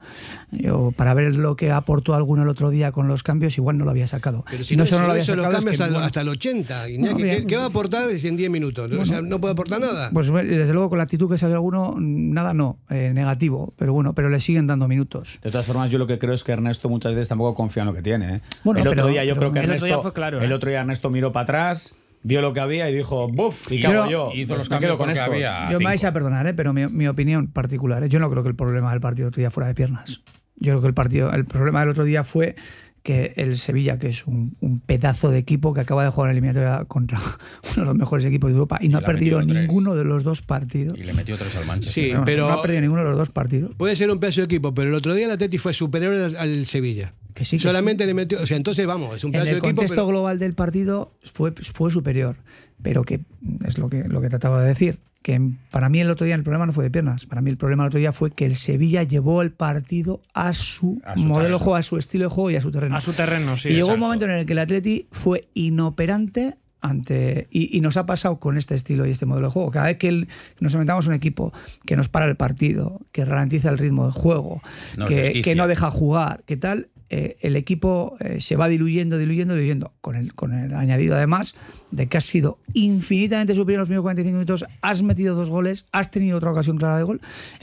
Yo, 0.50 0.92
para 0.96 1.14
ver 1.14 1.34
lo 1.34 1.56
que 1.56 1.70
aportó 1.70 2.14
alguno 2.14 2.42
el 2.42 2.48
otro 2.48 2.70
día 2.70 2.92
con 2.92 3.08
los 3.08 3.22
cambios, 3.22 3.56
igual 3.58 3.78
no 3.78 3.84
lo 3.84 3.90
había 3.90 4.06
sacado. 4.06 4.44
Pero 4.50 4.64
si 4.64 4.74
Y 4.74 4.76
no, 4.76 4.86
solo 4.86 4.98
si 4.98 5.00
lo 5.02 5.06
no 5.06 5.12
había 5.12 5.22
hizo 5.22 5.36
los 5.36 5.44
sacado, 5.44 5.58
es 5.58 5.64
cambios 5.64 5.76
que, 5.76 5.82
hasta, 5.82 5.92
bueno, 5.94 6.06
hasta 6.06 6.20
el 6.20 6.28
80. 6.28 6.90
Iñaki, 6.90 7.10
No, 7.12 7.16
¿qué, 7.16 7.22
bien. 7.24 7.46
qué 7.46 7.56
va 7.56 7.64
a 7.64 7.66
aportar 7.66 8.10
en 8.10 8.36
10 8.36 8.50
minutos? 8.50 8.90
o 8.92 9.04
sea, 9.04 9.22
no 9.22 9.40
puede 9.40 9.52
aportar 9.52 9.80
nada. 9.80 10.10
Pues 10.12 10.30
desde 10.32 10.72
luego 10.72 10.88
con 10.90 10.98
la 10.98 11.04
actitud 11.04 11.30
que 11.30 11.38
salió 11.38 11.56
alguno, 11.56 11.96
nada 11.98 12.54
no, 12.54 12.78
eh, 12.90 13.10
negativo, 13.14 13.74
pero 13.76 13.92
bueno, 13.92 14.14
pero 14.14 14.28
le 14.28 14.40
siguen 14.40 14.66
dando 14.66 14.88
minutos. 14.88 15.38
De 15.42 15.50
todas 15.50 15.66
formas, 15.66 15.90
yo 15.90 15.98
lo 15.98 16.06
que 16.06 16.18
creo 16.18 16.34
es 16.34 16.44
que 16.44 16.51
Ernesto 16.52 16.88
muchas 16.88 17.12
veces 17.14 17.28
tampoco 17.28 17.54
confía 17.54 17.82
en 17.82 17.88
lo 17.88 17.94
que 17.94 18.02
tiene. 18.02 18.36
¿eh? 18.36 18.40
Bueno, 18.64 18.80
el 18.80 18.86
otro 18.88 18.96
pero- 19.02 19.08
día 19.08 19.24
yo 19.24 19.36
creo 19.36 19.52
que 19.52 19.58
el 19.58 19.64
otro 19.64 19.74
Ernesto, 19.74 19.86
día 19.86 19.98
fue 19.98 20.12
claro, 20.12 20.40
el 20.40 20.52
otro 20.52 20.70
día 20.70 20.80
Ernesto 20.80 21.10
miró 21.10 21.32
para 21.32 21.42
atrás, 21.44 21.94
vio 22.22 22.40
lo 22.40 22.52
que 22.52 22.60
había 22.60 22.88
y 22.88 22.94
dijo, 22.94 23.28
¡buf! 23.28 23.70
¿Y 23.72 23.76
qué 23.76 23.82
Yo- 23.82 24.02
hago 24.02 24.10
yo? 24.10 24.30
hizo 24.34 24.56
los 24.56 24.68
cambios 24.68 24.96
con 24.96 25.10
estos. 25.10 25.26
había- 25.26 25.70
Yo 25.70 25.78
me 25.78 25.86
vais 25.86 26.04
a 26.04 26.12
perdonar, 26.12 26.46
¿eh? 26.46 26.54
pero 26.54 26.72
mi, 26.72 26.86
mi 26.86 27.08
opinión 27.08 27.48
particular, 27.48 28.02
¿eh? 28.04 28.08
yo 28.08 28.18
no 28.18 28.30
creo 28.30 28.42
que 28.42 28.48
el 28.50 28.54
problema 28.56 28.90
del 28.92 29.00
partido 29.00 29.24
del 29.26 29.28
otro 29.30 29.40
día 29.40 29.50
fuera 29.50 29.66
de 29.68 29.74
piernas. 29.74 30.22
Yo 30.56 30.72
creo 30.74 30.80
que 30.82 30.86
el 30.88 30.94
partido, 30.94 31.32
el 31.32 31.44
problema 31.44 31.80
del 31.80 31.88
otro 31.88 32.04
día 32.04 32.22
fue 32.22 32.54
que 33.02 33.32
el 33.36 33.58
Sevilla, 33.58 33.98
que 33.98 34.08
es 34.08 34.26
un, 34.26 34.56
un 34.60 34.78
pedazo 34.80 35.30
de 35.30 35.38
equipo 35.38 35.74
que 35.74 35.80
acaba 35.80 36.04
de 36.04 36.10
jugar 36.10 36.30
en 36.30 36.34
la 36.36 36.38
eliminatoria 36.38 36.84
contra 36.86 37.18
uno 37.72 37.82
de 37.82 37.84
los 37.84 37.94
mejores 37.96 38.24
equipos 38.26 38.48
de 38.48 38.54
Europa 38.54 38.78
y, 38.80 38.88
no 38.88 38.98
ha 38.98 39.00
perdido 39.00 39.40
tres. 39.44 39.54
ninguno 39.62 39.94
de 39.94 40.04
los 40.04 40.22
dos 40.22 40.42
partidos. 40.42 40.96
Y 40.98 41.02
le 41.02 41.12
metió 41.12 41.36
tres 41.36 41.56
al 41.56 41.66
Manchester. 41.66 42.04
Sí, 42.04 42.12
No, 42.12 42.24
pero 42.24 42.46
no 42.48 42.52
ha 42.54 42.62
perdido 42.62 42.80
ninguno 42.82 43.02
de 43.02 43.08
los 43.08 43.18
dos 43.18 43.30
partidos. 43.30 43.74
puede 43.74 43.96
ser 43.96 44.10
un 44.10 44.20
pedazo 44.20 44.40
de 44.42 44.44
equipo, 44.44 44.72
pero 44.74 44.88
el 44.90 44.94
otro 44.94 45.14
día 45.14 45.26
el 45.26 45.32
Atleti 45.32 45.58
fue 45.58 45.74
superior 45.74 46.14
al, 46.14 46.36
al 46.36 46.66
Sevilla. 46.66 47.14
Que 47.34 47.44
sí, 47.44 47.56
que 47.56 47.62
Solamente 47.62 48.04
le 48.06 48.14
metió. 48.14 48.40
O 48.42 48.46
sea, 48.46 48.56
entonces 48.58 48.86
vamos, 48.86 49.16
es 49.16 49.24
un 49.24 49.28
En 49.28 49.32
pedazo 49.32 49.48
el 49.48 49.52
de 49.54 49.58
equipo. 49.58 49.68
contexto 49.74 49.94
pero- 49.96 50.06
global 50.06 50.38
del 50.38 50.54
partido 50.54 51.12
fue, 51.32 51.52
fue 51.52 51.90
superior, 51.90 52.36
pero 52.82 53.02
que 53.04 53.20
es 53.66 53.78
lo 53.78 53.88
que, 53.88 54.04
lo 54.04 54.20
que 54.20 54.28
trataba 54.28 54.62
de 54.62 54.68
decir. 54.68 54.98
Que 55.22 55.40
para 55.70 55.88
mí 55.88 56.00
el 56.00 56.10
otro 56.10 56.26
día 56.26 56.34
el 56.34 56.42
problema 56.42 56.66
no 56.66 56.72
fue 56.72 56.84
de 56.84 56.90
piernas. 56.90 57.26
Para 57.26 57.40
mí 57.42 57.50
el 57.50 57.56
problema 57.56 57.84
el 57.84 57.88
otro 57.88 57.98
día 58.00 58.12
fue 58.12 58.30
que 58.32 58.44
el 58.44 58.56
Sevilla 58.56 59.02
llevó 59.04 59.40
el 59.42 59.52
partido 59.52 60.20
a 60.34 60.52
su, 60.52 61.00
A 61.04 61.14
su 61.16 61.24
modelo 61.24 61.58
de 61.58 61.62
juego, 61.64 61.76
a 61.76 61.82
su 61.82 61.96
estilo 61.96 62.24
de 62.24 62.30
juego 62.30 62.50
y 62.50 62.56
a 62.56 62.60
su 62.60 62.70
terreno. 62.72 62.96
A 62.96 63.00
su 63.00 63.12
terreno, 63.12 63.56
sí. 63.56 63.68
y 63.68 63.72
llegó 63.74 63.86
un 63.88 63.92
exacto. 63.94 64.04
momento 64.04 64.24
en 64.26 64.30
el 64.32 64.46
que 64.46 64.52
el 64.52 64.58
Atleti 64.58 65.06
fue 65.12 65.48
inoperante 65.54 66.56
ante 66.84 67.46
y, 67.50 67.76
y 67.76 67.80
nos 67.80 67.96
ha 67.96 68.06
pasado 68.06 68.40
con 68.40 68.56
este 68.58 68.74
estilo 68.74 69.06
y 69.06 69.10
este 69.10 69.24
modelo 69.26 69.46
de 69.46 69.52
juego. 69.52 69.70
Cada 69.70 69.86
vez 69.86 69.98
que 69.98 70.08
el- 70.08 70.28
nos 70.58 70.72
enfrentamos 70.74 71.06
a 71.06 71.10
un 71.10 71.14
equipo 71.14 71.52
que 71.86 71.96
nos 71.96 72.08
para 72.08 72.26
el 72.26 72.34
partido, 72.36 73.00
que 73.12 73.24
ralentiza 73.24 73.70
el 73.70 73.78
ritmo 73.78 74.02
del 74.02 74.12
juego, 74.12 74.60
Nos 74.96 75.08
que, 75.08 75.14
desquicia. 75.16 75.42
que 75.42 75.54
no 75.54 75.68
deja 75.68 75.90
jugar, 75.92 76.42
que 76.44 76.56
tal, 76.56 76.88
eh, 77.14 77.36
el 77.42 77.56
equipo 77.56 78.16
eh, 78.20 78.40
se 78.40 78.56
va 78.56 78.68
diluyendo, 78.68 79.18
diluyendo, 79.18 79.52
diluyendo. 79.52 79.92
Con 80.00 80.16
el, 80.16 80.32
con 80.32 80.54
el 80.54 80.74
añadido 80.74 81.14
además 81.14 81.54
de 81.90 82.06
que 82.08 82.16
has 82.16 82.24
sido 82.24 82.58
infinitamente 82.72 83.54
superior 83.54 83.76
en 83.76 83.80
los 83.80 83.88
primeros 83.88 84.02
45 84.04 84.32
minutos, 84.34 84.64
has 84.80 85.02
metido 85.02 85.34
dos 85.34 85.50
goles, 85.50 85.84
has 85.92 86.10
tenido 86.10 86.38
otra 86.38 86.52
ocasión 86.52 86.78
clara 86.78 86.96
de 86.96 87.02
gol 87.02 87.20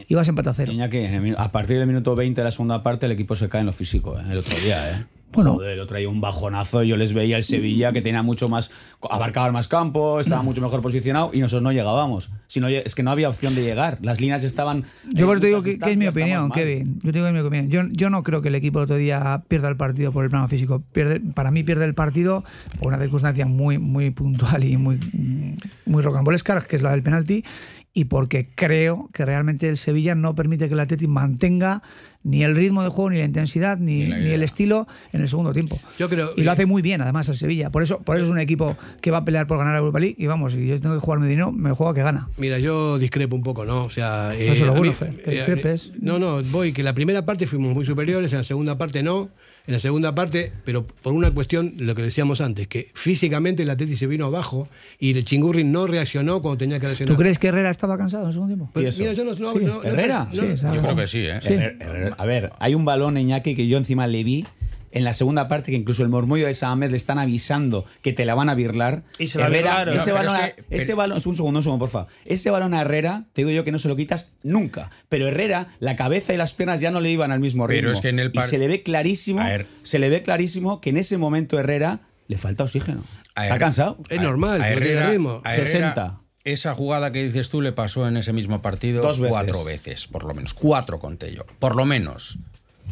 y 0.08 0.14
vas 0.14 0.28
a 0.28 0.30
empate 0.30 0.50
a 0.52 0.54
cero. 0.54 0.72
A 1.38 1.52
partir 1.52 1.80
del 1.80 1.88
minuto 1.88 2.14
20 2.14 2.40
de 2.40 2.46
la 2.46 2.52
segunda 2.52 2.84
parte 2.84 3.08
el 3.08 3.12
equipo 3.14 3.36
se 3.36 3.50
cae 3.50 3.62
en 3.62 3.66
lo 3.66 3.74
físico, 3.74 4.20
¿eh? 4.20 4.24
el 4.30 4.38
otro 4.38 4.56
día. 4.60 4.92
¿eh? 4.92 5.06
Bueno. 5.32 5.54
Joder, 5.54 5.72
el 5.72 5.80
otro 5.80 5.98
día 5.98 6.10
un 6.10 6.22
bajonazo. 6.22 6.84
Yo 6.84 6.98
les 6.98 7.14
veía 7.14 7.38
el 7.38 7.44
Sevilla 7.44 7.92
que 7.92 8.02
tenía 8.02 8.24
mucho 8.24 8.50
más. 8.50 8.72
abarcaba 9.10 9.52
más 9.52 9.68
campo, 9.68 10.20
estaba 10.20 10.42
mucho 10.42 10.62
mejor 10.62 10.82
posicionado 10.82 11.32
y 11.34 11.40
nosotros 11.40 11.64
no 11.64 11.72
llegábamos. 11.72 12.32
Si 12.48 12.60
no, 12.60 12.68
es 12.68 12.96
que 12.96 13.04
no 13.04 13.12
había 13.12 13.30
opción 13.30 13.56
de 13.56 13.64
llegar. 13.64 14.00
Las 14.02 14.20
líneas 14.20 14.44
estaban. 14.44 14.86
Yo 15.14 15.28
por 15.28 15.40
te 15.40 15.48
digo 15.48 15.62
que, 15.62 15.78
que 15.78 15.92
es 15.92 15.98
mi 15.98 16.08
opinión. 16.08 16.50
Kevin. 16.52 17.00
Yo 17.04 17.12
te 17.12 17.20
digo 17.20 17.26
que 17.26 17.28
es 17.28 17.34
mi 17.34 17.40
opinión. 17.40 17.70
Yo, 17.70 17.82
yo 17.92 18.10
no 18.10 18.24
creo 18.24 18.42
que 18.42 18.48
el 18.48 18.56
equipo 18.56 18.80
el 18.80 18.86
otro 18.86 18.96
día 18.96 19.44
pierda 19.48 19.70
el 19.70 19.78
partido 19.78 20.12
por 20.12 20.24
el 20.24 20.30
plano 20.30 20.48
físico. 20.48 20.82
Pierde, 20.92 21.20
para 21.20 21.52
mí 21.52 21.64
pierde 21.64 21.86
el 21.86 21.94
partido 21.94 22.44
por 22.80 22.88
una 22.88 23.00
circunstancia 23.00 23.46
muy, 23.46 23.78
muy 23.78 24.10
puntual 24.12 24.64
y 24.64 24.78
muy, 24.78 25.00
muy 25.86 26.02
rocambolesca, 26.02 26.62
que 26.62 26.76
es 26.76 26.82
la 26.82 26.92
del 26.92 27.04
penalti, 27.04 27.44
y 27.94 28.06
porque 28.06 28.50
creo 28.54 29.10
que 29.14 29.26
realmente 29.26 29.68
el 29.68 29.78
Sevilla 29.78 30.16
no 30.16 30.36
permite 30.36 30.68
que 30.68 30.74
el 30.76 30.80
Athletic 30.80 31.08
mantenga 31.10 31.82
ni 32.24 32.44
el 32.44 32.56
ritmo 32.56 32.84
de 32.84 32.90
juego, 32.90 33.10
ni 33.12 33.18
la 33.18 33.24
intensidad, 33.26 33.78
ni, 33.78 34.00
Ni 34.00 34.06
la 34.08 34.18
ni 34.18 34.24
idea. 34.26 34.36
el 34.36 34.44
estilo 34.44 34.88
en 35.14 35.22
el 35.22 35.28
segundo 35.28 35.54
tiempo. 35.54 35.80
Yo 35.98 36.08
creo- 36.10 36.32
y 36.36 36.44
lo 36.44 36.52
hace 36.52 36.66
muy 36.66 36.82
bien, 36.82 37.02
además, 37.02 37.28
el 37.30 37.38
Sevilla. 37.38 37.70
Por 37.72 37.82
eso, 37.82 38.00
por 38.00 38.18
eso 38.18 38.26
es 38.26 38.32
un 38.32 38.40
equipo 38.40 38.76
que 39.02 39.10
va 39.10 39.20
a 39.20 39.26
pelear 39.26 39.48
por 39.48 39.58
ganar 39.58 39.74
la 39.74 39.80
Europa 39.80 40.00
League. 40.00 40.16
Y 40.20 40.28
vamos, 40.28 40.54
si 40.54 40.68
yo 40.68 40.80
tengo 40.82 40.96
que 40.96 41.02
jugar 41.02 41.20
mi 41.20 41.28
dinero, 41.28 41.52
me 41.52 41.72
juego 41.72 41.90
a 41.92 41.96
que 41.96 42.04
gana. 42.04 42.28
Mira, 42.38 42.60
yo 42.60 42.98
discrepo 43.00 43.36
un 43.36 43.44
poco, 43.44 43.66
¿no? 43.66 43.86
O 43.86 43.90
sea, 43.90 44.36
eso 44.36 44.52
es 44.52 44.60
lo 44.62 44.68
a 44.68 44.78
bueno, 44.78 44.88
mí- 44.92 44.94
Fer, 44.94 45.22
que 45.24 45.32
eh, 45.32 45.34
discrepes. 45.36 45.94
no, 46.02 46.20
no, 46.20 46.44
voy 46.52 46.74
que 46.74 46.84
la 46.84 46.94
primera 46.94 47.26
parte 47.26 47.48
fuimos 47.48 47.74
muy 47.74 47.86
superiores, 47.86 48.32
en 48.34 48.40
la 48.40 48.44
segunda 48.44 48.78
parte 48.78 49.02
no. 49.02 49.30
En 49.70 49.74
la 49.74 49.80
segunda 49.80 50.16
parte, 50.16 50.52
pero 50.66 50.84
por 50.84 51.14
una 51.14 51.30
cuestión, 51.30 51.74
lo 51.78 51.94
que 51.94 52.02
decíamos 52.02 52.42
antes, 52.42 52.68
que 52.68 52.90
físicamente 52.96 53.62
el 53.62 53.70
Atleti 53.70 53.96
se 53.96 54.08
vino 54.08 54.26
abajo 54.26 54.68
y 54.98 55.16
el 55.16 55.24
Chingurri 55.24 55.64
no 55.64 55.86
reaccionó 55.86 56.42
cuando 56.42 56.58
tenía 56.58 56.80
que 56.80 56.88
reaccionar. 56.88 57.14
¿Tú 57.16 57.22
crees 57.22 57.38
que 57.38 57.50
Herrera 57.50 57.70
estaba 57.70 57.96
cansado 57.96 58.24
en 58.24 58.30
el 58.30 58.34
segundo 58.34 58.56
tiempo? 58.56 58.72
Mira, 58.74 59.14
yo 59.14 59.24
no, 59.26 59.36
no- 59.36 59.54
Sí, 59.54 59.60
no- 59.66 59.84
¿Herrera? 59.84 60.28
no- 60.34 60.42
Sí, 60.42 60.66
Yo 60.74 60.82
creo 60.82 60.96
que 60.96 61.06
sí, 61.06 61.20
¿eh? 61.20 61.38
Sí. 61.44 61.54
Herrera- 61.54 61.76
Herrera- 61.86 62.16
A 62.18 62.26
ver, 62.26 62.52
hay 62.58 62.74
un 62.74 62.84
balón, 62.84 63.16
Iñaki, 63.20 63.56
que 63.56 63.68
yo 63.68 63.78
encima 63.78 64.08
le 64.08 64.24
vi 64.24 64.44
en 64.92 65.04
la 65.04 65.14
segunda 65.14 65.48
parte 65.48 65.72
que 65.72 65.78
incluso 65.78 66.04
el 66.04 66.10
murmullo 66.10 66.48
de 66.48 66.54
Samer 66.54 66.92
le 66.92 66.98
están 66.98 67.20
avisando 67.20 67.86
que 68.02 68.14
te 68.14 68.26
la 68.26 68.36
van 68.36 68.50
a 68.50 68.56
birlar. 68.56 69.04
Y 69.18 69.28
se 69.28 69.38
la 69.40 69.48
Herrera, 69.48 69.84
ese 69.84 69.96
No, 69.98 70.04
pero 70.04 70.16
balón, 70.16 70.36
es 70.36 70.42
a- 70.42 70.52
que- 70.56 70.62
ese 70.76 70.86
pero- 70.88 70.98
balón, 70.98 71.16
un 71.26 71.36
segundo, 71.36 71.60
un 71.60 71.64
segundo, 71.64 71.80
por 71.86 71.90
favor. 71.90 72.08
Ese 72.26 72.50
balón 72.50 72.74
a 72.74 72.82
Herrera, 72.82 73.26
te 73.34 73.42
digo 73.42 73.52
yo 73.52 73.64
que 73.64 73.72
no 73.72 73.80
se 73.80 73.88
lo 73.88 73.96
quitas 73.96 74.30
nunca. 74.44 74.90
Pero 75.10 75.28
Herrera, 75.28 75.68
la 75.80 75.96
cabeza 75.96 76.34
y 76.34 76.38
las 76.38 76.54
piernas 76.54 76.80
ya 76.80 76.92
no 76.92 77.02
le 77.02 77.10
iban 77.12 77.32
al 77.32 77.40
mismo 77.40 77.68
ritmo. 77.68 77.82
Pero 77.82 77.92
es 77.92 78.02
que 78.02 78.10
en 78.10 78.20
el 78.20 78.28
y 78.28 78.32
par- 78.32 78.46
se 78.46 78.58
le 78.58 78.68
ve 78.68 78.84
clarísimo, 78.84 79.42
se 79.84 80.00
le 80.00 80.10
ve 80.10 80.24
clarísimo 80.24 80.82
que 80.82 80.90
en 80.90 80.98
ese 80.98 81.18
momento 81.18 81.60
Herrera 81.60 82.02
le 82.28 82.38
falta 82.38 82.64
oxígeno. 82.64 83.04
A 83.36 83.44
Está 83.46 83.58
cansado. 83.60 83.98
Es 84.10 84.22
normal, 84.22 84.62
a 84.62 84.70
Herrera- 84.70 85.10
ritmo. 85.12 85.42
a 85.44 85.54
Herrera, 85.54 85.66
60. 85.68 86.22
Esa 86.46 86.74
jugada 86.74 87.12
que 87.12 87.24
dices 87.24 87.50
tú 87.50 87.62
le 87.62 87.74
pasó 87.74 88.08
en 88.08 88.18
ese 88.18 88.34
mismo 88.34 88.62
partido 88.62 89.02
Dos 89.02 89.20
veces. 89.20 89.30
cuatro 89.32 89.64
veces, 89.64 90.08
por 90.08 90.24
lo 90.24 90.34
menos. 90.34 90.54
Cuatro 90.54 90.98
conté 91.00 91.34
yo, 91.34 91.44
por 91.60 91.76
lo 91.76 91.86
menos. 91.86 92.40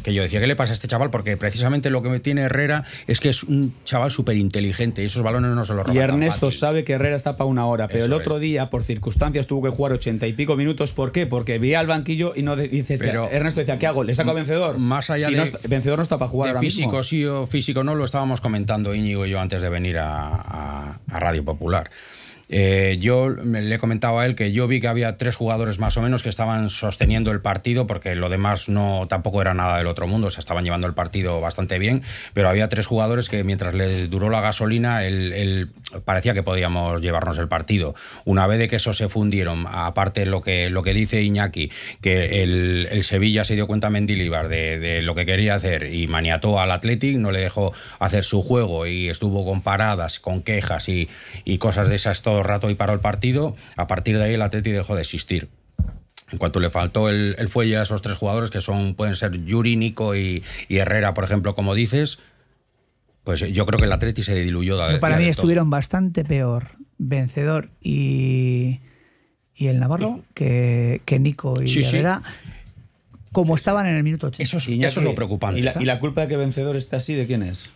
Que 0.02 0.14
yo 0.14 0.22
decía, 0.22 0.40
¿qué 0.40 0.46
le 0.46 0.54
pasa 0.56 0.72
a 0.72 0.74
este 0.74 0.86
chaval? 0.88 1.10
Porque 1.10 1.36
precisamente 1.36 1.90
lo 1.90 2.02
que 2.02 2.08
me 2.08 2.20
tiene 2.20 2.42
Herrera 2.42 2.84
es 3.06 3.20
que 3.20 3.28
es 3.28 3.42
un 3.42 3.74
chaval 3.84 4.10
súper 4.10 4.36
inteligente 4.36 5.02
y 5.02 5.06
esos 5.06 5.22
balones 5.22 5.50
no 5.50 5.64
se 5.64 5.74
los 5.74 5.82
roban 5.84 5.96
Y 5.96 5.98
tan 5.98 6.10
Ernesto 6.10 6.46
fácil. 6.46 6.58
sabe 6.60 6.84
que 6.84 6.92
Herrera 6.94 7.16
está 7.16 7.36
para 7.36 7.46
una 7.50 7.66
hora, 7.66 7.88
pero 7.88 7.98
Eso 7.98 8.06
el 8.06 8.12
es. 8.12 8.18
otro 8.20 8.38
día, 8.38 8.70
por 8.70 8.84
circunstancias, 8.84 9.46
tuvo 9.46 9.62
que 9.64 9.70
jugar 9.70 9.92
ochenta 9.92 10.26
y 10.26 10.32
pico 10.32 10.56
minutos. 10.56 10.92
¿Por 10.92 11.10
qué? 11.12 11.26
Porque 11.26 11.58
veía 11.58 11.80
al 11.80 11.86
banquillo 11.88 12.32
y 12.36 12.42
no 12.42 12.54
dice, 12.56 12.96
Pero- 12.98 13.28
Ernesto 13.30 13.60
decía, 13.60 13.78
¿qué 13.78 13.86
hago? 13.86 14.04
¿Le 14.04 14.14
saco 14.14 14.30
a 14.30 14.34
vencedor? 14.34 14.78
Más 14.78 15.10
allá 15.10 15.26
Si 15.26 15.32
de- 15.32 15.38
no 15.38 15.42
está- 15.44 15.58
vencedor 15.68 15.98
no 15.98 16.02
está 16.02 16.16
para 16.18 16.28
jugar 16.30 16.46
de 16.46 16.50
ahora 16.50 16.60
físico 16.60 16.86
mismo. 16.88 17.02
sí 17.02 17.24
o 17.24 17.46
físico 17.46 17.82
no, 17.82 17.94
lo 17.94 18.04
estábamos 18.04 18.40
comentando 18.40 18.94
Íñigo 18.94 19.26
y 19.26 19.30
yo 19.30 19.40
antes 19.40 19.60
de 19.62 19.68
venir 19.68 19.98
a, 19.98 20.26
a- 20.28 21.00
a 21.10 21.20
Radio 21.20 21.44
Popular. 21.44 21.90
Eh, 22.48 22.96
yo 23.00 23.28
le 23.28 23.74
he 23.74 23.78
comentado 23.78 24.18
a 24.18 24.26
él 24.26 24.34
que 24.34 24.52
yo 24.52 24.66
vi 24.68 24.80
que 24.80 24.88
había 24.88 25.16
tres 25.16 25.36
jugadores 25.36 25.78
más 25.78 25.96
o 25.96 26.02
menos 26.02 26.22
que 26.22 26.28
estaban 26.28 26.70
sosteniendo 26.70 27.30
el 27.30 27.40
partido 27.40 27.86
porque 27.86 28.14
lo 28.14 28.28
demás 28.28 28.68
no 28.68 29.06
tampoco 29.08 29.42
era 29.42 29.54
nada 29.54 29.78
del 29.78 29.86
otro 29.86 30.06
mundo, 30.06 30.30
se 30.30 30.40
estaban 30.40 30.64
llevando 30.64 30.86
el 30.86 30.94
partido 30.94 31.40
bastante 31.40 31.78
bien, 31.78 32.02
pero 32.32 32.48
había 32.48 32.68
tres 32.68 32.86
jugadores 32.86 33.28
que 33.28 33.44
mientras 33.44 33.74
les 33.74 34.08
duró 34.08 34.30
la 34.30 34.40
gasolina, 34.40 35.04
él 35.04 35.70
parecía 36.04 36.34
que 36.34 36.42
podíamos 36.42 37.00
llevarnos 37.00 37.38
el 37.38 37.48
partido. 37.48 37.94
Una 38.24 38.46
vez 38.46 38.58
de 38.58 38.68
que 38.68 38.76
eso 38.76 38.92
se 38.92 39.08
fundieron, 39.08 39.66
aparte 39.70 40.26
lo 40.26 40.40
que, 40.40 40.70
lo 40.70 40.82
que 40.82 40.94
dice 40.94 41.22
Iñaki, 41.22 41.70
que 42.00 42.42
el, 42.42 42.88
el 42.90 43.04
Sevilla 43.04 43.44
se 43.44 43.54
dio 43.54 43.66
cuenta 43.66 43.90
Mendilibar 43.90 44.48
de, 44.48 44.78
de 44.78 45.02
lo 45.02 45.14
que 45.14 45.26
quería 45.26 45.54
hacer 45.54 45.92
y 45.92 46.06
maniató 46.06 46.60
al 46.60 46.70
Athletic, 46.70 47.16
no 47.16 47.32
le 47.32 47.40
dejó 47.40 47.72
hacer 47.98 48.24
su 48.24 48.42
juego 48.42 48.86
y 48.86 49.08
estuvo 49.08 49.44
con 49.44 49.62
paradas, 49.62 50.20
con 50.20 50.42
quejas 50.42 50.88
y, 50.88 51.08
y 51.44 51.58
cosas 51.58 51.88
de 51.88 51.96
esas 51.96 52.22
todo 52.22 52.37
todo 52.38 52.42
el 52.42 52.48
rato 52.48 52.70
y 52.70 52.74
paró 52.74 52.92
el 52.92 53.00
partido. 53.00 53.56
A 53.76 53.86
partir 53.86 54.16
de 54.18 54.24
ahí 54.24 54.34
el 54.34 54.42
Atleti 54.42 54.70
dejó 54.70 54.94
de 54.94 55.02
existir. 55.02 55.48
En 56.30 56.38
cuanto 56.38 56.60
le 56.60 56.70
faltó 56.70 57.08
el, 57.08 57.34
el 57.38 57.48
fuelle 57.48 57.78
a 57.78 57.82
esos 57.82 58.02
tres 58.02 58.16
jugadores, 58.16 58.50
que 58.50 58.60
son 58.60 58.94
pueden 58.94 59.16
ser 59.16 59.44
Yuri, 59.44 59.76
Nico 59.76 60.14
y, 60.14 60.44
y 60.68 60.76
Herrera, 60.78 61.14
por 61.14 61.24
ejemplo, 61.24 61.54
como 61.54 61.74
dices, 61.74 62.18
pues 63.24 63.40
yo 63.40 63.66
creo 63.66 63.78
que 63.78 63.86
el 63.86 63.92
Atleti 63.92 64.22
se 64.22 64.34
diluyó. 64.34 64.76
de- 64.86 64.98
Para 64.98 65.16
mí 65.16 65.24
de 65.24 65.30
todo. 65.30 65.40
estuvieron 65.40 65.70
bastante 65.70 66.24
peor 66.24 66.68
Vencedor 66.98 67.70
y, 67.80 68.80
y 69.56 69.66
el 69.68 69.78
Navarro 69.80 70.20
que, 70.34 71.00
que 71.06 71.18
Nico 71.18 71.62
y 71.62 71.68
Sí, 71.68 71.82
sí. 71.82 71.88
Herrera, 71.88 72.22
como 73.32 73.54
estaban 73.54 73.86
en 73.86 73.96
el 73.96 74.02
minuto 74.02 74.26
80. 74.28 74.42
Eso 74.42 74.58
es, 74.58 74.68
Iñaki, 74.68 74.84
eso 74.86 75.00
es 75.00 75.04
lo 75.06 75.14
preocupante. 75.14 75.60
¿Y 75.60 75.62
la, 75.62 75.74
y 75.80 75.84
la 75.86 75.98
culpa 75.98 76.20
de 76.22 76.28
que 76.28 76.36
vencedor 76.36 76.76
esté 76.76 76.96
así, 76.96 77.14
de 77.14 77.26
quién 77.26 77.42
es? 77.42 77.70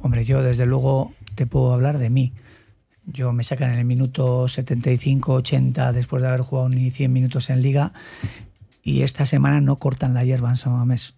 Hombre, 0.00 0.24
yo 0.24 0.42
desde 0.42 0.66
luego 0.66 1.12
te 1.34 1.46
puedo 1.46 1.72
hablar 1.74 1.98
de 1.98 2.10
mí. 2.10 2.32
Yo 3.06 3.32
me 3.32 3.44
sacan 3.44 3.72
en 3.72 3.78
el 3.78 3.84
minuto 3.84 4.48
75, 4.48 5.32
80 5.34 5.92
después 5.92 6.22
de 6.22 6.28
haber 6.28 6.40
jugado 6.40 6.68
ni 6.68 6.90
100 6.90 7.12
minutos 7.12 7.50
en 7.50 7.62
liga 7.62 7.92
y 8.82 9.02
esta 9.02 9.26
semana 9.26 9.60
no 9.60 9.76
cortan 9.76 10.12
la 10.14 10.24
hierba 10.24 10.50
en 10.50 10.56
San 10.56 10.72
Mamés. 10.72 11.14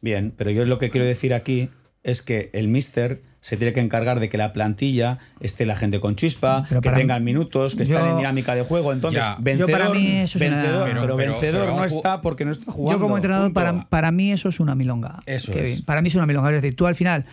Bien, 0.00 0.32
pero 0.36 0.50
yo 0.50 0.64
lo 0.64 0.78
que 0.78 0.90
quiero 0.90 1.06
decir 1.06 1.32
aquí 1.32 1.70
es 2.02 2.22
que 2.22 2.50
el 2.52 2.68
mister 2.68 3.22
se 3.40 3.56
tiene 3.56 3.72
que 3.72 3.80
encargar 3.80 4.20
de 4.20 4.28
que 4.28 4.36
la 4.38 4.52
plantilla 4.52 5.18
esté 5.40 5.66
la 5.66 5.76
gente 5.76 5.98
con 5.98 6.14
chispa, 6.14 6.64
Pero 6.68 6.80
que 6.80 6.90
tengan 6.90 7.24
mí- 7.24 7.32
minutos, 7.32 7.74
que 7.74 7.84
yo- 7.84 7.96
estén 7.96 8.10
en 8.12 8.16
dinámica 8.18 8.54
de 8.54 8.62
juego. 8.62 8.92
Entonces, 8.92 9.20
Ya. 9.20 9.36
vencedor, 9.40 9.70
Yo 9.70 9.78
para 9.78 9.90
mí 9.90 10.06
eso 10.18 10.38
es 10.38 10.42
una- 10.48 10.56
vencedor, 10.56 10.84
Pero- 10.88 11.00
pero, 11.02 11.16
pero- 11.16 11.32
vencedor 11.32 11.64
pero 11.66 11.76
no 11.76 11.84
está 11.84 12.20
porque 12.22 12.44
no 12.44 12.50
está 12.52 12.70
jugando. 12.70 12.98
Yo 12.98 13.02
como 13.02 13.16
entrenador, 13.16 13.52
para, 13.52 13.88
para 13.88 14.12
mí 14.12 14.30
eso 14.30 14.48
es 14.48 14.60
una 14.60 14.74
milonga. 14.74 15.22
Eso 15.26 15.52
Kevin. 15.52 15.72
es. 15.72 15.82
Para 15.82 16.02
mí 16.02 16.08
es 16.08 16.14
una 16.14 16.26
milonga. 16.26 16.50
Es 16.50 16.62
decir, 16.62 16.76
tú 16.76 16.86
al 16.86 16.94
final 16.94 17.24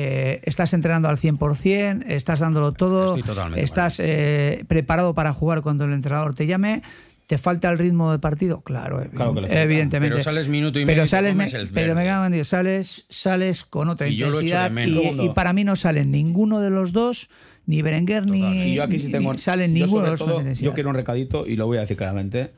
eh, 0.00 0.40
estás 0.44 0.72
entrenando 0.74 1.08
al 1.08 1.18
100%, 1.18 2.04
estás 2.06 2.38
dándolo 2.38 2.72
todo, 2.72 3.16
estás 3.56 3.98
eh, 3.98 4.64
preparado 4.68 5.12
para 5.12 5.32
jugar 5.32 5.62
cuando 5.62 5.84
el 5.84 5.92
entrenador 5.92 6.34
te 6.34 6.46
llame. 6.46 6.82
¿Te 7.26 7.36
falta 7.36 7.68
el 7.68 7.78
ritmo 7.78 8.10
de 8.12 8.18
partido? 8.20 8.60
Claro, 8.62 9.02
evidentemente. 9.50 10.14
Pero 10.14 10.24
sales 10.24 10.48
minuto 10.48 10.78
y 10.78 10.84
Pero 10.86 10.94
medio 10.96 11.02
te 11.02 11.08
sales, 11.08 11.34
me- 11.34 11.44
el 11.46 11.68
pero 11.68 11.94
me 11.94 12.04
cago 12.06 12.24
en 12.32 12.44
sales, 12.44 13.04
sales 13.10 13.64
con 13.64 13.88
otra 13.90 14.08
Y 14.08 14.16
yo 14.16 14.30
lo 14.30 14.40
intensidad 14.40 14.70
y, 14.86 15.24
y 15.26 15.28
para 15.30 15.52
mí 15.52 15.62
no 15.64 15.76
salen 15.76 16.10
ninguno 16.10 16.60
de 16.60 16.70
los 16.70 16.92
dos, 16.92 17.28
ni 17.66 17.82
Berenguer 17.82 18.24
ni, 18.24 18.74
yo 18.74 18.82
aquí 18.84 18.98
sí 18.98 19.10
tengo. 19.10 19.32
ni 19.32 19.38
salen 19.38 19.74
yo 19.74 19.84
ninguno 19.84 20.04
de 20.06 20.10
los 20.12 20.20
dos. 20.20 20.58
Yo 20.58 20.72
quiero 20.72 20.88
un 20.88 20.94
recadito 20.96 21.44
y 21.46 21.56
lo 21.56 21.66
voy 21.66 21.76
a 21.76 21.80
decir 21.82 21.98
claramente. 21.98 22.50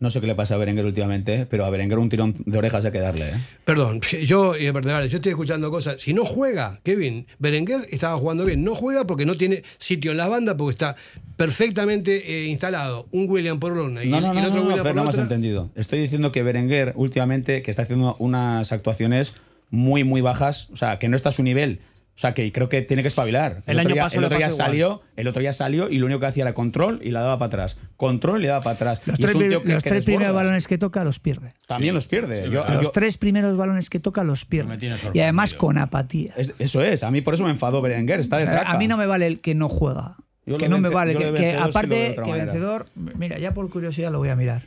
No 0.00 0.10
sé 0.10 0.20
qué 0.20 0.28
le 0.28 0.36
pasa 0.36 0.54
a 0.54 0.58
Berenguer 0.58 0.84
últimamente, 0.86 1.44
pero 1.50 1.64
a 1.64 1.70
Berenguer 1.70 1.98
un 1.98 2.08
tirón 2.08 2.34
de 2.46 2.56
orejas 2.56 2.84
hay 2.84 2.92
que 2.92 3.00
darle. 3.00 3.30
¿eh? 3.30 3.34
Perdón, 3.64 4.00
yo, 4.26 4.54
eh, 4.54 4.70
verdad, 4.70 5.04
yo 5.06 5.16
estoy 5.16 5.30
escuchando 5.30 5.70
cosas. 5.72 6.00
Si 6.00 6.12
no 6.14 6.24
juega, 6.24 6.78
Kevin, 6.84 7.26
Berenguer 7.40 7.86
estaba 7.90 8.16
jugando 8.16 8.44
bien. 8.44 8.62
No 8.62 8.76
juega 8.76 9.06
porque 9.08 9.26
no 9.26 9.34
tiene 9.36 9.64
sitio 9.76 10.12
en 10.12 10.16
la 10.18 10.28
banda, 10.28 10.56
porque 10.56 10.72
está 10.72 10.94
perfectamente 11.36 12.30
eh, 12.30 12.46
instalado. 12.46 13.06
Un 13.10 13.28
William 13.30 13.58
por 13.58 13.72
una 13.72 14.04
y, 14.04 14.08
no, 14.10 14.18
el- 14.18 14.24
no, 14.24 14.34
y 14.34 14.36
el 14.38 14.42
no, 14.42 14.48
otro 14.48 14.56
no, 14.56 14.62
no, 14.62 14.68
William 14.68 14.86
por 14.86 14.94
no 14.94 15.02
me 15.04 15.08
has 15.10 15.18
entendido. 15.18 15.70
Estoy 15.74 16.00
diciendo 16.00 16.30
que 16.32 16.42
Berenguer 16.42 16.92
últimamente 16.96 17.62
que 17.62 17.70
está 17.70 17.82
haciendo 17.82 18.16
unas 18.18 18.70
actuaciones 18.72 19.34
muy, 19.70 20.04
muy 20.04 20.20
bajas, 20.20 20.68
o 20.72 20.76
sea, 20.76 20.98
que 20.98 21.08
no 21.08 21.16
está 21.16 21.30
a 21.30 21.32
su 21.32 21.42
nivel. 21.42 21.80
O 22.18 22.20
sea, 22.20 22.34
que 22.34 22.50
creo 22.50 22.68
que 22.68 22.82
tiene 22.82 23.02
que 23.02 23.06
espabilar. 23.06 23.62
El 23.64 23.76
otro 23.76 23.80
año 23.90 23.94
día, 23.94 24.02
pasado 24.02 24.18
el 24.18 24.24
otro 24.24 24.38
día 24.38 24.46
igual. 24.48 24.56
salió, 24.66 25.02
el 25.14 25.28
otro 25.28 25.40
día 25.40 25.52
salió 25.52 25.88
y 25.88 25.98
lo 25.98 26.06
único 26.06 26.18
que 26.18 26.26
hacía 26.26 26.42
era 26.42 26.52
control 26.52 26.98
y 27.04 27.12
la 27.12 27.20
daba 27.20 27.38
para 27.38 27.46
atrás. 27.46 27.78
Control 27.96 28.42
y 28.42 28.46
la 28.48 28.54
daba 28.54 28.64
para 28.64 28.74
atrás. 28.74 29.02
Los 29.06 29.20
Y 29.20 29.22
es 29.24 29.30
tres, 29.30 29.40
que- 29.40 29.72
los 29.72 29.82
que 29.84 29.88
tres 29.88 30.04
primeros 30.04 30.34
balones 30.34 30.66
que 30.66 30.78
toca 30.78 31.04
los 31.04 31.20
pierde. 31.20 31.54
También 31.68 31.94
los 31.94 32.08
pierde. 32.08 32.46
Sí, 32.46 32.50
Yo- 32.50 32.62
verdad. 32.62 32.74
Los 32.74 32.82
yo- 32.86 32.90
tres 32.90 33.18
primeros 33.18 33.56
balones 33.56 33.88
que 33.88 34.00
toca 34.00 34.24
los 34.24 34.44
pierde. 34.44 34.76
Y 35.14 35.20
además 35.20 35.54
con 35.54 35.78
apatía. 35.78 36.34
es- 36.36 36.54
eso 36.58 36.82
es. 36.82 37.04
A 37.04 37.12
mí 37.12 37.20
por 37.20 37.34
eso 37.34 37.44
me 37.44 37.50
enfadó 37.50 37.80
Berenguer. 37.80 38.18
Está 38.18 38.34
O 38.34 38.38
de 38.40 38.46
sea, 38.46 38.52
traca. 38.52 38.72
a 38.72 38.78
mí 38.78 38.88
no 38.88 38.96
me 38.96 39.06
vale 39.06 39.28
el 39.28 39.40
que 39.40 39.54
no 39.54 39.68
juega. 39.68 40.16
Yo 40.44 40.58
que 40.58 40.68
no 40.68 40.78
me 40.80 40.88
vale. 40.88 41.14
Que, 41.14 41.32
que 41.34 41.54
aparte, 41.56 42.14
que 42.16 42.20
manera. 42.20 42.46
vencedor. 42.46 42.86
Mira, 42.96 43.38
ya 43.38 43.54
por 43.54 43.70
curiosidad 43.70 44.10
lo 44.10 44.18
voy 44.18 44.30
a 44.30 44.34
mirar. 44.34 44.64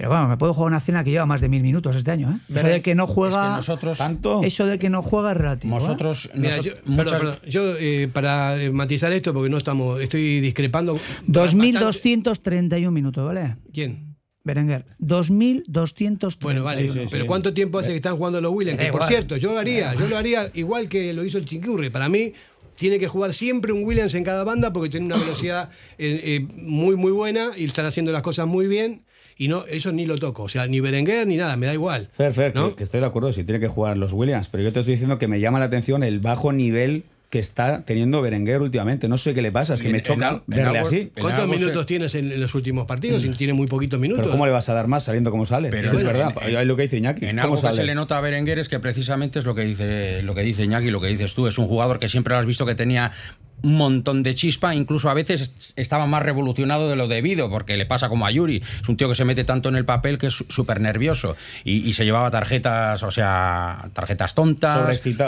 Pero 0.00 0.12
bueno, 0.12 0.28
me 0.28 0.38
puedo 0.38 0.54
jugar 0.54 0.68
una 0.72 0.80
cena 0.80 1.04
que 1.04 1.10
lleva 1.10 1.26
más 1.26 1.42
de 1.42 1.50
mil 1.50 1.60
minutos 1.62 1.94
este 1.94 2.10
año. 2.10 2.30
¿eh? 2.30 2.54
Eso 2.58 2.66
de 2.66 2.80
que 2.80 2.94
no 2.94 3.04
es 3.04 3.08
que 3.10 3.14
juega. 3.16 3.56
nosotros- 3.56 3.98
¿Tanto? 3.98 4.40
Eso 4.42 4.64
de 4.64 4.78
que 4.78 4.88
no 4.88 5.02
juega 5.02 5.32
es 5.32 5.36
relativo. 5.36 5.74
¿eh? 5.76 5.78
Nosotros, 5.78 6.30
Mira, 6.34 6.56
nosot- 6.56 6.62
yo, 6.62 6.72
perdón, 6.76 6.94
muchas- 6.96 7.20
perdón, 7.20 7.38
yo, 7.46 7.76
eh, 7.78 8.08
para 8.10 8.62
eh, 8.62 8.70
matizar 8.70 9.12
esto, 9.12 9.34
porque 9.34 9.50
no 9.50 9.58
estamos, 9.58 10.00
estoy 10.00 10.40
discrepando. 10.40 10.98
2.231 11.26 12.90
minutos, 12.90 13.26
¿vale? 13.26 13.56
¿Quién? 13.74 14.16
Berenguer. 14.42 14.86
2.231. 15.00 16.38
Bueno, 16.40 16.64
vale, 16.64 16.82
Sí, 16.82 16.88
sí, 16.94 17.00
pero 17.10 17.24
sí. 17.24 17.26
¿cuánto 17.28 17.52
tiempo 17.52 17.78
hace 17.78 17.90
que 17.90 17.96
están 17.96 18.16
jugando 18.16 18.40
los 18.40 18.52
Williams? 18.52 18.78
Que 18.78 18.86
por 18.86 19.00
igual. 19.00 19.08
cierto, 19.08 19.36
yo 19.36 19.52
lo 19.52 19.58
haría, 19.58 19.92
yo 19.94 20.08
lo 20.08 20.16
haría 20.16 20.50
igual 20.54 20.88
que 20.88 21.12
lo 21.12 21.24
hizo 21.24 21.36
el 21.36 21.44
Chinquurri. 21.44 21.90
Para 21.90 22.08
mí 22.08 22.32
tiene 22.76 22.98
que 22.98 23.06
jugar 23.06 23.34
siempre 23.34 23.72
un 23.74 23.84
Williams 23.84 24.14
en 24.14 24.24
cada 24.24 24.44
banda 24.44 24.72
porque 24.72 24.88
tiene 24.88 25.04
una 25.04 25.18
velocidad 25.18 25.68
eh, 25.98 26.20
eh, 26.24 26.40
muy 26.56 26.96
muy 26.96 27.12
buena 27.12 27.50
y 27.54 27.66
están 27.66 27.84
haciendo 27.84 28.12
las 28.12 28.22
cosas 28.22 28.46
muy 28.46 28.66
bien 28.66 29.02
y 29.40 29.48
no 29.48 29.64
eso 29.66 29.90
ni 29.90 30.04
lo 30.06 30.18
toco, 30.18 30.42
o 30.44 30.48
sea, 30.48 30.66
ni 30.66 30.80
Berenguer 30.80 31.26
ni 31.26 31.36
nada, 31.36 31.56
me 31.56 31.66
da 31.66 31.72
igual. 31.74 32.08
Fer, 32.12 32.32
Fer, 32.34 32.54
¿no? 32.54 32.70
que, 32.70 32.76
que 32.76 32.84
estoy 32.84 33.00
de 33.00 33.06
acuerdo 33.06 33.32
si 33.32 33.42
tiene 33.44 33.58
que 33.58 33.68
jugar 33.68 33.96
los 33.96 34.12
Williams, 34.12 34.48
pero 34.48 34.62
yo 34.62 34.72
te 34.72 34.80
estoy 34.80 34.92
diciendo 34.94 35.18
que 35.18 35.28
me 35.28 35.40
llama 35.40 35.58
la 35.58 35.64
atención 35.64 36.02
el 36.02 36.20
bajo 36.20 36.52
nivel 36.52 37.04
que 37.30 37.38
está 37.38 37.82
teniendo 37.84 38.20
Berenguer 38.20 38.60
últimamente. 38.60 39.08
No 39.08 39.16
sé 39.16 39.34
qué 39.34 39.40
le 39.40 39.52
pasa, 39.52 39.74
es 39.74 39.82
que 39.82 39.86
En- 39.88 39.92
me 39.92 40.02
choca 40.02 40.42
verle 40.48 40.80
así. 40.80 40.96
en 41.14 41.22
¿Cuántos 41.22 41.48
se- 41.48 41.56
minutos 41.58 41.86
tienes 41.86 42.14
en, 42.16 42.32
en 42.32 42.40
los 42.40 42.52
últimos 42.56 42.86
partidos? 42.86 43.22
Si 43.22 43.28
tiene 43.30 43.52
muy 43.52 43.68
poquitos 43.68 44.00
minutos. 44.00 44.22
Pero 44.22 44.32
¿cómo 44.32 44.46
le 44.46 44.52
vas 44.52 44.68
a 44.68 44.74
dar 44.74 44.88
más 44.88 45.04
sabiendo 45.04 45.30
cómo 45.30 45.46
sale? 45.46 45.68
Pero 45.70 45.90
Eso 45.90 45.98
es 45.98 46.04
verdad. 46.04 46.34
en- 46.42 46.56
es 46.58 46.66
lo 46.66 46.74
que 46.74 46.82
dice 46.82 46.96
Iñaki. 46.96 47.24
En 47.26 47.36
¿Cómo 47.36 47.42
algo 47.42 47.54
que 47.54 47.60
sale? 47.62 47.76
se 47.76 47.84
le 47.84 47.94
nota 47.94 48.18
a 48.18 48.20
Berenguer 48.20 48.58
es 48.58 48.68
que 48.68 48.80
precisamente 48.80 49.38
es 49.38 49.44
lo 49.44 49.54
que 49.54 49.62
dice 49.62 50.22
lo 50.24 50.34
que 50.34 50.40
dice 50.42 50.64
Iñaki, 50.64 50.90
lo 50.90 51.00
que 51.00 51.06
dices 51.06 51.32
tú. 51.34 51.46
Es 51.46 51.56
un 51.56 51.68
jugador 51.68 52.00
que 52.00 52.08
siempre 52.08 52.34
lo 52.34 52.40
has 52.40 52.46
visto 52.46 52.66
que 52.66 52.74
tenía 52.74 53.12
un 53.62 53.76
montón 53.76 54.22
de 54.22 54.34
chispa, 54.34 54.74
incluso 54.74 55.10
a 55.10 55.14
veces 55.14 55.40
est- 55.42 55.78
estaba 55.78 56.06
más 56.06 56.22
revolucionado 56.22 56.88
de 56.88 56.96
lo 56.96 57.08
debido, 57.08 57.50
porque 57.50 57.76
le 57.76 57.86
pasa 57.86 58.08
como 58.08 58.26
a 58.26 58.30
Yuri. 58.30 58.62
Es 58.82 58.88
un 58.88 58.96
tío 58.96 59.08
que 59.08 59.14
se 59.14 59.24
mete 59.24 59.44
tanto 59.44 59.68
en 59.68 59.76
el 59.76 59.84
papel 59.84 60.18
que 60.18 60.26
es 60.28 60.44
súper 60.48 60.80
nervioso 60.80 61.36
y, 61.64 61.86
y 61.88 61.92
se 61.92 62.04
llevaba 62.04 62.30
tarjetas, 62.30 63.02
o 63.02 63.10
sea, 63.10 63.88
tarjetas 63.92 64.34
tontas, 64.34 64.74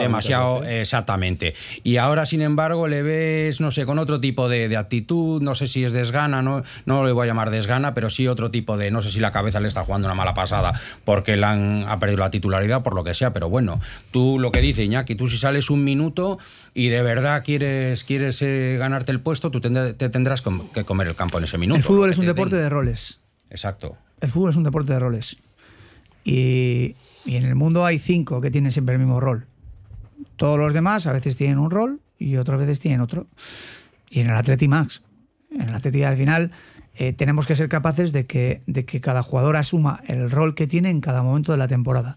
demasiado, 0.02 0.62
exactamente. 0.64 1.54
Y 1.84 1.96
ahora, 1.96 2.26
sin 2.26 2.42
embargo, 2.42 2.88
le 2.88 3.02
ves, 3.02 3.60
no 3.60 3.70
sé, 3.70 3.86
con 3.86 3.98
otro 3.98 4.20
tipo 4.20 4.48
de, 4.48 4.68
de 4.68 4.76
actitud, 4.76 5.42
no 5.42 5.54
sé 5.54 5.68
si 5.68 5.84
es 5.84 5.92
desgana, 5.92 6.42
no, 6.42 6.62
no 6.86 7.04
le 7.04 7.12
voy 7.12 7.24
a 7.24 7.26
llamar 7.26 7.50
desgana, 7.50 7.94
pero 7.94 8.10
sí 8.10 8.28
otro 8.28 8.50
tipo 8.50 8.76
de, 8.76 8.90
no 8.90 9.02
sé 9.02 9.10
si 9.10 9.20
la 9.20 9.32
cabeza 9.32 9.60
le 9.60 9.68
está 9.68 9.84
jugando 9.84 10.06
una 10.08 10.14
mala 10.14 10.34
pasada 10.34 10.72
porque 11.04 11.36
le 11.36 11.44
han, 11.46 11.84
ha 11.88 11.98
perdido 11.98 12.20
la 12.20 12.30
titularidad, 12.30 12.82
por 12.82 12.94
lo 12.94 13.04
que 13.04 13.14
sea, 13.14 13.32
pero 13.32 13.48
bueno, 13.48 13.80
tú 14.10 14.38
lo 14.38 14.52
que 14.52 14.60
dice 14.60 14.84
Iñaki, 14.84 15.14
tú 15.14 15.26
si 15.28 15.36
sales 15.38 15.70
un 15.70 15.84
minuto 15.84 16.38
y 16.74 16.88
de 16.88 17.02
verdad 17.02 17.42
quieres, 17.44 18.04
quieres 18.04 18.21
eh, 18.42 18.76
ganarte 18.78 19.10
el 19.12 19.20
puesto, 19.20 19.50
tú 19.50 19.60
tendrás- 19.60 19.96
te 19.96 20.08
tendrás 20.08 20.42
com- 20.42 20.68
que 20.72 20.84
comer 20.84 21.08
el 21.08 21.14
campo 21.14 21.38
en 21.38 21.44
ese 21.44 21.58
minuto. 21.58 21.76
El 21.76 21.82
fútbol 21.82 22.10
es 22.10 22.18
un 22.18 22.24
te 22.24 22.28
deporte 22.28 22.56
den. 22.56 22.64
de 22.64 22.70
roles. 22.70 23.20
Exacto. 23.50 23.96
El 24.20 24.30
fútbol 24.30 24.50
es 24.50 24.56
un 24.56 24.62
deporte 24.64 24.92
de 24.92 24.98
roles. 25.00 25.36
Y, 26.24 26.94
y 27.24 27.36
en 27.36 27.44
el 27.44 27.54
mundo 27.54 27.84
hay 27.84 27.98
cinco 27.98 28.40
que 28.40 28.50
tienen 28.50 28.72
siempre 28.72 28.94
el 28.94 29.00
mismo 29.00 29.20
rol. 29.20 29.46
Todos 30.36 30.58
los 30.58 30.72
demás 30.72 31.06
a 31.06 31.12
veces 31.12 31.36
tienen 31.36 31.58
un 31.58 31.70
rol 31.70 32.00
y 32.18 32.36
otras 32.36 32.58
veces 32.60 32.78
tienen 32.80 33.00
otro. 33.00 33.26
Y 34.08 34.20
en 34.20 34.28
el 34.30 34.36
Atleti 34.36 34.68
Max. 34.68 35.02
En 35.50 35.62
el 35.68 35.74
Atleti 35.74 36.02
al 36.04 36.16
final 36.16 36.50
eh, 36.94 37.12
tenemos 37.12 37.46
que 37.46 37.56
ser 37.56 37.68
capaces 37.68 38.12
de 38.12 38.26
que, 38.26 38.62
de 38.66 38.84
que 38.84 39.00
cada 39.00 39.22
jugador 39.22 39.56
asuma 39.56 40.00
el 40.06 40.30
rol 40.30 40.54
que 40.54 40.66
tiene 40.66 40.90
en 40.90 41.00
cada 41.00 41.22
momento 41.22 41.52
de 41.52 41.58
la 41.58 41.68
temporada. 41.68 42.16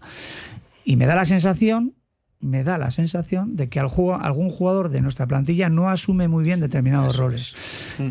Y 0.84 0.96
me 0.96 1.06
da 1.06 1.16
la 1.16 1.24
sensación, 1.24 1.94
me 2.40 2.64
da 2.64 2.78
la 2.78 2.90
sensación 2.90 3.56
de 3.56 3.68
que 3.68 3.80
algún 3.80 4.50
jugador 4.50 4.90
de 4.90 5.00
nuestra 5.00 5.26
plantilla 5.26 5.68
no 5.68 5.88
asume 5.88 6.28
muy 6.28 6.44
bien 6.44 6.60
determinados 6.60 7.16
roles. 7.16 7.54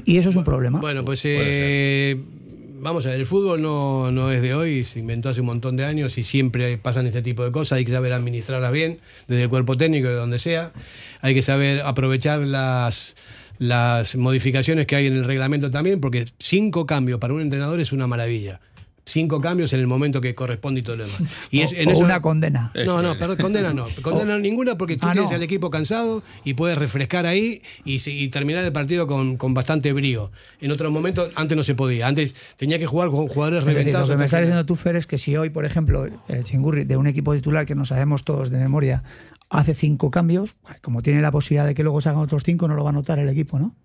Y 0.06 0.18
eso 0.18 0.30
es 0.30 0.36
un 0.36 0.44
problema. 0.44 0.80
Bueno, 0.80 1.06
pues 1.06 1.22
eh, 1.26 2.20
vamos 2.80 3.06
a 3.06 3.10
ver, 3.10 3.20
el 3.20 3.26
fútbol 3.26 3.62
no, 3.62 4.12
no 4.12 4.32
es 4.32 4.42
de 4.42 4.54
hoy, 4.54 4.84
se 4.84 5.00
inventó 5.00 5.30
hace 5.30 5.42
un 5.42 5.48
montón 5.48 5.78
de 5.78 5.86
años 5.86 6.18
y 6.18 6.24
siempre 6.24 6.78
pasan 6.78 7.06
este 7.06 7.22
tipo 7.22 7.44
de 7.44 7.52
cosas, 7.52 7.78
hay 7.78 7.86
que 7.86 7.92
saber 7.92 8.14
administrarlas 8.14 8.72
bien, 8.72 9.00
desde 9.28 9.44
el 9.44 9.50
cuerpo 9.50 9.78
técnico, 9.78 10.08
de 10.08 10.16
donde 10.16 10.40
sea, 10.40 10.72
hay 11.22 11.34
que 11.34 11.42
saber 11.42 11.82
aprovechar 11.82 12.42
las 12.42 13.16
las 13.58 14.16
modificaciones 14.16 14.86
que 14.86 14.96
hay 14.96 15.08
en 15.08 15.14
el 15.14 15.24
reglamento 15.24 15.72
también, 15.72 16.02
porque 16.02 16.26
cinco 16.40 16.86
cambios 16.86 17.20
para 17.20 17.34
un 17.34 17.42
entrenador 17.42 17.80
es 17.80 17.92
una 17.94 18.06
maravilla. 18.06 18.60
Cinco 19.08 19.40
cambios 19.40 19.72
en 19.74 19.80
el 19.82 19.86
momento 19.88 20.20
que 20.20 20.34
corresponde 20.34 20.80
y 20.80 20.84
todo 20.84 20.96
lo 20.98 21.06
demás. 21.06 21.22
Y 21.52 21.62
es, 21.62 21.72
O- 21.72 21.76
en 21.76 21.90
o 21.90 21.92
eso- 21.92 22.00
una 22.00 22.22
condena. 22.22 22.72
No, 22.88 23.04
no, 23.04 23.18
perdón, 23.20 23.38
condena 23.38 23.72
no. 23.72 23.86
Condena 24.02 24.40
ninguna 24.40 24.78
porque 24.80 24.98
tú 24.98 25.06
Ah, 25.08 25.12
tienes 25.14 25.30
no. 25.30 25.36
al 25.36 25.44
equipo 25.44 25.70
cansado 25.70 26.24
y 26.44 26.56
puedes 26.56 26.76
refrescar 26.78 27.28
ahí 27.28 27.62
y, 27.84 28.02
y 28.10 28.30
terminar 28.30 28.64
el 28.66 28.74
partido 28.74 29.06
con, 29.06 29.38
con 29.38 29.54
bastante 29.54 29.94
brío. 29.94 30.32
En 30.60 30.72
otros 30.72 30.92
momentos, 30.92 31.32
antes 31.36 31.56
no 31.56 31.64
se 31.64 31.76
podía. 31.76 32.08
Antes 32.08 32.34
tenía 32.58 32.80
que 32.80 32.88
jugar 32.88 33.12
con 33.12 33.28
jugadores 33.28 33.60
Es 33.60 33.66
decir, 33.66 33.78
reventados. 33.80 34.10
lo 34.10 34.16
que 34.16 34.18
me 34.24 34.28
que- 34.30 34.38
diciendo 34.38 34.66
tú, 34.66 34.76
Fer, 34.76 34.96
es 34.96 35.06
que 35.06 35.20
si 35.20 35.38
hoy, 35.38 35.52
por 35.52 35.66
ejemplo, 35.66 36.08
el 36.28 36.44
Chingurri 36.44 36.84
de 36.86 36.98
un 36.98 37.06
equipo 37.06 37.36
titular 37.36 37.68
que 37.68 37.76
nos 37.76 37.90
sabemos 37.90 38.24
todos 38.24 38.50
de 38.50 38.58
memoria 38.58 39.04
hace 39.52 39.76
cinco 39.76 40.10
cambios, 40.10 40.56
como 40.82 41.04
tiene 41.04 41.22
la 41.22 41.32
posibilidad 41.32 41.68
de 41.68 41.76
que 41.76 41.84
luego 41.84 42.02
se 42.02 42.10
hagan 42.10 42.22
otros 42.24 42.42
cinco, 42.44 42.68
no 42.68 42.74
lo 42.74 42.84
va 42.84 42.90
a 42.90 42.94
notar 42.94 43.20
el 43.20 43.30
equipo, 43.30 43.60
¿no? 43.60 43.76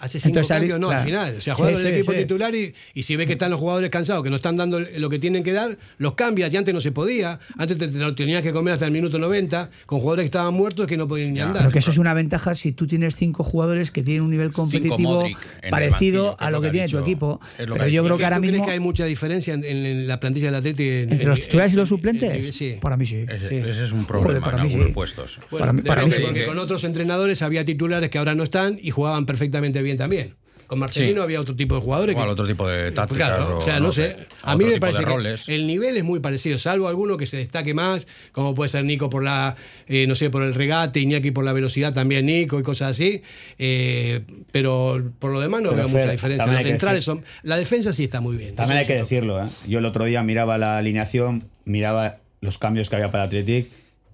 Hace 0.00 0.20
cinco 0.20 0.28
Entonces, 0.38 0.56
cambios, 0.56 0.78
no, 0.80 0.90
al 0.90 1.04
final. 1.04 1.34
O 1.38 1.40
sea, 1.40 1.54
Sí, 1.54 1.60
juega 1.62 1.72
con 1.76 1.86
el 1.86 1.92
sí, 1.92 1.94
equipo 1.98 2.12
sí. 2.12 2.18
titular 2.18 2.54
y, 2.54 2.74
y 2.94 3.02
si 3.02 3.16
ve 3.16 3.26
que 3.26 3.32
están 3.32 3.50
los 3.50 3.58
jugadores 3.60 3.90
cansados, 3.90 4.22
que 4.22 4.30
no 4.30 4.36
están 4.36 4.56
dando 4.56 4.78
lo 4.80 5.10
que 5.10 5.18
tienen 5.18 5.42
que 5.42 5.52
dar, 5.52 5.76
los 5.98 6.14
cambias. 6.14 6.52
Y 6.52 6.56
antes 6.56 6.72
no 6.72 6.80
se 6.80 6.92
podía. 6.92 7.40
Antes 7.56 7.78
te, 7.78 7.88
te 7.88 7.98
lo 7.98 8.14
tenías 8.14 8.42
que 8.42 8.52
comer 8.52 8.74
hasta 8.74 8.86
el 8.86 8.92
minuto 8.92 9.18
90 9.18 9.70
con 9.86 10.00
jugadores 10.00 10.22
que 10.24 10.26
estaban 10.26 10.54
muertos 10.54 10.86
que 10.86 10.96
no 10.96 11.08
podían 11.08 11.32
ni 11.34 11.40
andar. 11.40 11.58
Pero 11.62 11.72
que 11.72 11.78
eso 11.80 11.90
es 11.90 11.98
una 11.98 12.14
ventaja 12.14 12.54
si 12.54 12.72
tú 12.72 12.86
tienes 12.86 13.16
cinco 13.16 13.42
jugadores 13.44 13.90
que 13.90 14.02
tienen 14.02 14.22
un 14.22 14.30
nivel 14.30 14.52
competitivo 14.52 15.24
parecido 15.70 16.24
banquillo, 16.26 16.36
a 16.40 16.50
lo 16.50 16.56
lo 16.58 16.62
que 16.62 16.68
que 16.68 16.72
tiene 16.72 16.88
tu 16.88 16.98
equipo. 16.98 17.40
Pero 17.56 17.86
yo 17.88 18.02
creo 18.04 18.14
¿Tú 18.14 18.18
que 18.18 18.24
ahora 18.24 18.38
crees 18.38 18.52
mismo, 18.52 18.66
que 18.66 18.72
hay 18.72 18.80
mucha 18.80 19.04
diferencia 19.04 19.54
en, 19.54 19.64
en 19.64 20.06
la 20.08 20.20
plantilla 20.20 20.46
del 20.46 20.54
Atlético? 20.56 20.88
en- 20.90 21.10
entre 21.10 21.22
en- 21.22 21.28
los 21.30 21.40
titulares 21.40 21.72
y 21.72 21.76
los 21.76 21.88
en- 21.90 21.96
suplentes, 21.96 22.32
en- 22.46 22.52
sí. 22.52 22.76
para 22.80 22.96
mí 22.96 23.06
sí. 23.06 23.24
Ese, 23.28 23.48
Sí. 23.48 23.54
ese 23.56 23.84
es 23.84 23.92
un 23.92 24.04
Joder, 24.04 24.20
problema 24.22 24.44
para 24.44 24.56
en 24.58 24.62
mí 24.64 24.68
sí. 24.68 24.74
algunos 24.74 24.94
puestos. 24.94 25.40
Bueno, 25.50 25.58
Para 25.66 25.72
mí- 25.72 25.82
para 25.82 26.02
mí 26.02 26.10
depende, 26.10 26.28
sí. 26.28 26.40
porque 26.40 26.46
con 26.46 26.58
otros 26.58 26.84
entrenadores 26.84 27.42
había 27.42 27.64
titulares 27.64 28.10
que 28.10 28.18
ahora 28.18 28.34
no 28.34 28.42
están 28.44 28.78
y 28.80 28.90
jugaban 28.90 29.26
perfectamente 29.26 29.80
bien 29.82 29.87
también. 29.96 30.34
Con 30.66 30.80
Marcelino 30.80 31.20
Sí. 31.20 31.22
había 31.22 31.40
otro 31.40 31.56
tipo 31.56 31.76
de 31.76 31.80
jugadores. 31.80 32.12
Igual 32.12 32.26
que- 32.26 32.32
otro 32.32 32.46
tipo 32.46 32.68
de 32.68 32.88
Eh, 32.88 32.90
tácticas. 32.92 33.28
claro, 33.28 33.56
o, 33.56 33.58
o 33.60 33.64
sea, 33.64 33.80
no, 33.80 33.90
sé. 33.90 34.16
A 34.42 34.54
mí 34.54 34.66
me 34.66 34.78
parece 34.78 35.02
que 35.02 35.54
el 35.54 35.66
nivel 35.66 35.96
es 35.96 36.04
muy 36.04 36.20
parecido, 36.20 36.58
salvo 36.58 36.88
alguno 36.88 37.16
que 37.16 37.24
se 37.24 37.38
destaque 37.38 37.72
más, 37.72 38.06
como 38.32 38.54
puede 38.54 38.68
ser 38.68 38.84
Nico 38.84 39.08
por 39.08 39.24
la, 39.24 39.56
eh, 39.86 40.06
no 40.06 40.14
sé, 40.14 40.28
por 40.28 40.42
el 40.42 40.52
regate, 40.54 41.00
Iñaki 41.00 41.30
por 41.30 41.46
la 41.46 41.54
velocidad, 41.54 41.94
también 41.94 42.26
Nico 42.26 42.60
y 42.60 42.62
cosas 42.62 42.90
así. 42.90 43.22
Eh, 43.58 44.20
pero 44.52 45.02
por 45.18 45.32
lo 45.32 45.40
demás 45.40 45.62
no 45.62 45.70
Pero, 45.70 45.84
veo 45.84 45.88
Fer, 45.88 46.00
mucha 46.02 46.12
diferencia. 46.12 46.46
Los 46.46 46.62
centrales 46.62 47.02
son. 47.04 47.24
La 47.44 47.56
defensa 47.56 47.94
sí 47.94 48.04
está 48.04 48.20
muy 48.20 48.36
bien. 48.36 48.54
También 48.54 48.76
hay 48.80 48.86
que 48.86 48.94
decirlo, 48.96 49.42
¿eh? 49.42 49.48
Yo 49.66 49.78
el 49.78 49.86
otro 49.86 50.04
día 50.04 50.22
miraba 50.22 50.58
la 50.58 50.76
alineación, 50.76 51.44
miraba 51.64 52.16
los 52.42 52.58
cambios 52.58 52.90
que 52.90 52.96
había 52.96 53.10
para 53.10 53.24
Athletic 53.24 53.68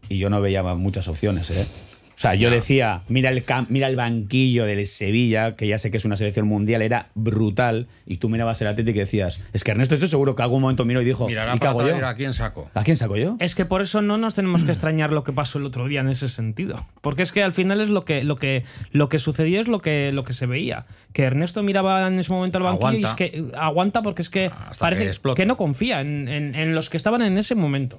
y 0.09 0.19
yo 0.19 0.31
no 0.31 0.41
veía 0.41 0.63
muchas 0.63 1.09
opciones, 1.09 1.51
¿eh? 1.51 1.67
O 2.17 2.19
sea, 2.25 2.35
yo 2.37 2.49
decía, 2.51 3.03
mira 3.09 3.31
el, 3.31 3.45
cam- 3.45 3.67
mira 3.71 3.89
el 3.89 3.97
banquillo 3.97 4.65
del 4.67 4.87
Sevilla, 4.87 5.57
que 5.57 5.67
ya 5.67 5.79
sé 5.79 5.91
que 5.91 5.97
es 5.97 6.05
una 6.05 6.17
selección 6.17 6.47
mundial, 6.47 6.81
era 6.83 7.09
brutal, 7.15 7.89
y 8.07 8.19
tú 8.19 8.29
mirabas 8.29 8.61
el 8.63 8.69
Athletic 8.69 8.95
y 8.95 8.99
decías, 9.01 9.45
es 9.53 9.65
que 9.65 9.73
Ernesto 9.73 9.95
esto 9.97 10.07
seguro 10.07 10.37
que 10.37 10.43
algún 10.43 10.63
momento 10.63 10.85
miró 10.85 11.03
y 11.03 11.05
dijo, 11.05 11.27
Mirará 11.27 11.53
¿y 11.53 11.59
qué 11.59 11.67
para 11.67 11.71
hago 11.71 11.99
yo? 11.99 12.07
a 12.07 12.15
quién 12.15 12.33
saco. 12.33 12.71
¿A 12.75 12.85
quién 12.85 12.97
saco 12.97 13.17
yo? 13.17 13.37
Es 13.41 13.55
que 13.55 13.65
por 13.65 13.83
eso 13.83 14.01
no 14.01 14.17
nos 14.17 14.35
tenemos 14.35 14.63
que 14.63 14.71
extrañar 14.71 15.11
lo 15.13 15.25
que 15.25 15.33
pasó 15.33 15.59
el 15.59 15.67
otro 15.67 15.89
día 15.89 16.01
en 16.01 16.09
ese 16.09 16.29
sentido. 16.29 16.87
Porque 17.01 17.23
es 17.23 17.33
que 17.33 17.43
al 17.43 17.53
final 17.53 17.81
es 17.81 17.89
lo 17.89 18.05
que, 18.05 18.23
lo 18.23 18.37
que, 18.37 18.65
lo 18.93 19.09
que 19.09 19.19
sucedió 19.19 19.61
es 19.61 19.67
lo 19.69 19.81
que, 19.81 20.13
lo 20.13 20.23
que 20.25 20.35
se 20.35 20.47
veía. 20.47 20.87
Que 21.13 21.25
Ernesto 21.25 21.63
miraba 21.63 22.07
en 22.07 22.19
ese 22.19 22.33
momento 22.33 22.59
al 22.59 22.65
banquillo 22.65 22.93
y 22.99 23.05
es 23.05 23.15
que 23.15 23.45
aguanta 23.57 24.03
porque 24.03 24.23
es 24.23 24.31
que 24.31 24.47
Hasta 24.47 24.79
parece 24.79 25.11
que 25.21 25.35
que, 25.35 25.47
no 25.47 25.57
confía 25.57 26.01
en, 26.01 26.29
en- 26.29 26.55
en 26.55 26.75
los 26.75 26.91
que 26.91 26.97
estaban 26.97 27.23
en 27.23 27.37
ese 27.39 27.55
momento. 27.55 27.99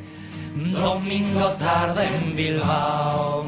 domingo 0.55 1.47
tarde 1.59 2.07
en 2.15 2.35
Bilbao. 2.35 3.45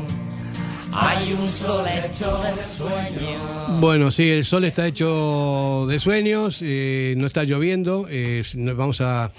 Hay 0.92 1.34
un 1.34 1.48
sol 1.48 1.86
hecho 1.88 2.38
de 2.44 2.56
sueño. 2.56 3.80
Bueno, 3.80 4.12
sí, 4.12 4.30
el 4.30 4.46
sol 4.46 4.66
está 4.66 4.88
hecho 4.88 5.86
de 5.88 6.00
sueños, 6.00 6.60
eh, 6.62 7.16
no 7.18 7.26
está 7.28 7.44
lloviendo. 7.44 8.08
eh, 8.10 8.44
vamos 8.76 9.02
a 9.02 9.32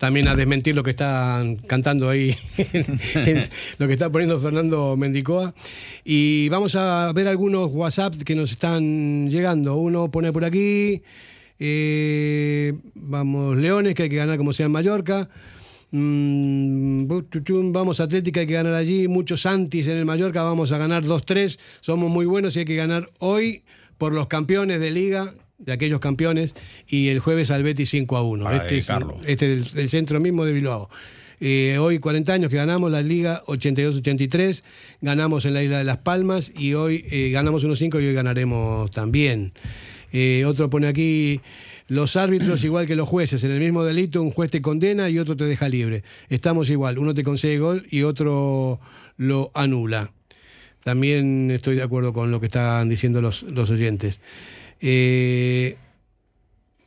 también 0.00 0.28
a 0.28 0.34
desmentir 0.34 0.74
lo 0.74 0.82
que 0.82 0.90
están 0.90 1.56
cantando 1.56 2.08
ahí, 2.08 2.34
lo 3.78 3.86
que 3.86 3.92
está 3.92 4.10
poniendo 4.10 4.40
Fernando 4.40 4.96
Mendicoa. 4.96 5.52
Y 6.04 6.48
vamos 6.48 6.74
a 6.74 7.12
ver 7.12 7.28
algunos 7.28 7.68
WhatsApp 7.70 8.14
que 8.22 8.34
nos 8.34 8.50
están 8.50 9.30
llegando. 9.30 9.76
Uno 9.76 10.10
pone 10.10 10.32
por 10.32 10.46
aquí, 10.46 11.02
eh, 11.58 12.72
vamos, 12.94 13.58
Leones, 13.58 13.94
que 13.94 14.04
hay 14.04 14.08
que 14.08 14.16
ganar 14.16 14.38
como 14.38 14.54
sea 14.54 14.66
en 14.66 14.72
Mallorca. 14.72 15.28
Mm, 15.92 17.08
chuchum, 17.30 17.72
vamos 17.72 18.00
Atlética, 18.00 18.40
hay 18.40 18.46
que 18.46 18.54
ganar 18.54 18.74
allí. 18.74 19.08
Muchos 19.08 19.42
Santis 19.42 19.88
en 19.88 19.96
el 19.96 20.04
Mallorca, 20.04 20.42
vamos 20.42 20.72
a 20.72 20.78
ganar 20.78 21.04
2-3. 21.04 21.58
Somos 21.80 22.10
muy 22.10 22.26
buenos 22.26 22.56
y 22.56 22.60
hay 22.60 22.64
que 22.64 22.76
ganar 22.76 23.08
hoy 23.18 23.64
por 23.98 24.12
los 24.12 24.28
campeones 24.28 24.80
de 24.80 24.90
liga, 24.90 25.32
de 25.58 25.72
aquellos 25.72 26.00
campeones, 26.00 26.54
y 26.86 27.08
el 27.08 27.18
jueves 27.18 27.50
al 27.50 27.62
Betis 27.62 27.90
5 27.90 28.16
a 28.16 28.22
1. 28.22 28.44
Para 28.44 28.56
Este 28.56 28.78
es 28.78 28.88
este 29.26 29.52
es 29.52 29.72
el, 29.74 29.80
el 29.80 29.88
centro 29.88 30.20
mismo 30.20 30.44
de 30.44 30.52
Bilbao. 30.52 30.88
Eh, 31.42 31.78
hoy 31.78 31.98
40 31.98 32.34
años 32.34 32.50
que 32.50 32.56
ganamos 32.56 32.90
la 32.90 33.00
Liga 33.00 33.42
82-83, 33.46 34.62
ganamos 35.00 35.46
en 35.46 35.54
la 35.54 35.62
Isla 35.62 35.78
de 35.78 35.84
Las 35.84 35.96
Palmas 35.96 36.52
y 36.54 36.74
hoy 36.74 37.02
eh, 37.10 37.30
ganamos 37.30 37.64
1-5 37.64 37.94
y 37.94 38.08
hoy 38.08 38.12
ganaremos 38.12 38.90
también. 38.90 39.54
Eh, 40.12 40.44
otro 40.44 40.68
pone 40.68 40.86
aquí, 40.86 41.40
los 41.90 42.14
árbitros 42.14 42.62
igual 42.62 42.86
que 42.86 42.94
los 42.94 43.08
jueces, 43.08 43.42
en 43.42 43.50
el 43.50 43.58
mismo 43.58 43.84
delito 43.84 44.22
un 44.22 44.30
juez 44.30 44.50
te 44.50 44.62
condena 44.62 45.10
y 45.10 45.18
otro 45.18 45.36
te 45.36 45.44
deja 45.44 45.68
libre. 45.68 46.04
Estamos 46.28 46.70
igual, 46.70 46.98
uno 46.98 47.14
te 47.14 47.24
concede 47.24 47.58
gol 47.58 47.84
y 47.90 48.02
otro 48.02 48.80
lo 49.16 49.50
anula. 49.54 50.12
también 50.84 51.50
estoy 51.50 51.74
de 51.74 51.82
acuerdo 51.82 52.12
con 52.12 52.30
lo 52.30 52.38
que 52.38 52.46
están 52.46 52.88
diciendo 52.88 53.20
los, 53.20 53.42
los 53.42 53.70
oyentes. 53.70 54.20
Eh, 54.80 55.76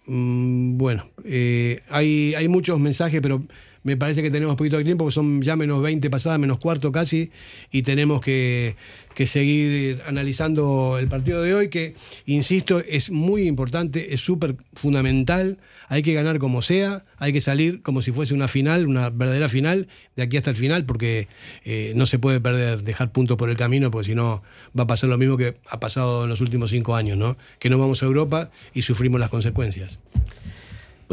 mm, 0.08 0.78
bueno, 0.78 1.10
eh, 1.26 1.82
hay, 1.90 2.34
hay 2.36 2.48
muchos 2.48 2.80
mensajes, 2.80 3.22
pero 3.22 3.44
me 3.84 3.98
parece 3.98 4.22
que 4.22 4.32
tenemos 4.32 4.56
poquito 4.56 4.78
de 4.78 4.84
tiempo, 4.84 5.04
porque 5.04 5.16
son 5.16 5.42
ya 5.42 5.56
menos 5.56 5.82
20 5.82 6.10
pasadas, 6.10 6.40
menos 6.40 6.60
cuarto 6.60 6.92
casi, 6.92 7.32
y 7.72 7.84
tenemos 7.84 8.22
que, 8.22 8.76
que 9.14 9.28
seguir 9.28 10.02
analizando 10.08 10.98
el 11.00 11.08
partido 11.08 11.42
de 11.42 11.54
hoy, 11.54 11.70
que, 11.70 11.96
insisto, 12.26 12.80
es 12.80 13.10
muy 13.10 13.48
importante, 13.48 14.14
es 14.14 14.22
súper 14.22 14.56
fundamental, 14.74 15.58
hay 15.90 16.02
que 16.02 16.14
ganar 16.14 16.40
como 16.40 16.62
sea, 16.62 17.06
hay 17.18 17.34
que 17.34 17.42
salir 17.42 17.82
como 17.82 18.02
si 18.02 18.12
fuese 18.12 18.34
una 18.34 18.48
final, 18.48 18.88
una 18.88 19.10
verdadera 19.10 19.50
final, 19.50 19.88
de 20.16 20.24
aquí 20.24 20.38
hasta 20.38 20.50
el 20.50 20.56
final, 20.56 20.86
porque 20.86 21.28
eh, 21.66 21.94
no 21.96 22.06
se 22.06 22.20
puede 22.20 22.40
perder, 22.40 22.84
dejar 22.84 23.12
puntos 23.12 23.38
por 23.38 23.50
el 23.50 23.58
camino, 23.58 23.92
porque 23.92 24.08
si 24.08 24.16
no 24.16 24.44
va 24.78 24.84
a 24.84 24.88
pasar 24.88 25.10
lo 25.10 25.18
mismo 25.18 25.38
que 25.38 25.56
ha 25.70 25.80
pasado 25.80 26.24
en 26.24 26.30
los 26.30 26.42
últimos 26.42 26.72
cinco 26.72 26.96
años, 26.96 27.18
¿no? 27.18 27.38
Que 27.60 27.70
no 27.70 27.78
vamos 27.78 28.02
a 28.02 28.06
Europa 28.06 28.50
y 28.74 28.84
sufrimos 28.84 29.20
las 29.20 29.30
consecuencias. 29.30 30.00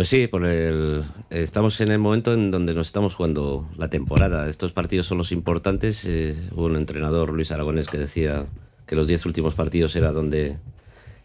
Pues 0.00 0.08
sí, 0.08 0.28
por 0.28 0.46
el, 0.46 1.04
estamos 1.28 1.78
en 1.82 1.90
el 1.90 1.98
momento 1.98 2.32
en 2.32 2.50
donde 2.50 2.72
nos 2.72 2.86
estamos 2.86 3.14
jugando 3.14 3.68
la 3.76 3.90
temporada. 3.90 4.48
Estos 4.48 4.72
partidos 4.72 5.06
son 5.06 5.18
los 5.18 5.30
importantes. 5.30 6.06
Eh, 6.06 6.34
hubo 6.52 6.64
un 6.64 6.76
entrenador, 6.76 7.34
Luis 7.34 7.52
Aragonés, 7.52 7.86
que 7.86 7.98
decía 7.98 8.46
que 8.86 8.96
los 8.96 9.08
10 9.08 9.26
últimos 9.26 9.54
partidos 9.54 9.94
era 9.96 10.10
donde 10.10 10.56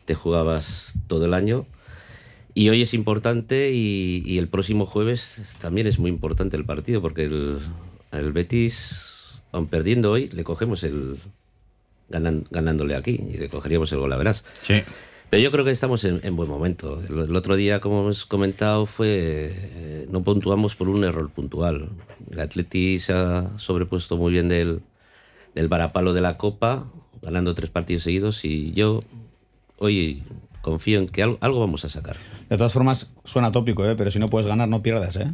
te 0.04 0.14
jugabas 0.14 0.94
todo 1.08 1.24
el 1.24 1.34
año. 1.34 1.66
Y 2.54 2.68
hoy 2.68 2.82
es 2.82 2.94
importante 2.94 3.72
y, 3.72 4.38
el 4.38 4.50
próximo 4.50 4.86
jueves 4.86 5.56
también 5.62 5.88
es 5.88 5.98
muy 5.98 6.10
importante 6.10 6.58
el 6.58 6.66
partido 6.66 7.02
porque 7.02 7.24
el, 7.24 8.34
Betis, 8.34 9.40
aun 9.54 9.68
perdiendo 9.68 10.12
hoy, 10.12 10.28
le 10.28 10.44
cogemos 10.44 10.84
el 10.84 11.18
ganándole 12.10 12.98
aquí 12.98 13.22
y 13.34 13.38
le 13.38 13.48
cogeríamos 13.48 13.90
el 13.94 14.00
gol 14.00 14.12
a 14.12 14.18
verás. 14.18 14.44
Sí. 14.62 14.84
Pero 15.36 15.44
yo 15.44 15.52
creo 15.52 15.66
que 15.66 15.72
estamos 15.72 16.06
en, 16.06 16.22
en 16.24 16.38
buen 16.38 16.48
momento. 16.48 17.02
El, 17.10 17.20
el 17.20 17.36
otro 17.36 17.58
día, 17.58 17.82
como 17.82 18.04
hemos 18.04 18.26
comentado, 18.26 18.86
fue 18.86 19.52
eh, 19.54 20.08
no 20.10 20.24
puntuamos 20.24 20.76
por 20.76 20.88
un 20.88 21.04
error 21.04 21.30
puntual. 21.30 21.90
El 22.32 22.40
Atleti 22.40 23.00
se 23.00 23.12
ha 23.12 23.50
sobrepuesto 23.58 24.16
muy 24.16 24.32
bien 24.32 24.48
del, 24.48 24.80
del 25.54 25.68
varapalo 25.68 26.14
de 26.14 26.22
la 26.22 26.38
Copa, 26.38 26.86
ganando 27.22 27.54
tres 27.54 27.70
partidos 27.70 28.04
seguidos 28.04 28.46
y 28.46 28.72
yo 28.72 29.04
hoy 29.78 30.24
confío 30.62 31.00
en 31.00 31.10
que 31.10 31.22
algo, 31.22 31.38
algo 31.42 31.60
vamos 31.60 31.84
a 31.84 31.90
sacar. 31.90 32.16
De 32.50 32.56
todas 32.56 32.72
formas, 32.72 33.14
suena 33.26 33.52
tópico, 33.52 33.86
¿eh? 33.86 33.96
pero 33.98 34.12
si 34.12 34.20
no 34.20 34.30
puedes 34.30 34.48
ganar, 34.48 34.70
no 34.70 34.82
pierdas. 34.82 35.18
¿eh? 35.18 35.34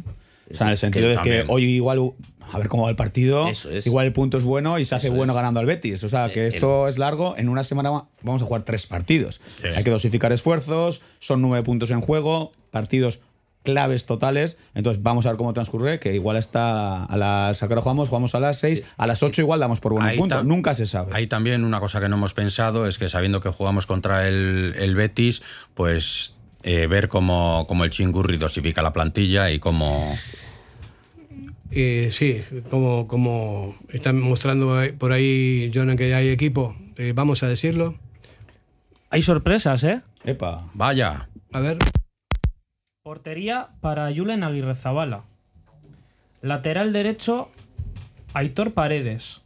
O 0.52 0.56
sea, 0.56 0.66
en 0.66 0.70
el 0.72 0.76
sentido 0.76 1.08
de 1.08 1.18
que 1.18 1.44
hoy 1.48 1.64
igual, 1.64 2.12
a 2.52 2.58
ver 2.58 2.68
cómo 2.68 2.84
va 2.84 2.90
el 2.90 2.96
partido, 2.96 3.48
es. 3.48 3.86
igual 3.86 4.06
el 4.06 4.12
punto 4.12 4.36
es 4.36 4.44
bueno 4.44 4.78
y 4.78 4.84
se 4.84 4.94
hace 4.94 5.06
Eso 5.08 5.16
bueno 5.16 5.32
es. 5.32 5.36
ganando 5.36 5.60
al 5.60 5.66
Betis. 5.66 6.02
O 6.04 6.08
sea, 6.08 6.30
que 6.32 6.44
Eh, 6.44 6.48
esto 6.48 6.86
es 6.88 6.98
largo. 6.98 7.34
En 7.36 7.48
una 7.48 7.64
semana 7.64 7.90
va- 7.90 8.08
vamos 8.22 8.42
a 8.42 8.46
jugar 8.46 8.62
tres 8.62 8.86
partidos. 8.86 9.40
Sí. 9.60 9.68
Hay 9.74 9.84
que 9.84 9.90
dosificar 9.90 10.32
esfuerzos, 10.32 11.00
son 11.18 11.40
nueve 11.42 11.64
puntos 11.64 11.90
en 11.90 12.00
juego, 12.00 12.52
partidos 12.70 13.20
claves 13.64 14.06
totales. 14.06 14.58
Entonces 14.74 15.02
vamos 15.04 15.24
a 15.24 15.28
ver 15.28 15.36
cómo 15.38 15.52
transcurre, 15.52 16.00
que 16.00 16.12
igual 16.14 16.36
está 16.36 17.04
a 17.04 17.16
las... 17.16 17.62
¿A 17.62 17.68
qué 17.68 17.72
hora 17.74 17.80
jugamos? 17.82 18.08
Jugamos 18.08 18.34
a 18.34 18.40
las 18.40 18.58
seis, 18.58 18.82
a 18.96 19.06
las 19.06 19.22
ocho 19.22 19.40
igual 19.40 19.60
damos 19.60 19.78
por 19.78 19.92
buenos 19.92 20.12
puntos. 20.14 20.44
Nunca 20.44 20.74
se 20.74 20.84
sabe. 20.84 21.12
Hay 21.14 21.28
también 21.28 21.62
una 21.64 21.78
cosa 21.78 22.00
que 22.00 22.08
no 22.08 22.16
hemos 22.16 22.34
pensado, 22.34 22.88
es 22.88 22.98
que 22.98 23.08
sabiendo 23.08 23.40
que 23.40 23.50
jugamos 23.50 23.86
contra 23.86 24.26
el, 24.26 24.74
el 24.76 24.96
Betis, 24.96 25.42
pues 25.74 26.34
eh, 26.64 26.88
ver 26.88 27.06
cómo, 27.08 27.64
cómo 27.68 27.84
el 27.84 27.90
Chingurri 27.90 28.36
dosifica 28.36 28.82
la 28.82 28.92
plantilla 28.92 29.48
y 29.52 29.60
cómo... 29.60 30.12
Eh, 31.74 32.10
sí, 32.12 32.42
como, 32.68 33.08
como 33.08 33.74
están 33.88 34.20
mostrando 34.20 34.76
por 34.98 35.12
ahí, 35.12 35.70
Jonan, 35.74 35.96
que 35.96 36.14
hay 36.14 36.28
equipo, 36.28 36.76
eh, 36.98 37.12
vamos 37.14 37.42
a 37.42 37.48
decirlo. 37.48 37.94
Hay 39.08 39.22
sorpresas, 39.22 39.82
¿eh? 39.84 40.02
Epa. 40.24 40.68
Vaya. 40.74 41.28
A 41.52 41.60
ver. 41.60 41.78
Portería 43.02 43.70
para 43.80 44.14
Julen 44.14 44.44
Aguirre 44.44 44.74
Zabala. 44.74 45.24
Lateral 46.42 46.92
derecho, 46.92 47.50
Aitor 48.34 48.72
Paredes. 48.74 49.40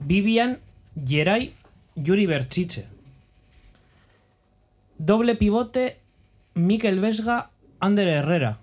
Vivian 0.00 0.58
Geray 1.06 1.54
Yuri 1.94 2.26
Berchiche. 2.26 2.86
Doble 4.98 5.36
pivote, 5.36 5.98
Mikel 6.54 7.00
Vesga, 7.00 7.50
Ander 7.80 8.08
Herrera. 8.08 8.61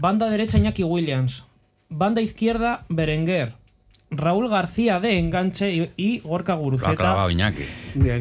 Banda 0.00 0.30
derecha, 0.30 0.58
Iñaki 0.58 0.84
Williams. 0.84 1.44
Banda 1.88 2.20
izquierda, 2.20 2.84
Berenguer. 2.88 3.54
Raúl 4.10 4.48
García 4.48 5.00
de 5.00 5.18
enganche 5.18 5.90
y, 5.96 6.20
Gorka 6.20 6.54
Lo 6.54 6.60
ha 6.60 6.62
Guruceta. 6.62 6.96
clavado 6.96 7.30
Iñaki. 7.30 7.64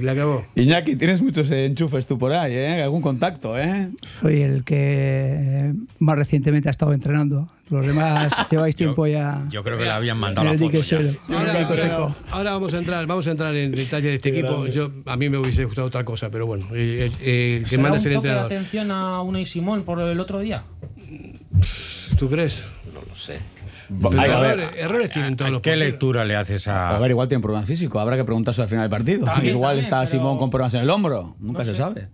La 0.02 0.12
acabó. 0.12 0.44
Iñaki, 0.56 0.96
tienes 0.96 1.22
muchos 1.22 1.50
enchufes 1.52 2.06
tú 2.08 2.18
por 2.18 2.34
ahí, 2.34 2.54
¿eh? 2.56 2.82
Algún 2.84 3.02
contacto, 3.02 3.58
¿eh? 3.58 3.90
Soy 4.20 4.42
el 4.42 4.64
que 4.66 5.74
más 6.00 6.18
recientemente 6.18 6.68
ha 6.68 6.72
estado 6.72 6.94
entrenando. 6.94 7.48
Los 7.70 7.86
demás 7.86 8.34
lleváis 8.52 8.76
tiempo 8.76 9.06
ya. 9.08 9.46
Yo 9.50 9.64
creo 9.64 9.78
que 9.78 9.86
le 9.86 9.92
habían 9.92 10.18
mandado 10.18 10.50
el 10.52 10.60
la 10.60 10.66
foto 10.66 10.82
ya. 10.82 10.98
Ahora, 11.30 11.60
el 12.42 12.46
vamos 12.46 12.74
a 12.74 12.78
entrar, 12.80 13.06
vamos 13.06 13.28
a 13.28 13.32
entrar 13.32 13.56
en 13.56 13.72
detalle 13.72 14.10
de 14.10 14.16
este 14.16 14.30
equipo. 14.30 14.66
Yo, 14.66 14.92
a 15.06 15.16
mí 15.16 15.30
me 15.30 15.38
hubiese 15.38 15.64
gustado 15.64 15.88
otra 15.88 16.04
cosa, 16.04 16.30
pero 16.32 16.48
bueno, 16.48 16.66
eh, 16.74 17.10
eh, 17.22 17.58
el 17.58 17.64
que 17.64 17.70
¿Será 17.70 17.84
manda 17.84 17.94
un 17.98 18.00
es 18.00 18.06
el 18.08 18.14
toque 18.16 18.28
de 18.28 18.34
entrenador. 18.34 18.46
atención 18.52 18.92
a 18.92 19.22
Unai 19.22 19.46
Simón 19.46 19.84
por 19.84 20.02
el 20.02 20.20
otro 20.20 20.40
día? 20.40 20.64
¿Tú 22.18 22.30
crees? 22.30 22.64
No 22.94 23.02
lo 23.08 23.16
sé. 23.16 23.40
Pero 23.88 24.20
Ay, 24.20 24.32
a 24.32 24.40
ver. 24.40 24.60
errores, 24.60 24.70
errores 24.78 25.10
tienen 25.12 25.38
todos 25.38 25.50
los 25.52 25.62
¿Qué 25.62 25.70
porteros. 25.72 25.92
lectura 25.94 26.26
le 26.26 26.36
haces 26.36 26.68
a...? 26.68 26.90
A 26.96 27.00
ver, 27.00 27.12
igual 27.12 27.28
tiene 27.30 27.42
problemas 27.42 27.68
físicos. 27.68 28.02
Habrá 28.02 28.18
que 28.18 28.26
preguntarse 28.26 28.62
al 28.62 28.68
final 28.68 28.84
del 28.84 28.90
partido. 28.90 29.26
También, 29.26 29.56
igual 29.56 29.70
también, 29.72 29.86
está 29.86 29.98
pero- 30.00 30.08
Simón 30.08 30.38
con 30.38 30.50
problemas 30.50 30.74
en 30.74 30.82
el 30.82 30.90
hombro. 30.90 31.36
Nunca 31.40 31.64
se 31.64 31.74
sabe. 31.76 32.10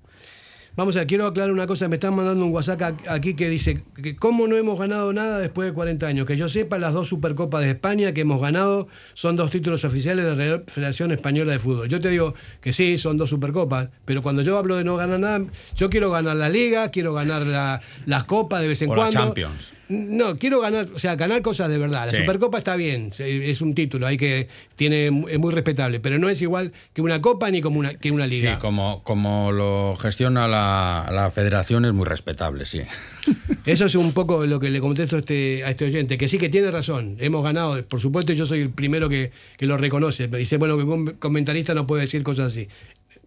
Vamos 0.76 0.96
a 0.96 1.00
ver, 1.00 1.08
quiero 1.08 1.28
aclarar 1.28 1.52
una 1.54 1.68
cosa. 1.68 1.88
Me 1.88 1.98
están 1.98 2.16
mandando 2.16 2.44
un 2.44 2.52
WhatsApp 2.52 2.82
aquí 3.08 3.36
que 3.36 3.48
dice 3.48 3.84
que 4.02 4.16
cómo 4.16 4.48
no 4.48 4.58
hemos 4.58 4.80
ganado 4.80 5.14
nada 5.14 5.38
después 5.38 5.68
de 5.70 5.74
40 5.74 6.08
años. 6.08 6.26
Que 6.26 6.36
yo 6.36 6.50
sepa, 6.50 6.80
las 6.80 6.94
dos 6.94 7.08
Supercopas 7.10 7.62
de 7.62 7.70
España 7.72 8.12
que 8.12 8.22
hemos 8.22 8.42
ganado 8.42 8.88
son 9.14 9.36
dos 9.36 9.52
títulos 9.52 9.86
oficiales 9.86 10.26
de 10.26 10.36
la 10.36 10.64
Federación 10.66 11.12
Española 11.12 11.52
de 11.52 11.60
Fútbol. 11.60 11.90
Yo 11.90 12.02
te 12.02 12.10
digo 12.10 12.34
que 12.60 12.74
sí, 12.74 12.98
son 12.98 13.18
dos 13.18 13.30
Supercopas, 13.30 13.90
pero 14.06 14.24
cuando 14.24 14.42
yo 14.42 14.58
hablo 14.58 14.76
de 14.76 14.84
no 14.84 14.96
ganar 14.98 15.20
nada, 15.20 15.46
yo 15.76 15.92
quiero 15.92 16.10
ganar 16.10 16.36
la 16.38 16.50
Liga, 16.50 16.90
quiero 16.90 17.14
ganar 17.14 17.46
la- 17.46 17.80
las 18.08 18.24
Copas 18.24 18.62
de 18.62 18.70
vez 18.70 18.82
en 18.82 18.90
O 18.90 18.96
la 18.96 19.02
cuando. 19.04 19.20
Champions. 19.20 19.74
No, 19.90 20.38
quiero 20.40 20.62
ganar, 20.62 20.88
o 20.96 21.00
sea, 21.00 21.16
ganar 21.16 21.42
cosas 21.42 21.68
de 21.70 21.78
verdad. 21.78 22.06
La 22.06 22.12
Sí. 22.12 22.18
Supercopa 22.18 22.58
está 22.58 22.76
bien, 22.76 23.12
es 23.20 23.62
un 23.62 23.76
título, 23.76 24.08
hay 24.08 24.18
que 24.18 24.48
tiene 24.76 25.08
es 25.08 25.40
muy 25.40 25.54
respetable, 25.54 26.00
pero 26.00 26.18
no 26.18 26.30
es 26.30 26.42
igual 26.42 26.72
que 26.94 27.02
una 27.02 27.22
copa 27.22 27.52
ni 27.52 27.62
como 27.62 27.80
una 27.80 27.94
que 27.96 28.10
una 28.12 28.26
liga. 28.26 28.56
Sí, 28.56 28.62
como, 28.62 29.04
como 29.04 29.52
lo 29.52 29.96
gestiona 29.98 30.48
la, 30.48 31.10
la 31.12 31.30
federación 31.32 31.86
es 31.86 31.94
muy 31.94 32.06
respetable, 32.06 32.66
sí. 32.66 32.82
Eso 33.66 33.86
es 33.86 33.96
un 33.96 34.14
poco 34.14 34.46
lo 34.46 34.60
que 34.60 34.70
le 34.70 34.80
contesto 34.80 35.18
a 35.18 35.20
este, 35.20 35.64
a 35.66 35.70
este 35.70 35.86
oyente, 35.86 36.18
que 36.18 36.28
sí 36.28 36.38
que 36.38 36.50
tiene 36.50 36.72
razón. 36.72 37.18
Hemos 37.20 37.44
ganado, 37.44 37.84
por 37.86 38.00
supuesto, 38.00 38.34
yo 38.34 38.46
soy 38.46 38.62
el 38.62 38.70
primero 38.70 39.10
que, 39.10 39.32
que 39.58 39.66
lo 39.66 39.78
reconoce. 39.78 40.28
Dice, 40.28 40.58
bueno, 40.58 40.78
que 40.78 40.84
un 40.84 41.06
comentarista 41.20 41.74
no 41.74 41.86
puede 41.88 42.04
decir 42.04 42.24
cosas 42.24 42.52
así. 42.54 42.68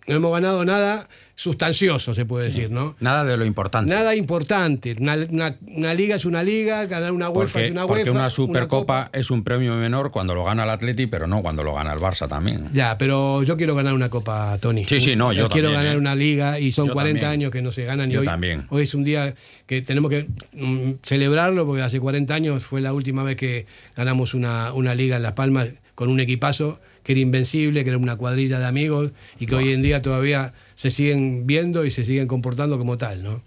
No 0.09 0.17
hemos 0.17 0.33
ganado 0.33 0.65
nada 0.65 1.09
sustancioso, 1.37 2.14
se 2.14 2.24
puede 2.24 2.47
decir, 2.47 2.70
¿no? 2.70 2.97
Nada 2.99 3.22
de 3.24 3.37
lo 3.37 3.45
importante. 3.45 3.93
Nada 3.93 4.16
importante. 4.16 4.97
Una, 4.99 5.16
una- 5.30 5.57
una 5.66 5.93
liga 5.95 6.16
es 6.16 6.24
una 6.24 6.43
liga, 6.43 6.87
ganar 6.87 7.12
una 7.12 7.28
UEFA 7.28 7.53
Porque, 7.53 7.66
es 7.66 7.70
una 7.72 7.87
porque 7.87 8.03
UEFA. 8.05 8.11
una 8.12 8.20
Copa. 8.22 8.30
Supercopa 8.30 9.11
es 9.12 9.30
un 9.30 9.45
premio 9.45 9.74
menor 9.76 10.11
cuando 10.11 10.34
lo 10.34 10.45
gana 10.45 10.64
el 10.64 10.70
Atleti, 10.70 11.07
pero 11.07 11.26
no 11.26 11.43
cuando 11.43 11.62
lo 11.62 11.74
gana 11.74 11.93
el 11.93 11.99
Barça 12.01 12.26
también. 12.26 12.68
Ya, 12.72 12.97
pero 12.97 13.43
yo 13.43 13.57
quiero 13.59 13.74
ganar 13.74 13.93
una 13.93 14.09
copa, 14.09 14.57
Tony. 14.61 14.84
Sí, 14.84 14.99
sí, 14.99 15.14
no, 15.14 15.32
yo 15.34 15.49
quiero 15.51 15.68
también, 15.68 15.82
ganar 15.84 15.97
¿eh? 15.97 15.99
una 16.01 16.14
liga 16.14 16.59
y 16.59 16.72
son 16.72 16.87
Yo 16.89 16.95
40 16.95 17.20
también. 17.20 17.32
años 17.41 17.53
que 17.53 17.61
no 17.61 17.70
se 17.70 17.84
ganan 17.84 18.11
y 18.11 18.14
Yo 18.14 18.20
hoy, 18.20 18.26
también. 18.26 18.66
hoy 18.70 18.82
es 18.84 18.95
un 18.95 19.05
día 19.05 19.34
que 19.66 19.82
tenemos 19.82 20.11
que 20.11 20.26
mm, 20.55 20.93
celebrarlo 21.03 21.66
porque 21.66 21.82
hace 21.82 22.01
40 22.01 22.34
años 22.34 22.64
fue 22.64 22.80
la 22.80 22.95
última 22.95 23.22
vez 23.24 23.37
que 23.37 23.66
ganamos 23.95 24.32
una, 24.32 24.72
una 24.72 24.95
liga 24.95 25.16
en 25.16 25.22
Las 25.22 25.32
Palmas 25.34 25.68
con 25.95 26.09
un 26.09 26.18
equipazo 26.20 26.80
que 27.03 27.12
era 27.12 27.20
invencible, 27.20 27.84
que 27.84 27.91
era 27.91 27.99
una 27.99 28.16
cuadrilla 28.16 28.59
de 28.59 28.64
amigos 28.66 29.12
y 29.39 29.47
que 29.47 29.55
hoy 29.55 29.72
en 29.72 29.82
día 29.82 30.03
todavía 30.03 30.55
se 30.77 30.93
siguen 30.93 31.45
viendo 31.49 31.85
y 31.85 31.91
se 31.91 32.05
siguen 32.05 32.29
comportando 32.29 32.79
como 32.79 32.97
tal, 32.97 33.24
¿no? 33.24 33.43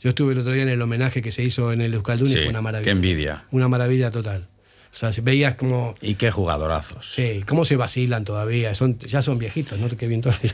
Yo 0.00 0.08
estuve 0.08 0.32
el 0.32 0.38
otro 0.38 0.52
día 0.52 0.62
en 0.62 0.70
el 0.70 0.80
homenaje 0.80 1.20
que 1.20 1.30
se 1.30 1.42
hizo 1.44 1.72
en 1.72 1.80
el 1.82 1.92
Euskaldun 1.92 2.28
y 2.28 2.32
Sí, 2.32 2.38
fue 2.38 2.48
una 2.48 2.62
maravilla. 2.62 2.84
qué 2.86 2.90
envidia. 2.90 3.44
Una 3.50 3.68
maravilla 3.68 4.10
total. 4.10 4.48
O 4.92 4.94
sea, 4.94 5.12
se- 5.12 5.20
veías 5.22 5.54
como 5.54 5.94
Y 6.02 6.14
qué 6.16 6.30
jugadorazos. 6.30 7.12
Sí, 7.14 7.42
cómo 7.46 7.64
se 7.64 7.76
vacilan 7.76 8.24
todavía. 8.24 8.74
Son, 8.74 8.98
ya 8.98 9.22
son 9.22 9.38
viejitos, 9.38 9.78
¿no? 9.78 9.88
Ya 9.88 9.96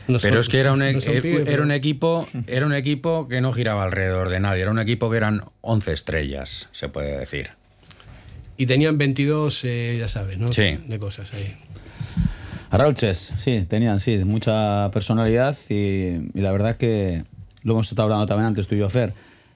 no 0.07 0.19
Pero 0.19 0.19
son- 0.19 0.37
es 0.39 0.49
que 0.49 0.59
era 0.59 0.71
un, 0.71 0.81
e- 0.83 0.93
no 0.93 0.99
eh, 0.99 1.21
pibes, 1.21 1.25
era 1.41 1.45
pero- 1.45 1.63
un 1.63 1.71
equipo, 1.71 2.27
era 2.47 2.65
un 2.65 2.73
equipo 2.73 3.27
que 3.27 3.41
no 3.41 3.51
giraba 3.53 3.83
alrededor 3.83 4.29
de 4.29 4.39
nadie, 4.39 4.61
era 4.61 4.71
un 4.71 4.79
equipo 4.79 5.09
que 5.09 5.17
eran 5.17 5.43
11 5.61 5.91
estrellas, 5.93 6.69
se 6.71 6.87
puede 6.89 7.17
decir. 7.17 7.49
Y 8.55 8.65
tenían 8.65 8.97
22, 8.97 9.63
eh, 9.63 9.97
ya 9.99 10.07
sabes, 10.07 10.37
¿no? 10.37 10.51
Sí. 10.53 10.77
De 10.87 10.99
cosas 10.99 11.33
ahí. 11.33 11.55
Arrauches, 12.71 13.33
sí, 13.37 13.65
tenían, 13.67 13.99
sí, 13.99 14.17
mucha 14.19 14.91
personalidad 14.91 15.57
y, 15.69 15.73
y 16.33 16.41
la 16.41 16.51
verdad 16.51 16.77
que 16.77 17.23
lo 17.63 17.73
hemos 17.73 17.89
estado 17.89 18.03
hablando 18.03 18.27
también 18.27 18.47
antes 18.47 18.67
tú 18.67 18.75
y 18.75 18.79
yo. 18.79 18.87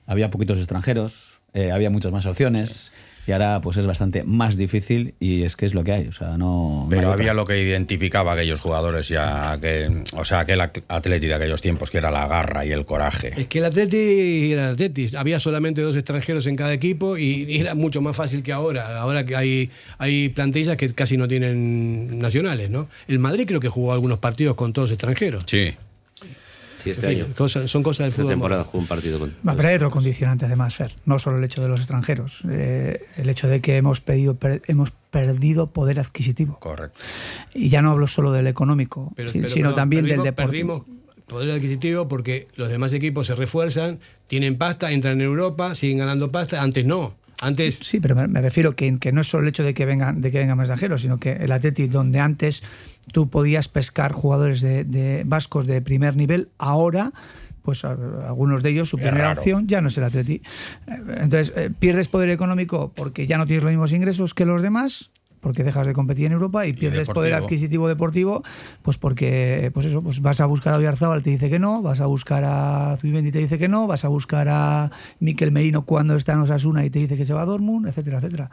Había 0.07 0.31
poquitos 0.31 0.57
extranjeros, 0.57 1.39
eh, 1.53 1.71
había 1.71 1.89
muchas 1.89 2.11
más 2.11 2.25
opciones 2.25 2.91
y 3.25 3.31
ahora 3.31 3.61
pues 3.61 3.77
es 3.77 3.87
bastante 3.87 4.23
más 4.23 4.57
difícil 4.57 5.15
y 5.19 5.43
es 5.43 5.55
que 5.55 5.65
es 5.65 5.73
lo 5.73 5.83
que 5.83 5.93
hay. 5.93 6.07
O 6.07 6.11
sea, 6.11 6.37
no. 6.37 6.87
Pero 6.89 7.03
no 7.03 7.13
había 7.13 7.31
otra. 7.31 7.33
lo 7.33 7.45
que 7.45 7.61
identificaba 7.61 8.31
a 8.31 8.33
aquellos 8.35 8.61
jugadores 8.61 9.07
ya 9.07 9.57
que, 9.61 10.03
o 10.13 10.25
sea, 10.25 10.41
aquel 10.41 10.61
atleti 10.61 11.27
de 11.27 11.33
aquellos 11.33 11.61
tiempos 11.61 11.89
que 11.89 11.97
era 11.97 12.11
la 12.11 12.27
garra 12.27 12.65
y 12.65 12.71
el 12.71 12.85
coraje. 12.85 13.33
Es 13.37 13.47
que 13.47 13.59
el 13.59 13.65
Atleti 13.65 14.51
era 14.51 14.67
el 14.67 14.73
Atleti. 14.73 15.15
Había 15.15 15.39
solamente 15.39 15.81
dos 15.81 15.95
extranjeros 15.95 16.45
en 16.47 16.55
cada 16.55 16.73
equipo 16.73 17.17
y, 17.17 17.45
y 17.47 17.59
era 17.59 17.75
mucho 17.75 18.01
más 18.01 18.15
fácil 18.15 18.43
que 18.43 18.51
ahora. 18.51 18.99
Ahora 18.99 19.25
que 19.25 19.35
hay, 19.35 19.69
hay 19.97 20.29
plantillas 20.29 20.77
que 20.77 20.93
casi 20.93 21.17
no 21.17 21.27
tienen 21.27 22.19
nacionales, 22.19 22.69
¿no? 22.69 22.87
El 23.07 23.19
Madrid 23.19 23.45
creo 23.47 23.59
que 23.59 23.69
jugó 23.69 23.93
algunos 23.93 24.19
partidos 24.19 24.55
con 24.55 24.73
todos 24.73 24.91
extranjeros. 24.91 25.43
Sí. 25.47 25.73
Sí, 26.83 26.89
este 26.91 27.07
año. 27.07 27.27
son 27.67 27.83
cosas 27.83 27.99
del 28.05 28.09
Esta 28.09 28.21
fútbol. 28.23 28.29
temporada 28.33 28.63
jugó 28.65 28.79
un 28.79 28.87
partido 28.87 29.19
con. 29.19 29.33
Va, 29.47 29.55
pero 29.55 29.69
hay 29.69 29.75
otro 29.75 29.89
condicionante 29.91 30.45
además, 30.45 30.75
Fer. 30.75 30.93
No 31.05 31.17
solo 31.19 31.37
el 31.37 31.43
hecho 31.43 31.61
de 31.61 31.69
los 31.69 31.79
extranjeros. 31.79 32.41
eh, 32.49 33.05
el 33.17 33.29
hecho 33.29 33.47
de 33.47 33.61
que 33.61 33.77
hemos, 33.77 34.01
pedido, 34.01 34.35
per- 34.35 34.61
hemos 34.67 34.91
perdido 35.11 35.67
poder 35.67 35.99
adquisitivo. 35.99 36.57
Correcto. 36.59 36.99
Y 37.53 37.69
ya 37.69 37.81
no 37.81 37.91
hablo 37.91 38.07
solo 38.07 38.31
del 38.31 38.47
económico, 38.47 39.13
Pero- 39.15 39.31
si- 39.31 39.39
pero- 39.39 39.53
sino 39.53 39.69
pero 39.69 39.75
también 39.75 40.03
perdimos- 40.05 40.23
del 40.25 40.33
deportivo. 40.35 40.79
Perdimos 40.85 41.03
poder 41.27 41.51
adquisitivo 41.51 42.07
porque 42.07 42.47
los 42.55 42.69
demás 42.69 42.91
equipos 42.93 43.27
se 43.27 43.35
refuerzan, 43.35 43.99
tienen 44.27 44.57
pasta, 44.57 44.91
entran 44.91 45.13
en 45.19 45.21
Europa, 45.21 45.75
siguen 45.75 45.99
ganando 45.99 46.31
pasta. 46.31 46.61
Antes 46.61 46.85
no. 46.85 47.15
Antes 47.41 47.79
Sí, 47.81 47.99
pero 47.99 48.15
me, 48.15 48.41
refiero 48.41 48.75
que, 48.75 48.97
que 48.99 49.11
no 49.11 49.21
es 49.21 49.27
solo 49.27 49.43
el 49.43 49.49
hecho 49.49 49.63
de 49.63 49.73
que 49.73 49.85
vengan, 49.85 50.21
de 50.21 50.31
que 50.31 50.39
vengan 50.39 50.57
más 50.57 50.65
extranjeros, 50.69 51.01
sino 51.01 51.19
que 51.19 51.31
el 51.33 51.51
Atleti, 51.51 51.87
donde 51.87 52.19
antes 52.19 52.63
tú 53.11 53.29
podías 53.29 53.67
pescar 53.67 54.11
jugadores 54.13 54.61
de, 54.61 54.83
de 54.83 55.23
vascos 55.25 55.65
de 55.67 55.81
primer 55.81 56.15
nivel, 56.15 56.49
ahora 56.57 57.11
pues 57.63 57.85
a- 57.85 57.97
algunos 58.27 58.61
de 58.63 58.69
ellos 58.71 58.89
su 58.89 58.97
Es 58.97 59.03
primera 59.03 59.29
raro. 59.29 59.39
opción 59.41 59.67
ya 59.67 59.81
no 59.81 59.87
es 59.87 59.97
el 59.97 60.03
Atleti. 60.03 60.41
Eh, 60.87 60.97
Entonces, 61.21 61.53
eh, 61.55 61.69
pierdes 61.79 62.09
poder 62.09 62.29
económico 62.29 62.91
porque 62.95 63.25
ya 63.27 63.37
no 63.37 63.45
tienes 63.45 63.63
los 63.63 63.71
mismos 63.71 63.91
ingresos 63.93 64.33
que 64.33 64.45
los 64.45 64.61
demás, 64.61 65.09
porque 65.43 65.63
dejas 65.63 65.85
de 65.85 65.93
competir 65.93 66.25
en 66.25 66.31
Europa 66.31 66.65
y 66.65 66.73
pierdes 66.73 67.07
poder 67.09 67.31
deportivo. 67.33 67.45
adquisitivo 67.45 67.87
deportivo, 67.87 68.43
pues 68.81 68.97
porque 68.97 69.69
pues 69.73 69.85
eso, 69.85 70.01
pues 70.01 70.21
vas 70.21 70.39
a 70.39 70.45
buscar 70.47 70.73
a 70.73 70.77
Oyarzábal 70.77 71.21
te 71.21 71.29
dice 71.29 71.49
que 71.49 71.59
no, 71.59 71.81
vas 71.83 71.99
a 72.01 72.05
buscar 72.07 72.43
a 72.45 72.97
Zubimendi 72.99 73.31
te 73.31 73.39
dice 73.39 73.59
que 73.59 73.67
no, 73.67 73.85
vas 73.85 74.05
a 74.05 74.07
buscar 74.07 74.47
a 74.49 74.89
Miquel 75.19 75.51
Merino 75.51 75.83
cuando 75.85 76.15
está 76.15 76.33
en 76.33 76.39
Osasuna 76.39 76.85
y 76.85 76.89
te 76.89 76.99
dice 76.99 77.17
que 77.17 77.25
se 77.25 77.33
va 77.33 77.41
a 77.43 77.45
Dortmund, 77.45 77.87
etcétera, 77.87 78.17
etcétera. 78.19 78.49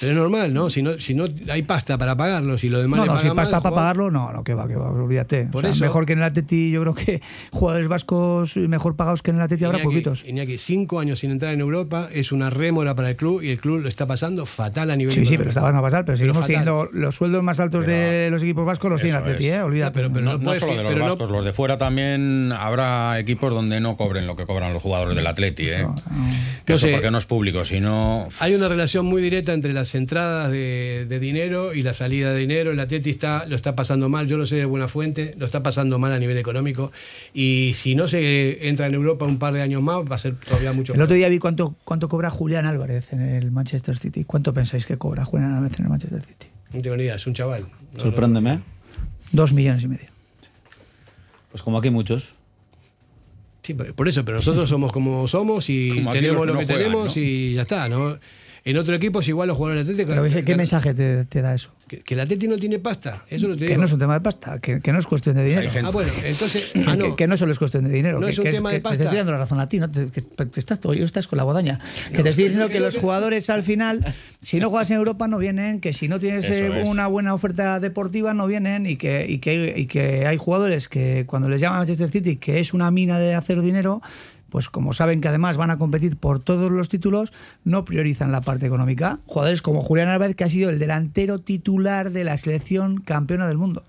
Pero 0.00 0.12
es 0.12 0.18
normal, 0.18 0.52
¿no? 0.54 0.70
Si 0.70 0.82
no, 0.82 0.98
si 1.00 1.14
no 1.14 1.24
hay 1.50 1.62
pasta 1.62 1.96
para 1.98 2.16
pagarlo, 2.16 2.58
si 2.58 2.68
lo 2.68 2.80
demás 2.80 2.98
No, 2.98 3.06
le 3.06 3.12
no, 3.12 3.18
si 3.18 3.22
pagan 3.24 3.36
pasta 3.36 3.56
mal, 3.56 3.62
para 3.62 3.74
pagarlo, 3.74 4.10
no, 4.10 4.32
no, 4.32 4.44
que 4.44 4.52
va, 4.54 4.68
que 4.68 4.76
va, 4.76 4.90
olvídate. 4.90 5.44
Por 5.46 5.60
O 5.60 5.62
sea, 5.62 5.70
eso- 5.70 5.84
mejor 5.84 6.04
que 6.06 6.12
en 6.12 6.18
el 6.18 6.24
Atleti, 6.24 6.70
yo 6.70 6.82
creo 6.82 6.94
que 6.94 7.22
jugadores 7.52 7.88
vascos 7.88 8.56
mejor 8.56 8.96
pagados 8.96 9.22
que 9.22 9.30
en 9.30 9.36
el 9.38 9.42
Atleti 9.42 9.64
habrá 9.64 9.78
poquitos. 9.82 10.24
Iñaki, 10.26 10.58
cinco 10.58 11.00
años 11.00 11.20
sin 11.20 11.30
entrar 11.30 11.54
en 11.54 11.60
Europa 11.60 12.08
es 12.12 12.32
una 12.32 12.50
rémora 12.50 12.94
para 12.94 13.10
el 13.10 13.16
club 13.16 13.42
y 13.42 13.48
el 13.50 13.58
club 13.60 13.80
lo 13.80 13.88
está 13.88 14.06
pasando 14.06 14.44
fatal 14.46 14.90
a 14.90 14.96
nivel 14.96 15.14
Sí, 15.14 15.24
sí, 15.24 15.38
pero 15.38 15.48
está 15.50 15.62
van 15.62 15.76
a 15.76 15.80
pasar, 15.82 16.04
pero 16.04 16.16
seguimos 16.18 16.33
fatal. 16.40 16.46
teniendo 16.48 16.88
los 16.92 17.14
sueldos 17.14 17.42
más 17.42 17.60
altos 17.60 17.86
de 17.86 18.28
los 18.30 18.42
equipos 18.42 18.64
vascos 18.66 18.90
los 18.90 19.00
tiene 19.00 19.16
Atleti, 19.16 19.46
eh, 19.48 19.62
olvídate. 19.62 19.92
pero- 19.94 20.12
pero 20.12 20.24
no, 20.24 20.38
no 20.38 20.54
solo 20.54 20.72
de 20.76 20.82
los 20.82 20.92
pero 20.92 20.98
no- 21.04 21.10
vascos, 21.10 21.30
los 21.30 21.44
de 21.44 21.52
fuera 21.52 21.78
también 21.78 22.52
habrá 22.56 23.18
equipos 23.18 23.52
donde 23.52 23.80
no 23.80 23.96
cobren 23.96 24.26
lo 24.26 24.36
que 24.36 24.46
cobran 24.46 24.72
los 24.72 24.82
jugadores 24.82 25.16
del 25.16 25.26
Atleti. 25.26 25.68
¿eh? 25.70 25.82
No 25.84 25.94
eso 26.66 26.86
sé. 26.86 26.92
porque 26.92 27.10
no 27.10 27.18
es 27.18 27.26
público, 27.26 27.64
sino 27.64 28.28
Hay 28.40 28.54
una 28.54 28.68
relación 28.68 29.06
muy 29.06 29.20
directa 29.22 29.52
entre 29.52 29.72
las 29.72 29.94
entradas 29.94 30.50
de, 30.50 31.06
de 31.08 31.18
dinero 31.20 31.74
y 31.74 31.82
la 31.82 31.94
salida 31.94 32.32
de 32.32 32.38
dinero. 32.38 32.70
El 32.72 32.80
Atleti 32.80 33.10
está, 33.10 33.46
lo 33.46 33.56
está 33.56 33.74
pasando 33.76 34.08
mal, 34.08 34.26
yo 34.26 34.36
lo 34.36 34.46
sé 34.46 34.56
de 34.56 34.64
buena 34.64 34.88
fuente, 34.88 35.34
lo 35.38 35.46
está 35.46 35.62
pasando 35.62 35.98
mal 35.98 36.12
a 36.12 36.18
nivel 36.18 36.38
económico. 36.38 36.92
Y 37.32 37.72
si 37.74 37.94
no 37.94 38.08
se 38.08 38.68
entra 38.68 38.86
en 38.86 38.94
Europa 38.94 39.24
un 39.24 39.38
par 39.38 39.52
de 39.54 39.62
años 39.62 39.82
más, 39.82 39.96
va 40.10 40.16
a 40.16 40.18
ser 40.18 40.34
todavía 40.36 40.72
mucho 40.72 40.94
El 40.94 41.02
otro 41.02 41.14
día 41.14 41.28
vi 41.28 41.38
cuánto, 41.38 41.74
cuánto 41.84 42.08
cobra 42.08 42.30
Julián 42.30 42.66
Álvarez 42.66 43.12
en 43.12 43.20
el 43.20 43.50
Manchester 43.50 43.96
City. 43.98 44.24
¿Cuánto 44.24 44.54
pensáis 44.54 44.86
que 44.86 44.96
cobra 44.96 45.24
Julián 45.24 45.54
Álvarez 45.54 45.78
en 45.78 45.84
el 45.84 45.90
Manchester 45.90 46.20
City? 46.22 46.23
No 46.72 46.82
tengo 46.82 46.96
ni 46.96 47.04
idea, 47.04 47.14
es 47.14 47.26
un 47.26 47.34
chaval. 47.34 47.68
No, 47.94 48.00
Sorpréndeme. 48.00 48.60
Dos 49.32 49.52
millones 49.52 49.84
y 49.84 49.88
medio. 49.88 50.08
Pues 51.50 51.62
como 51.62 51.78
aquí 51.78 51.90
muchos. 51.90 52.34
Sí, 53.62 53.74
por 53.74 53.94
por 53.94 54.08
eso, 54.08 54.24
pero 54.24 54.38
nosotros 54.38 54.68
somos 54.68 54.92
como 54.92 55.26
somos 55.28 55.70
y 55.70 55.90
Como 55.90 56.12
tenemos 56.12 56.40
que 56.42 56.46
lo 56.46 56.52
no 56.52 56.58
que 56.60 56.66
juegan, 56.66 56.82
tenemos 56.82 57.16
¿no? 57.16 57.22
y 57.22 57.54
ya 57.54 57.62
está, 57.62 57.88
¿no? 57.88 58.18
En 58.66 58.78
otro 58.78 58.94
equipo 58.94 59.20
es 59.20 59.28
igual 59.28 59.48
los 59.48 59.56
jugadores 59.58 59.86
del 59.86 59.94
Atlético. 59.94 60.22
Pero 60.22 60.34
¿qué, 60.34 60.44
qué 60.44 60.56
mensaje 60.56 60.94
te, 60.94 61.24
te 61.26 61.42
da 61.42 61.54
eso? 61.54 61.70
Que, 61.86 61.98
que 62.00 62.14
el 62.14 62.20
Atleti 62.20 62.48
no 62.48 62.56
tiene 62.56 62.78
pasta, 62.78 63.22
eso 63.28 63.46
no 63.46 63.54
te 63.56 63.60
Que 63.60 63.66
digo. 63.66 63.78
no 63.80 63.84
es 63.84 63.92
un 63.92 63.98
tema 63.98 64.14
de 64.14 64.22
pasta, 64.22 64.58
que, 64.58 64.80
que 64.80 64.90
no 64.90 64.98
es 64.98 65.06
cuestión 65.06 65.36
de 65.36 65.44
dinero. 65.44 65.68
Ah, 65.84 65.90
bueno, 65.90 66.10
entonces. 66.24 66.70
Que, 66.72 66.80
ah, 66.86 66.96
no. 66.96 67.10
que- 67.10 67.16
que 67.16 67.26
no 67.26 67.36
solo 67.36 67.52
es 67.52 67.58
cuestión 67.58 67.84
de 67.84 67.90
dinero. 67.90 68.18
No 68.20 68.24
que, 68.26 68.32
es 68.32 68.38
un 68.38 68.44
que 68.44 68.52
tema 68.52 68.70
de 68.70 68.76
te 68.76 68.80
pasta. 68.80 69.02
estoy 69.04 69.18
dando 69.18 69.32
la 69.32 69.38
razón 69.38 69.60
a 69.60 69.68
ti, 69.68 69.78
¿no? 69.80 69.90
Te- 69.90 70.06
que- 70.06 70.22
que 70.50 70.60
estás, 70.60 70.80
hoy 70.86 71.02
estás 71.02 71.26
con 71.26 71.36
la 71.36 71.42
guadaña. 71.42 71.78
Que 72.10 72.22
te 72.22 72.30
estoy 72.30 72.44
diciendo 72.44 72.68
que 72.72 72.80
los 72.80 72.96
jugadores 72.96 73.50
al 73.50 73.62
final, 73.64 74.02
si 74.40 74.60
no 74.60 74.70
juegas 74.70 74.90
en 74.90 74.96
Europa, 74.96 75.28
no 75.28 75.36
vienen, 75.36 75.80
que 75.80 75.92
si 75.92 76.08
no 76.08 76.18
tienes 76.18 76.48
eh, 76.48 76.84
una 76.86 77.06
buena 77.06 77.34
oferta 77.34 77.78
deportiva, 77.80 78.32
no 78.32 78.46
vienen, 78.46 78.86
y 78.86 78.96
que, 78.96 79.26
y, 79.28 79.40
que, 79.40 79.74
y 79.76 79.84
que 79.84 80.26
hay 80.26 80.38
jugadores 80.38 80.88
que 80.88 81.24
cuando 81.26 81.50
les 81.50 81.60
llaman 81.60 81.76
a 81.76 81.80
Manchester 81.80 82.08
City, 82.10 82.36
que 82.36 82.60
es 82.60 82.72
una 82.72 82.90
mina 82.90 83.18
de 83.18 83.34
hacer 83.34 83.60
dinero, 83.60 84.00
pues 84.54 84.68
como 84.68 84.92
saben 84.92 85.20
que 85.20 85.26
además 85.26 85.56
van 85.56 85.72
a 85.72 85.78
competir 85.78 86.16
por 86.16 86.38
todos 86.38 86.70
los 86.70 86.88
títulos, 86.88 87.32
no 87.64 87.84
priorizan 87.84 88.30
la 88.30 88.40
parte 88.40 88.66
económica. 88.66 89.18
Jugadores 89.26 89.62
como 89.62 89.82
Julián 89.82 90.06
Álvarez, 90.06 90.36
que 90.36 90.44
ha 90.44 90.48
sido 90.48 90.70
el 90.70 90.78
delantero 90.78 91.40
titular 91.40 92.12
de 92.12 92.22
la 92.22 92.36
selección 92.36 92.98
campeona 93.00 93.48
del 93.48 93.58
mundo. 93.58 93.82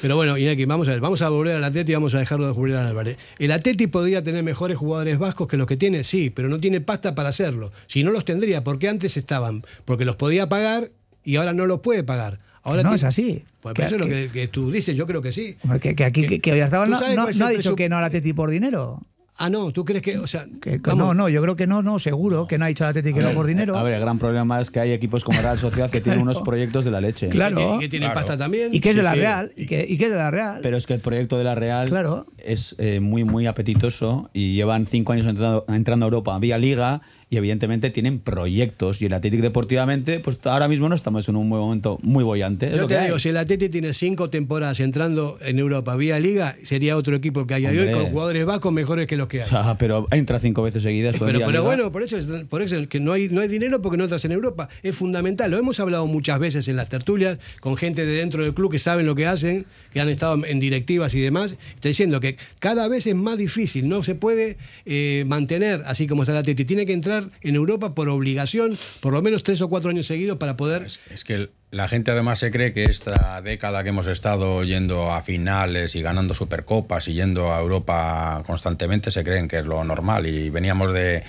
Pero 0.00 0.14
bueno, 0.14 0.38
Iñaki, 0.38 0.64
vamos 0.64 0.86
a 0.86 0.92
ver, 0.92 1.00
vamos 1.00 1.22
a 1.22 1.28
volver 1.28 1.56
al 1.56 1.64
Atleti 1.64 1.90
y 1.90 1.94
vamos 1.96 2.14
a 2.14 2.20
dejarlo 2.20 2.46
de 2.46 2.52
Julián 2.52 2.86
Álvarez. 2.86 3.18
El 3.40 3.50
Atleti 3.50 3.88
podría 3.88 4.22
tener 4.22 4.44
mejores 4.44 4.78
jugadores 4.78 5.18
vascos 5.18 5.48
que 5.48 5.56
los 5.56 5.66
que 5.66 5.76
tiene, 5.76 6.04
sí, 6.04 6.30
pero 6.30 6.48
no 6.48 6.60
tiene 6.60 6.80
pasta 6.80 7.16
para 7.16 7.30
hacerlo. 7.30 7.72
Si 7.88 8.04
no 8.04 8.12
los 8.12 8.24
tendría, 8.24 8.62
porque 8.62 8.88
antes 8.88 9.16
estaban, 9.16 9.64
porque 9.84 10.04
los 10.04 10.14
podía 10.14 10.48
pagar 10.48 10.90
y 11.24 11.34
ahora 11.34 11.52
no 11.52 11.66
los 11.66 11.80
puede 11.80 12.04
pagar. 12.04 12.38
Ahora 12.62 12.84
no 12.84 12.94
es 12.94 13.02
así. 13.02 13.42
Pues 13.60 13.74
Que- 13.74 13.86
eso 13.86 13.96
es 13.96 14.00
lo 14.00 14.06
que- 14.06 14.30
que, 14.32 14.46
tú 14.46 14.70
dices, 14.70 14.94
yo 14.94 15.04
creo 15.08 15.20
que 15.20 15.32
sí. 15.32 15.56
Hombre, 15.64 15.80
que, 15.96 16.04
aquí 16.04 16.38
que, 16.38 16.52
Oyarzabal 16.52 16.90
¿Tú 16.90 16.94
no, 16.94 17.00
no- 17.26 17.32
no 17.32 17.46
ha 17.46 17.50
dicho 17.50 17.74
que 17.74 17.88
no 17.88 17.96
al 17.96 18.04
Atleti 18.04 18.32
por 18.32 18.50
dinero. 18.50 19.00
Ah, 19.44 19.50
no, 19.50 19.72
¿tú 19.72 19.84
crees 19.84 20.02
que, 20.02 20.18
o 20.18 20.26
sea, 20.28 20.46
Que- 20.60 20.80
que 20.80 20.94
no, 20.94 21.14
no, 21.14 21.28
yo 21.28 21.42
creo 21.42 21.56
que 21.56 21.66
no, 21.66 21.82
no, 21.82 21.98
seguro 21.98 22.46
que 22.46 22.58
no 22.58 22.64
ha 22.64 22.68
dicho 22.68 22.84
al 22.84 22.90
Atleti 22.90 23.12
que 23.12 23.18
A 23.18 23.22
no 23.22 23.28
ver, 23.30 23.36
por 23.36 23.46
dinero. 23.48 23.76
A 23.76 23.82
ver, 23.82 23.94
el 23.94 24.00
gran 24.00 24.16
problema 24.20 24.60
es 24.60 24.70
que 24.70 24.78
hay 24.78 24.92
equipos 24.92 25.24
como 25.24 25.40
Real 25.42 25.58
Sociedad 25.58 25.90
que 25.90 26.00
tienen 26.00 26.20
unos 26.22 26.40
proyectos 26.42 26.84
de 26.84 26.92
la 26.92 27.00
leche. 27.00 27.28
Claro. 27.28 27.76
y 27.76 27.80
que 27.80 27.88
tiene 27.88 28.06
Claro. 28.06 28.20
pasta 28.20 28.36
también. 28.38 28.72
y 28.72 28.78
que 28.78 28.90
es 28.90 28.96
de 28.96 29.02
la 29.02 29.14
sí. 29.14 29.18
Real, 29.18 29.52
y 29.56 29.66
que, 29.66 29.84
y 29.88 29.98
que 29.98 30.04
es 30.04 30.10
de 30.12 30.16
la 30.16 30.30
Real. 30.30 30.60
Pero 30.62 30.76
es 30.76 30.86
que 30.86 30.94
el 30.94 31.00
proyecto 31.00 31.38
de 31.38 31.44
la 31.44 31.56
Real 31.56 31.88
Claro. 31.88 32.26
Es 32.44 32.74
eh, 32.78 33.00
muy, 33.00 33.24
muy 33.24 33.46
apetitoso 33.46 34.30
y 34.32 34.54
llevan 34.54 34.86
cinco 34.86 35.12
años 35.12 35.26
entrando, 35.26 35.64
entrando 35.68 36.04
a 36.04 36.08
Europa 36.08 36.38
vía 36.38 36.58
Liga 36.58 37.02
y 37.30 37.38
evidentemente 37.38 37.88
tienen 37.88 38.18
proyectos. 38.18 39.00
Y 39.00 39.06
el 39.06 39.14
Athletic 39.14 39.40
deportivamente, 39.40 40.20
pues 40.20 40.36
ahora 40.44 40.68
mismo 40.68 40.88
no 40.90 40.94
estamos 40.94 41.26
en 41.30 41.36
un 41.36 41.48
momento 41.48 41.98
muy 42.02 42.22
bollante. 42.24 42.70
Yo 42.76 42.86
te 42.86 42.98
hay. 42.98 43.06
digo, 43.06 43.18
si 43.18 43.30
el 43.30 43.38
Atleti 43.38 43.70
tiene 43.70 43.94
cinco 43.94 44.28
temporadas 44.28 44.80
entrando 44.80 45.38
en 45.40 45.58
Europa 45.58 45.96
vía 45.96 46.18
Liga, 46.18 46.56
sería 46.64 46.94
otro 46.96 47.16
equipo 47.16 47.46
que 47.46 47.54
hay 47.54 47.64
hoy 47.66 47.78
Hombre. 47.78 47.92
con 47.94 48.06
jugadores 48.06 48.44
vascos 48.44 48.72
mejores 48.72 49.06
que 49.06 49.16
los 49.16 49.28
que 49.28 49.42
hay. 49.44 49.48
Sea, 49.48 49.74
pero 49.78 50.08
entra 50.10 50.40
cinco 50.40 50.62
veces 50.62 50.82
seguidas. 50.82 51.16
Pero, 51.18 51.38
vía 51.38 51.46
pero 51.46 51.50
Liga. 51.50 51.60
bueno, 51.62 51.90
por 51.92 52.02
eso, 52.02 52.18
es- 52.18 52.44
por 52.50 52.60
eso 52.60 52.76
es 52.76 52.88
que 52.88 53.00
no 53.00 53.12
hay, 53.12 53.28
no 53.30 53.40
hay 53.40 53.48
dinero 53.48 53.80
porque 53.80 53.96
no 53.96 54.04
estás 54.04 54.24
en 54.26 54.32
Europa. 54.32 54.68
Es 54.82 54.94
fundamental. 54.94 55.50
Lo 55.50 55.56
hemos 55.56 55.80
hablado 55.80 56.06
muchas 56.06 56.38
veces 56.38 56.68
en 56.68 56.76
las 56.76 56.90
tertulias 56.90 57.38
con 57.60 57.76
gente 57.78 58.04
de 58.04 58.12
dentro 58.16 58.42
del 58.44 58.52
club 58.52 58.70
que 58.72 58.78
saben 58.78 59.06
lo 59.06 59.14
que 59.14 59.26
hacen, 59.26 59.64
que 59.92 60.00
han 60.00 60.10
estado 60.10 60.44
en 60.44 60.60
directivas 60.60 61.14
y 61.14 61.20
demás. 61.20 61.52
Está 61.76 61.88
diciendo 61.88 62.20
que 62.20 62.31
cada 62.58 62.88
vez 62.88 63.06
es 63.06 63.14
más 63.14 63.38
difícil. 63.38 63.88
No 63.88 64.02
se 64.02 64.14
puede 64.14 64.56
eh, 64.84 65.24
mantener 65.26 65.82
así 65.86 66.06
como 66.06 66.22
está 66.22 66.32
el 66.32 66.38
Atleti. 66.38 66.64
Tiene 66.64 66.86
que 66.86 66.92
entrar 66.92 67.24
en 67.40 67.54
Europa 67.54 67.94
por 67.94 68.08
obligación, 68.08 68.78
por 69.00 69.12
lo 69.12 69.22
menos 69.22 69.42
tres 69.42 69.60
o 69.60 69.68
cuatro 69.68 69.90
años 69.90 70.06
seguidos 70.06 70.38
para 70.38 70.56
poder. 70.56 70.86
Es 71.10 71.24
que 71.24 71.50
la 71.70 71.88
gente 71.88 72.10
además 72.10 72.38
se 72.38 72.50
cree 72.50 72.72
que 72.72 72.84
esta 72.84 73.40
década 73.40 73.82
que 73.82 73.88
hemos 73.88 74.06
estado 74.06 74.62
yendo 74.62 75.10
a 75.10 75.22
finales 75.22 75.94
y 75.94 76.02
ganando 76.02 76.34
supercopas 76.34 77.08
y 77.08 77.14
yendo 77.14 77.52
a 77.52 77.60
Europa 77.60 78.42
constantemente 78.46 79.10
se 79.10 79.24
creen 79.24 79.48
que 79.48 79.58
es 79.58 79.66
lo 79.66 79.82
normal 79.82 80.26
y 80.26 80.50
veníamos 80.50 80.92
de, 80.92 81.22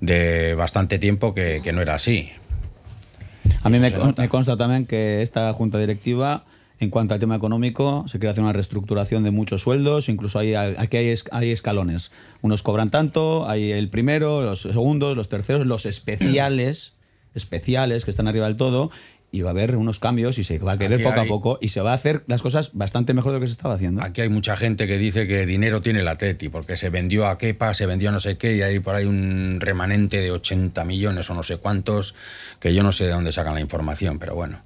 de 0.00 0.54
bastante 0.54 0.98
tiempo 0.98 1.32
que, 1.32 1.60
que 1.62 1.72
no 1.72 1.80
era 1.80 1.94
así. 1.94 2.30
A 3.62 3.68
mí 3.68 3.78
me, 3.78 3.92
me 4.16 4.28
consta 4.28 4.56
también 4.56 4.86
que 4.86 5.22
esta 5.22 5.52
junta 5.54 5.78
directiva, 5.78 6.44
en 6.80 6.90
cuanto 6.90 7.14
al 7.14 7.20
tema 7.20 7.36
económico, 7.36 8.04
se 8.08 8.18
quiere 8.18 8.30
hacer 8.32 8.42
una 8.44 8.52
reestructuración 8.52 9.22
de 9.24 9.30
muchos 9.30 9.62
sueldos, 9.62 10.08
incluso 10.08 10.38
hay, 10.38 10.54
aquí 10.54 10.96
hay, 10.96 11.08
es- 11.10 11.24
hay 11.30 11.50
escalones. 11.50 12.10
Unos 12.42 12.62
cobran 12.62 12.90
tanto, 12.90 13.48
hay 13.48 13.72
el 13.72 13.88
primero, 13.88 14.42
los 14.42 14.62
segundos, 14.62 15.16
los 15.16 15.28
terceros, 15.28 15.66
los 15.66 15.86
especiales, 15.86 16.94
especiales 17.34 18.04
que 18.04 18.10
están 18.10 18.28
arriba 18.28 18.46
del 18.46 18.56
todo, 18.56 18.90
y 19.30 19.40
va 19.42 19.48
a 19.48 19.52
haber 19.52 19.76
unos 19.76 19.98
cambios 19.98 20.38
y 20.38 20.44
se 20.44 20.60
va 20.60 20.72
a 20.74 20.78
querer 20.78 20.98
Aquí 20.98 21.02
poco 21.02 21.20
a 21.20 21.24
poco 21.26 21.58
y 21.60 21.68
se 21.70 21.80
va 21.80 21.90
a 21.90 21.94
hacer 21.94 22.22
las 22.28 22.40
cosas 22.40 22.70
bastante 22.72 23.14
mejor 23.14 23.32
de 23.32 23.38
lo 23.38 23.40
que 23.40 23.48
se 23.48 23.52
estaba 23.52 23.74
haciendo. 23.74 24.00
Aquí 24.04 24.20
hay 24.20 24.28
mucha 24.28 24.56
gente 24.56 24.86
que 24.86 24.96
dice 24.96 25.26
que 25.26 25.44
dinero 25.44 25.80
tiene 25.82 26.00
el 26.00 26.08
Atleti, 26.08 26.48
porque 26.50 26.76
se 26.76 26.88
vendió 26.88 27.26
a 27.26 27.36
Kepa, 27.36 27.74
se 27.74 27.86
vendió 27.86 28.10
a 28.10 28.12
no 28.12 28.20
sé 28.20 28.36
qué, 28.38 28.54
y 28.56 28.62
hay 28.62 28.78
por 28.78 28.94
ahí 28.94 29.06
un 29.06 29.58
remanente 29.60 30.18
de 30.20 30.30
80 30.30 30.84
millones 30.84 31.28
o 31.30 31.34
no 31.34 31.42
sé 31.42 31.56
cuántos, 31.56 32.14
que 32.60 32.72
yo 32.74 32.84
no 32.84 32.92
sé 32.92 33.06
de 33.06 33.10
dónde 33.10 33.32
sacan 33.32 33.54
la 33.54 33.60
información, 33.60 34.20
pero 34.20 34.36
bueno, 34.36 34.60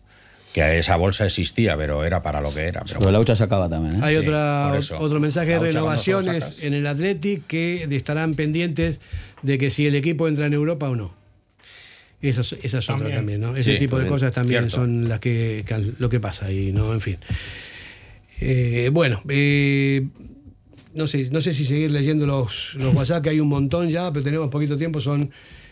que 0.66 0.78
esa 0.78 0.96
bolsa 0.96 1.26
existía, 1.26 1.76
pero 1.76 2.04
era 2.04 2.22
para 2.22 2.40
lo 2.40 2.52
que 2.52 2.62
era. 2.64 2.82
Pero 2.86 3.00
Pero 3.00 3.10
la 3.12 3.20
hucha 3.20 3.34
se 3.36 3.44
acaba 3.44 3.68
también. 3.68 3.96
¿eh? 3.96 4.00
Hay 4.02 4.14
Sí, 4.14 4.20
otra, 4.20 4.78
otro 4.98 5.20
mensaje 5.20 5.52
de 5.52 5.58
renovaciones 5.60 6.62
en 6.62 6.74
el 6.74 6.86
Athletic 6.86 7.46
que 7.46 7.84
estarán 7.90 8.34
pendientes 8.34 9.00
de 9.42 9.58
que 9.58 9.70
si 9.70 9.86
el 9.86 9.94
equipo 9.94 10.26
entra 10.28 10.46
en 10.46 10.52
Europa 10.54 10.88
o 10.88 10.96
no. 10.96 11.16
Esas, 12.20 12.52
esas 12.54 12.84
otras 12.90 12.98
También. 12.98 13.14
también, 13.16 13.40
¿no? 13.40 13.56
Ese 13.56 13.74
Sí, 13.74 13.78
tipo 13.78 13.96
de 13.96 14.02
también, 14.04 14.14
cosas 14.14 14.34
también 14.34 14.60
cierto. 14.62 14.76
son 14.76 15.08
las 15.08 15.20
que, 15.20 15.64
que- 15.66 15.92
lo 15.98 16.08
que 16.08 16.18
pasa 16.18 16.46
ahí, 16.46 16.72
¿no? 16.72 16.92
En 16.92 17.00
fin. 17.00 17.16
Eh, 18.40 18.90
bueno, 18.92 19.22
eh, 19.28 20.06
no 20.94 21.06
sé, 21.06 21.28
no 21.30 21.40
sé 21.40 21.52
si 21.52 21.64
seguir 21.64 21.90
leyendo 21.92 22.26
los, 22.26 22.74
los 22.74 22.94
WhatsApp, 22.94 23.22
que 23.22 23.30
hay 23.30 23.40
un 23.40 23.48
montón 23.48 23.88
ya, 23.88 24.12
pero 24.12 24.24
tenemos 24.24 24.48
poquito 24.48 24.76
tiempo, 24.76 25.00
son 25.00 25.30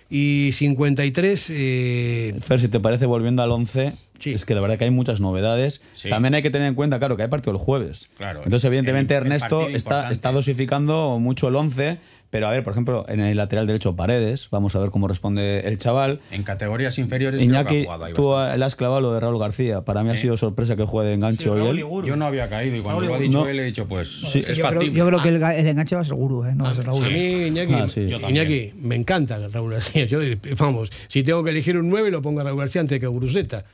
y 0.09 0.51
53. 0.53 1.47
eh, 1.51 2.35
Fer, 2.41 2.61
si 2.61 2.69
te 2.69 2.79
parece, 2.79 3.07
volviendo 3.07 3.43
al 3.43 3.51
11, 3.51 3.95
es 4.25 4.45
que 4.45 4.55
la 4.55 4.61
verdad 4.61 4.79
que 4.79 4.85
hay 4.85 4.91
muchas 4.91 5.21
novedades. 5.21 5.83
Sí. 5.95 6.09
También 6.09 6.35
hay 6.35 6.43
que 6.43 6.51
tener 6.51 6.69
en 6.69 6.75
cuenta, 6.75 6.99
claro, 6.99 7.17
que 7.17 7.23
hay 7.23 7.29
partido 7.29 7.53
el 7.53 7.59
jueves. 7.59 8.09
Claro, 8.17 8.41
Entonces, 8.45 8.65
evidentemente, 8.67 9.15
el- 9.15 9.21
el 9.21 9.27
Ernesto 9.33 9.69
está, 9.69 10.11
está 10.11 10.33
dosificando 10.33 11.19
mucho 11.21 11.49
el 11.49 11.57
11. 11.57 11.99
Pero 12.29 12.49
a 12.49 12.51
ver, 12.51 12.65
por 12.65 12.73
ejemplo, 12.73 13.07
en 13.09 13.21
el 13.21 13.37
lateral 13.37 13.69
derecho 13.69 13.95
Paredes, 13.95 14.49
vamos 14.51 14.75
a 14.75 14.81
ver 14.81 14.91
cómo 14.91 15.07
responde 15.07 15.61
el 15.61 15.79
chaval. 15.79 16.19
En 16.33 16.43
categorías 16.43 16.99
inferiores 16.99 17.41
creo 17.41 17.65
que 17.65 17.83
Iñaki, 17.83 17.87
ha 17.89 18.15
tú 18.15 18.35
le 18.59 18.65
has 18.65 18.75
clavado 18.75 19.01
lo 19.01 19.13
de 19.15 19.21
Raúl 19.21 19.39
García. 19.39 19.83
Para 19.83 20.03
mí 20.03 20.11
ha 20.11 20.15
Eh. 20.15 20.17
sido 20.17 20.37
sorpresa 20.37 20.75
que 20.75 20.83
juegue 20.85 21.11
de 21.11 21.15
enganche 21.15 21.49
hoy 21.49 21.65
él. 21.69 21.85
Yo 22.05 22.17
no 22.17 22.27
había 22.27 22.49
caído 22.49 22.77
y 22.77 22.81
cuando 22.81 23.01
Raúl 23.03 23.09
lo 23.11 23.15
ha 23.15 23.19
dicho 23.21 23.45
No. 23.45 23.49
él 23.49 23.61
he 23.61 23.65
dicho, 23.65 23.87
pues 23.87 24.09
Sí. 24.09 24.41
es 24.41 24.57
yo, 24.57 24.67
creo, 24.69 24.83
yo 24.83 25.07
creo 25.07 25.23
que 25.23 25.29
el, 25.29 25.41
ga- 25.41 25.55
el 25.57 25.69
enganche 25.69 25.95
va 25.95 26.01
a 26.01 26.05
ser 26.05 26.15
Guru, 26.15 26.45
¿eh? 26.47 26.55
no 26.57 26.65
va 26.65 26.71
a 26.71 26.75
ser 26.75 26.85
Raúl. 26.87 27.07
A 27.07 27.11
mí, 27.11 27.47
Iñaki, 27.47 27.73
Ah, 27.75 27.89
sí. 27.89 28.09
Yo. 28.09 28.19
Iñaki, 28.29 28.73
me 28.83 28.97
encanta 28.97 29.39
Raúl 29.49 29.73
García. 29.75 30.05
Yo, 30.07 30.19
vamos, 30.59 30.91
si 31.07 31.23
tengo 31.23 31.45
que 31.45 31.51
elegir 31.51 31.79
un 31.79 31.89
9, 31.89 32.11
lo 32.11 32.23
pongo 32.23 32.41
a 32.41 32.43
Raúl 32.43 32.59
García 32.59 32.81
antes 32.81 32.99
que 32.99 33.07
a 33.07 33.09
Guruceta. 33.09 33.65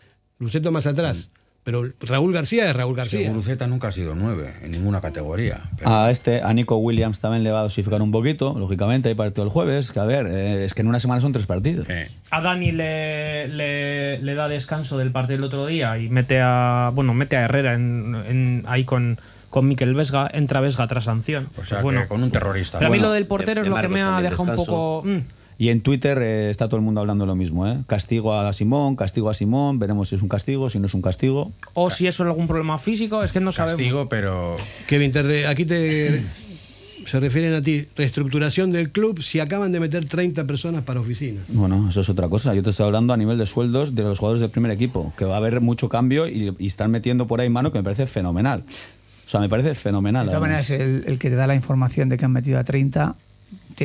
Guruceta 0.43 0.71
más 0.73 0.87
atrás. 0.87 1.31
Pero 1.65 1.85
Raúl 2.01 2.33
García 2.33 2.69
es 2.69 2.75
Raúl 2.75 2.95
Sí, 2.95 2.97
García. 2.97 3.29
Guruceta 3.31 3.69
nunca 3.69 3.87
ha 3.87 3.93
sido 3.93 4.17
nueve 4.17 4.53
en 4.63 4.73
ninguna 4.73 5.01
categoría. 5.01 5.71
Pero- 5.79 5.89
A 5.95 6.11
este, 6.11 6.43
a 6.43 6.53
Nico 6.53 6.77
Williams 6.79 7.21
también 7.21 7.45
le 7.45 7.53
va 7.53 7.61
a 7.61 7.63
dosificar 7.63 8.03
un 8.03 8.11
poquito. 8.11 8.59
Lógicamente, 8.59 9.09
hay 9.11 9.15
partido 9.15 9.45
el 9.45 9.51
jueves. 9.51 9.93
Que 9.93 10.01
a 10.01 10.05
ver, 10.05 10.27
eh, 10.27 10.65
es 10.65 10.75
que 10.75 10.81
en 10.83 10.89
una 10.89 10.99
semana 10.99 11.21
son 11.21 11.33
tres 11.33 11.47
partidos. 11.47 11.87
A 12.33 12.41
Dani 12.41 12.73
le, 12.73 13.47
le, 13.47 14.19
le 14.19 14.35
da 14.35 14.49
descanso 14.49 14.99
del 14.99 15.13
partido 15.13 15.37
del 15.37 15.45
otro 15.45 15.65
día 15.67 15.97
y 15.99 16.09
mete 16.09 16.41
a 16.43 16.91
bueno 16.93 17.15
mete 17.15 17.37
a 17.37 17.43
Herrera 17.43 17.75
en, 17.75 18.17
en- 18.27 18.65
ahí 18.67 18.83
con, 18.85 19.21
con 19.49 19.69
Miquel 19.69 19.95
Vesga, 19.95 20.29
entra 20.35 20.61
Vesga 20.61 20.89
tras 20.89 21.05
sanción. 21.05 21.49
O 21.57 21.63
sea, 21.63 21.77
Pues 21.77 21.83
bueno, 21.85 22.01
que 22.03 22.09
con 22.09 22.25
un 22.25 22.33
terrorista. 22.33 22.79
pero 22.79 22.89
a 22.89 22.91
mí 22.91 22.99
Bueno, 22.99 23.11
lo 23.11 23.15
del 23.15 23.27
portero 23.29 23.63
de- 23.63 23.69
es 23.69 23.71
lo 23.71 23.77
de 23.77 23.83
que 23.83 23.89
me 23.89 24.03
ha 24.03 24.21
dejado 24.21 24.43
un 24.51 24.57
poco... 24.57 25.03
mm. 25.07 25.19
Y 25.59 25.69
en 25.69 25.81
Twitter 25.81 26.19
eh, 26.21 26.51
está 26.51 26.67
todo 26.67 26.77
el 26.77 26.83
mundo 26.83 27.01
hablando 27.01 27.25
lo 27.27 27.37
mismo, 27.37 27.67
¿eh? 27.69 27.79
Castigo 27.87 28.35
a 28.35 28.53
Simón, 28.53 28.97
castigo 28.97 29.31
a 29.31 29.35
Simón, 29.35 29.79
veremos 29.79 30.09
si 30.09 30.17
es 30.17 30.23
un 30.23 30.29
castigo, 30.29 30.69
si 30.71 30.79
no 30.81 30.87
es 30.87 30.95
un 30.95 31.03
castigo. 31.03 31.53
O 31.75 31.91
si 31.91 32.07
eso 32.07 32.23
es 32.25 32.27
algún 32.29 32.49
problema 32.49 32.79
físico, 32.79 33.23
es 33.23 33.31
que 33.33 33.41
no 33.41 33.53
sabemos. 33.53 33.79
Castigo, 33.81 34.09
pero 34.09 34.57
Kevin, 34.87 35.13
te 35.13 35.23
re- 35.23 35.47
aquí 35.47 35.65
te 35.65 36.23
se 37.07 37.21
refieren 37.21 37.53
a 37.55 37.63
ti. 37.63 37.87
Reestructuración 37.97 38.73
del 38.73 38.91
club 38.91 39.23
si 39.23 39.41
acaban 39.41 39.73
de 39.73 39.81
meter 39.81 40.05
30 40.07 40.47
personas 40.47 40.83
para 40.83 41.01
oficinas. 41.01 41.45
Bueno, 41.49 41.89
eso 41.89 42.01
es 42.01 42.09
otra 42.09 42.29
cosa. 42.29 42.55
Yo 42.55 42.63
te 42.63 42.71
estoy 42.71 42.87
hablando 42.87 43.13
a 43.13 43.17
nivel 43.17 43.39
de 43.39 43.47
sueldos 43.47 43.95
de 43.95 44.03
los 44.03 44.19
jugadores 44.19 44.41
del 44.41 44.51
primer 44.51 44.71
equipo, 44.73 45.13
que 45.17 45.25
va 45.25 45.35
a 45.35 45.39
haber 45.39 45.61
mucho 45.61 45.89
cambio 45.89 46.27
y, 46.29 46.55
y 46.59 46.67
están 46.67 46.91
metiendo 46.91 47.27
por 47.27 47.41
ahí 47.41 47.49
mano 47.51 47.71
que 47.73 47.79
me 47.79 47.85
parece 47.85 48.07
fenomenal. 48.07 48.65
O 49.27 49.29
sea, 49.29 49.41
me 49.41 49.49
parece 49.49 49.75
fenomenal. 49.75 50.27
De 50.27 50.31
todas 50.31 50.41
maneras, 50.43 50.71
el, 50.71 51.05
el 51.07 51.19
que 51.19 51.31
te 51.31 51.37
da 51.37 51.47
la 51.47 51.55
información 51.55 52.09
de 52.09 52.17
que 52.19 52.25
han 52.25 52.33
metido 52.33 52.59
a 52.59 52.65
30 52.65 53.15
te- 53.15 53.32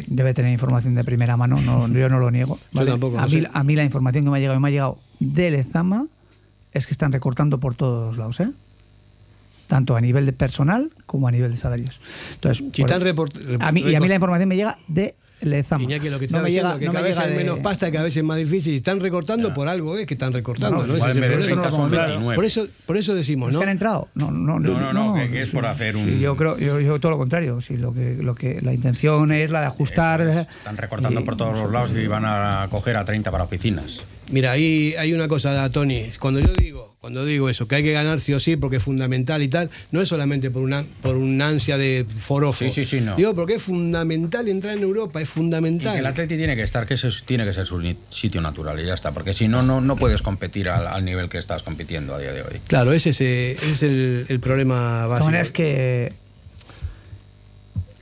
debe 0.07 0.33
tener 0.33 0.51
información 0.51 0.95
de 0.95 1.03
primera 1.03 1.37
mano, 1.37 1.59
no, 1.61 1.87
yo 1.93 2.09
no 2.09 2.19
lo 2.19 2.31
niego. 2.31 2.59
Yo 2.71 2.85
tampoco, 2.85 3.19
a, 3.19 3.25
mí, 3.25 3.41
sé. 3.41 3.49
a 3.51 3.63
mí 3.63 3.75
la 3.75 3.83
información 3.83 4.23
que 4.25 4.31
me 4.31 4.37
ha 4.37 4.39
llegado, 4.39 4.57
y 4.57 4.61
me 4.61 4.67
ha 4.67 4.71
llegado 4.71 4.97
de 5.19 5.51
Lezama 5.51 6.05
es 6.73 6.85
que 6.87 6.93
están 6.93 7.11
recortando 7.11 7.59
por 7.59 7.75
todos 7.75 8.07
los 8.07 8.17
lados, 8.17 8.39
¿eh? 8.39 8.49
tanto 9.67 9.95
a 9.97 10.01
nivel 10.01 10.25
de 10.25 10.31
personal 10.33 10.91
como 11.05 11.27
a 11.27 11.31
nivel 11.31 11.51
de 11.51 11.57
salarios. 11.57 11.99
Entonces, 12.35 12.63
Si 12.71 12.81
están 12.83 13.01
report- 13.01 13.57
a 13.59 13.71
mí, 13.71 13.81
y 13.81 13.95
a 13.95 13.99
mí 13.99 14.07
la 14.07 14.15
información 14.15 14.47
me 14.47 14.55
llega 14.55 14.77
de 14.87 15.15
Lezama. 15.41 15.83
Iñaki, 15.83 16.09
lo 16.09 16.19
que 16.19 16.27
no 16.29 16.39
me 16.41 16.49
diciendo, 16.49 16.69
llega, 16.71 16.79
que 16.79 16.85
no 16.87 16.91
cada 16.93 17.03
me 17.03 17.09
vez 17.09 17.17
llega 17.17 17.25
hay 17.27 17.31
de- 17.33 17.37
menos 17.43 17.59
pasta, 17.59 17.91
cada 17.91 18.03
vez 18.05 18.17
es 18.17 18.23
más 18.23 18.37
difícil. 18.37 18.73
Y 18.73 18.77
están 18.77 18.99
recortando 18.99 19.53
por 19.53 19.67
algo, 19.67 19.97
es 19.97 20.05
que 20.07 20.15
están 20.15 20.33
recortando. 20.33 20.85
No, 20.85 20.87
¿no? 20.87 20.95
es 20.95 21.03
en 21.03 21.09
el 21.09 21.13
vez 21.13 21.21
de 21.21 21.27
problema. 21.27 21.61
30 21.61 21.71
son 21.75 21.89
Claro. 21.89 22.07
29. 22.09 22.35
Por 22.35 22.45
eso, 22.45 22.67
por 22.85 22.97
eso 22.97 23.13
decimos, 23.15 23.49
¿Es 23.49 23.53
¿no? 23.53 23.59
que 23.59 23.65
han 23.65 23.71
entrado? 23.71 24.07
No, 24.15 24.31
no, 24.31 24.59
No, 24.59 24.79
no, 24.79 24.93
no, 24.93 25.13
que- 25.15 25.29
que 25.29 25.41
es 25.43 25.49
por 25.51 25.65
hacer 25.65 25.93
sí, 25.95 26.01
un- 26.01 26.19
yo 26.19 26.35
creo, 26.35 26.57
yo, 26.57 26.79
yo 26.79 26.99
todo 26.99 27.11
lo 27.11 27.17
contrario. 27.17 27.61
Sí, 27.61 27.77
lo 27.77 27.93
que, 27.93 28.17
lo 28.19 28.33
que 28.35 28.59
la 28.61 28.73
intención 28.73 29.31
es 29.31 29.51
la 29.51 29.61
de 29.61 29.65
ajustar. 29.67 30.21
están 30.21 30.77
recortando 30.77 31.19
y 31.19 31.23
por 31.23 31.37
todos 31.37 31.59
los 31.59 31.71
lados 31.71 31.91
y 31.93 32.07
van 32.07 32.25
a 32.25 32.67
coger 32.71 32.97
a 32.97 33.05
30 33.05 33.29
para 33.31 33.43
oficinas. 33.43 34.05
Mira, 34.31 34.51
ahí 34.51 34.93
hay 34.97 35.13
una 35.13 35.27
cosa, 35.27 35.69
Tony. 35.69 36.09
Cuando 36.19 36.39
yo 36.39 36.51
digo, 36.53 36.86
cuando 37.07 37.23
digo 37.23 37.47
eso, 37.49 37.69
que 37.69 37.75
hay 37.75 37.83
que 37.83 37.93
ganar 37.93 38.19
sí 38.19 38.33
o 38.33 38.39
sí 38.41 38.57
porque 38.57 38.75
es 38.75 38.83
fundamental 38.83 39.41
y 39.41 39.47
tal, 39.47 39.69
no 39.91 40.01
es 40.01 40.09
solamente 40.09 40.51
por 40.51 40.61
una, 40.61 40.83
por 41.01 41.15
un 41.15 41.41
ansia 41.41 41.77
de 41.77 42.05
forofo. 42.05 42.65
Sí, 42.65 42.71
sí, 42.71 42.83
sí, 42.83 42.99
no. 42.99 43.15
Digo, 43.15 43.33
porque 43.33 43.55
es 43.55 43.61
fundamental 43.63 44.45
entrar 44.49 44.75
en 44.75 44.83
Europa, 44.83 45.21
es 45.21 45.29
Y 45.29 45.31
fundamental. 45.31 45.93
que 45.93 45.99
el 45.99 46.05
Atleti 46.05 46.35
tiene 46.35 46.57
que 46.57 46.63
estar, 46.63 46.85
que 46.85 46.95
ese 46.95 47.07
es- 47.07 47.23
tiene 47.23 47.45
que 47.45 47.53
ser 47.53 47.65
su 47.65 47.81
sitio 48.09 48.41
natural 48.41 48.77
y 48.81 48.85
ya 48.85 48.93
está, 48.93 49.13
porque 49.13 49.33
si 49.33 49.47
no, 49.47 49.63
no, 49.63 49.79
no 49.79 49.95
puedes 49.95 50.21
competir 50.21 50.67
al, 50.67 50.85
al 50.87 51.05
nivel 51.05 51.29
que 51.29 51.37
estás 51.37 51.63
compitiendo 51.63 52.13
a 52.13 52.19
día 52.19 52.33
de 52.33 52.41
hoy. 52.41 52.59
Claro, 52.67 52.91
ese 52.91 53.11
es, 53.11 53.21
ese 53.21 53.71
es 53.71 53.83
el, 53.83 54.25
el 54.27 54.39
problema 54.41 55.07
básico. 55.07 55.27
maneras 55.27 55.51
que. 55.51 56.11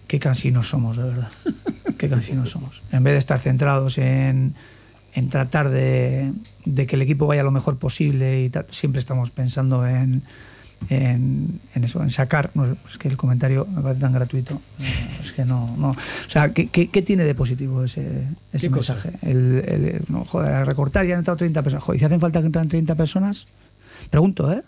Qué 0.07 0.17
cansinos 0.17 0.67
somos, 0.67 0.97
de 0.97 1.03
verdad. 1.03 1.29
Qué 1.99 2.09
cansinos 2.09 2.49
somos. 2.49 2.81
En 2.91 3.03
vez 3.03 3.13
de 3.13 3.19
estar 3.19 3.39
centrados 3.39 3.99
en, 3.99 4.55
en 5.15 5.29
tratar 5.29 5.69
de, 5.69 6.31
de 6.65 6.85
que 6.87 6.95
el 6.97 7.01
equipo 7.01 7.25
vaya 7.25 7.41
lo 7.43 7.51
mejor 7.51 7.77
posible 7.77 8.43
y 8.43 8.49
tal, 8.49 8.65
siempre 8.71 8.99
estamos 8.99 9.31
pensando 9.31 9.87
en, 9.87 10.21
en, 10.89 11.61
en 11.73 11.83
eso, 11.83 12.03
en 12.03 12.09
sacar. 12.11 12.51
no, 12.53 12.65
es 12.89 12.97
que 12.99 13.07
el 13.07 13.17
comentario 13.17 13.65
me 13.65 13.81
parece 13.81 14.01
tan 14.01 14.13
gratuito. 14.13 14.61
Es 15.25 15.31
que 15.31 15.43
no. 15.45 15.75
no. 15.77 15.89
O 15.91 16.29
sea, 16.29 16.53
¿qué, 16.53 16.67
qué, 16.67 16.89
qué 16.89 17.01
tiene 17.01 17.23
de 17.23 17.33
positivo 17.33 17.83
ese, 17.83 18.05
ese 18.53 18.69
mensaje? 18.69 19.11
El, 19.23 19.63
el- 19.67 20.01
no, 20.07 20.23
joder, 20.25 20.51
a 20.53 20.63
recortar 20.65 21.05
ya 21.05 21.13
han 21.15 21.19
entrado 21.19 21.37
30 21.37 21.63
personas. 21.63 21.83
Joder, 21.83 21.95
¿y 21.97 21.99
si 21.99 22.05
hacen 22.05 22.19
falta 22.19 22.39
que 22.41 22.45
entren 22.45 22.67
30 22.69 22.93
personas? 22.95 23.47
Pregunto, 24.11 24.51
¿eh? 24.51 24.61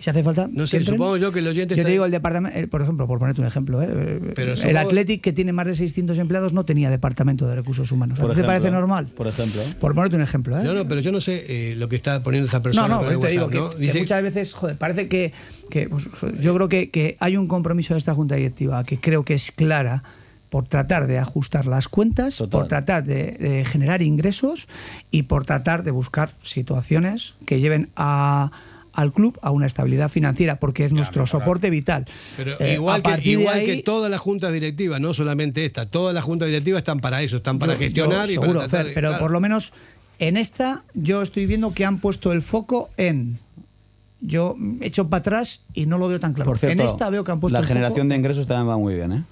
¿Y 0.00 0.02
si 0.02 0.08
hace 0.08 0.22
falta? 0.22 0.48
No 0.50 0.66
sé, 0.66 0.78
entren? 0.78 0.96
supongo 0.96 1.18
yo 1.18 1.30
que 1.30 1.40
el 1.40 1.46
oyente 1.48 1.76
Yo 1.76 1.84
te 1.84 1.90
digo, 1.90 2.06
el 2.06 2.10
departamento, 2.10 2.58
eh, 2.58 2.66
por 2.66 2.80
ejemplo, 2.80 3.06
por 3.06 3.18
ponerte 3.18 3.42
un 3.42 3.46
ejemplo, 3.46 3.82
¿eh? 3.82 4.18
Pero 4.34 4.52
el 4.52 4.56
supongo- 4.56 4.78
Athletic, 4.78 5.20
que 5.20 5.32
tiene 5.34 5.52
más 5.52 5.66
de 5.66 5.76
600 5.76 6.18
empleados, 6.18 6.54
no 6.54 6.64
tenía 6.64 6.88
departamento 6.88 7.46
de 7.46 7.54
recursos 7.54 7.92
humanos. 7.92 8.18
¿A 8.18 8.22
Por 8.22 8.30
ti 8.32 8.40
¿Te 8.40 8.46
parece 8.46 8.68
¿eh? 8.68 8.70
normal? 8.70 9.08
Por 9.08 9.26
ejemplo. 9.28 9.60
¿eh? 9.60 9.74
Por 9.78 9.94
ponerte 9.94 10.16
un 10.16 10.22
ejemplo, 10.22 10.58
¿eh? 10.58 10.64
No, 10.64 10.72
no, 10.72 10.88
pero 10.88 11.02
yo 11.02 11.12
no 11.12 11.20
sé 11.20 11.44
eh, 11.72 11.76
lo 11.76 11.90
que 11.90 11.96
está 11.96 12.22
poniendo 12.22 12.48
esa 12.48 12.62
persona. 12.62 12.88
No, 12.88 12.94
no, 13.02 13.06
pero 13.06 13.20
te 13.20 13.28
digo 13.28 13.44
WhatsApp, 13.44 13.52
que, 13.52 13.58
¿no? 13.58 13.70
que 13.70 13.76
Dice- 13.86 13.98
muchas 14.00 14.22
veces, 14.22 14.54
joder, 14.54 14.76
parece 14.78 15.06
que, 15.08 15.34
que, 15.68 15.86
pues, 15.90 16.08
yo 16.40 16.54
creo 16.54 16.68
que, 16.70 16.88
que 16.90 17.16
hay 17.20 17.36
un 17.36 17.46
compromiso 17.46 17.92
de 17.92 17.98
esta 17.98 18.14
Junta 18.14 18.36
Directiva 18.36 18.82
que 18.84 18.98
creo 18.98 19.22
que 19.26 19.34
es 19.34 19.52
clara 19.52 20.02
por 20.48 20.66
tratar 20.66 21.06
de 21.08 21.18
ajustar 21.18 21.66
las 21.66 21.88
cuentas, 21.88 22.36
Total. 22.38 22.60
por 22.60 22.68
tratar 22.68 23.04
de, 23.04 23.32
de 23.38 23.64
generar 23.66 24.00
ingresos 24.02 24.66
y 25.10 25.24
por 25.24 25.44
tratar 25.44 25.84
de 25.84 25.90
buscar 25.90 26.32
situaciones 26.42 27.34
que 27.46 27.60
lleven 27.60 27.90
a 27.94 28.50
al 29.00 29.12
club 29.12 29.38
a 29.42 29.50
una 29.50 29.66
estabilidad 29.66 30.08
financiera 30.08 30.56
porque 30.60 30.84
es 30.84 30.92
nuestro 30.92 31.26
soporte 31.26 31.70
vital. 31.70 32.06
Pero 32.36 32.58
Eh, 32.60 32.74
igual, 32.74 33.02
que, 33.02 33.28
igual 33.30 33.58
ahí- 33.58 33.66
que 33.66 33.82
todas 33.82 34.10
las 34.10 34.20
juntas 34.20 34.52
directivas, 34.52 35.00
no 35.00 35.14
solamente 35.14 35.64
esta, 35.64 35.86
todas 35.86 36.14
las 36.14 36.24
juntas 36.24 36.46
directivas 36.48 36.78
están 36.80 37.00
para 37.00 37.22
eso, 37.22 37.38
están 37.38 37.58
para 37.58 37.72
Yo- 37.74 37.78
gestionar 37.78 38.26
yo 38.26 38.32
y 38.32 38.34
seguro, 38.34 38.54
para 38.60 38.68
tratar 38.68 38.84
Fer, 38.86 38.94
pero 38.94 39.08
claro. 39.08 39.22
por 39.24 39.30
lo 39.32 39.40
menos 39.40 39.72
en 40.18 40.36
esta 40.36 40.84
yo 40.94 41.22
estoy 41.22 41.46
viendo 41.46 41.72
que 41.72 41.84
han 41.84 41.98
puesto 41.98 42.32
el 42.32 42.42
foco 42.42 42.90
en 42.96 43.38
yo 44.20 44.54
he 44.82 44.86
hecho 44.86 45.08
para 45.08 45.20
atrás 45.20 45.62
y 45.72 45.86
no 45.86 45.96
lo 45.96 46.06
veo 46.08 46.20
tan 46.20 46.34
claro. 46.34 46.50
Por 46.50 46.58
cierto, 46.58 46.82
en 46.82 46.86
esta 46.86 47.08
veo 47.08 47.24
que 47.24 47.32
han 47.32 47.40
puesto 47.40 47.58
la 47.58 47.66
generación 47.66 48.06
foco, 48.06 48.10
de 48.10 48.16
ingresos 48.16 48.46
también 48.46 48.68
va 48.68 48.76
muy 48.78 48.94
bien, 48.94 49.12
¿eh? 49.12 49.24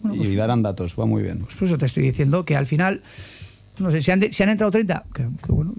Bueno, 0.00 0.14
y 0.14 0.18
pues- 0.18 0.36
darán 0.36 0.62
datos, 0.62 0.94
va 0.96 1.06
muy 1.06 1.22
bien. 1.24 1.38
Pues 1.40 1.56
por 1.56 1.66
eso 1.66 1.76
te 1.76 1.86
estoy 1.86 2.04
diciendo 2.04 2.44
que 2.44 2.54
al 2.54 2.66
final 2.68 3.02
no 3.80 3.90
sé 3.90 4.00
si 4.00 4.10
han, 4.10 4.20
de- 4.20 4.32
si 4.32 4.42
han 4.42 4.48
entrado 4.48 4.70
30 4.70 5.04
que, 5.14 5.26
que 5.44 5.52
bueno 5.52 5.74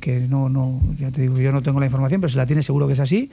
que, 0.00 0.26
no 0.28 0.48
no 0.48 0.80
ya 0.98 1.10
te 1.10 1.22
digo 1.22 1.38
yo 1.38 1.52
no 1.52 1.62
tengo 1.62 1.80
la 1.80 1.86
información 1.86 2.20
pero 2.20 2.28
si 2.30 2.36
la 2.36 2.46
tiene 2.46 2.62
seguro 2.62 2.86
que 2.86 2.92
es 2.94 3.00
así. 3.00 3.30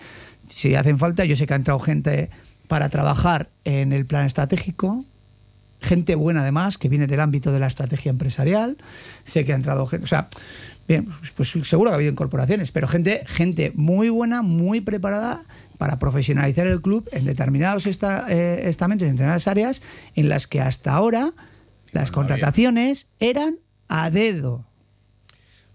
Si 0.47 0.76
hacen 0.76 0.97
falta 0.99 1.26
yo 1.26 1.36
sé 1.36 1.45
que 1.47 1.53
ha 1.53 1.57
entrado 1.57 1.80
gente 1.80 2.30
para 2.68 2.89
trabajar 2.89 3.49
en 3.63 3.93
el 3.93 4.05
plan 4.05 4.26
estratégico 4.26 5.03
gente 5.82 6.16
buena 6.16 6.41
además 6.41 6.78
que 6.78 6.89
viene 6.89 7.05
del 7.07 7.20
ámbito 7.20 7.51
de 7.51 7.59
la 7.59 7.68
estrategia 7.68 8.09
empresarial. 8.09 8.78
Sé 9.24 9.45
que 9.45 9.53
ha 9.53 9.55
entrado 9.55 9.86
gente 9.88 10.05
o 10.05 10.07
sea 10.07 10.28
bien 10.88 11.09
pues, 11.36 11.49
seguro 11.63 11.89
que 11.89 11.93
ha 11.93 11.95
habido 11.95 12.11
incorporaciones 12.11 12.72
pero 12.72 12.88
gente 12.88 13.24
gente 13.28 13.72
muy 13.76 14.09
buena 14.09 14.41
muy 14.41 14.82
preparada 14.82 15.43
para 15.78 15.99
profesionalizar 15.99 16.68
el 16.68 16.82
club 16.82 17.09
en 17.11 17.26
determinados 17.26 17.86
esta- 17.86 18.26
eh, 18.30 18.70
estamentos 18.70 19.05
en 19.07 19.11
determinadas 19.16 19.47
áreas 19.47 19.82
en 20.16 20.30
las 20.30 20.47
que 20.47 20.61
hasta 20.61 20.93
ahora 20.93 21.32
las 21.91 22.11
contrataciones 22.11 23.07
eran 23.20 23.55
a 23.88 24.09
dedo 24.09 24.65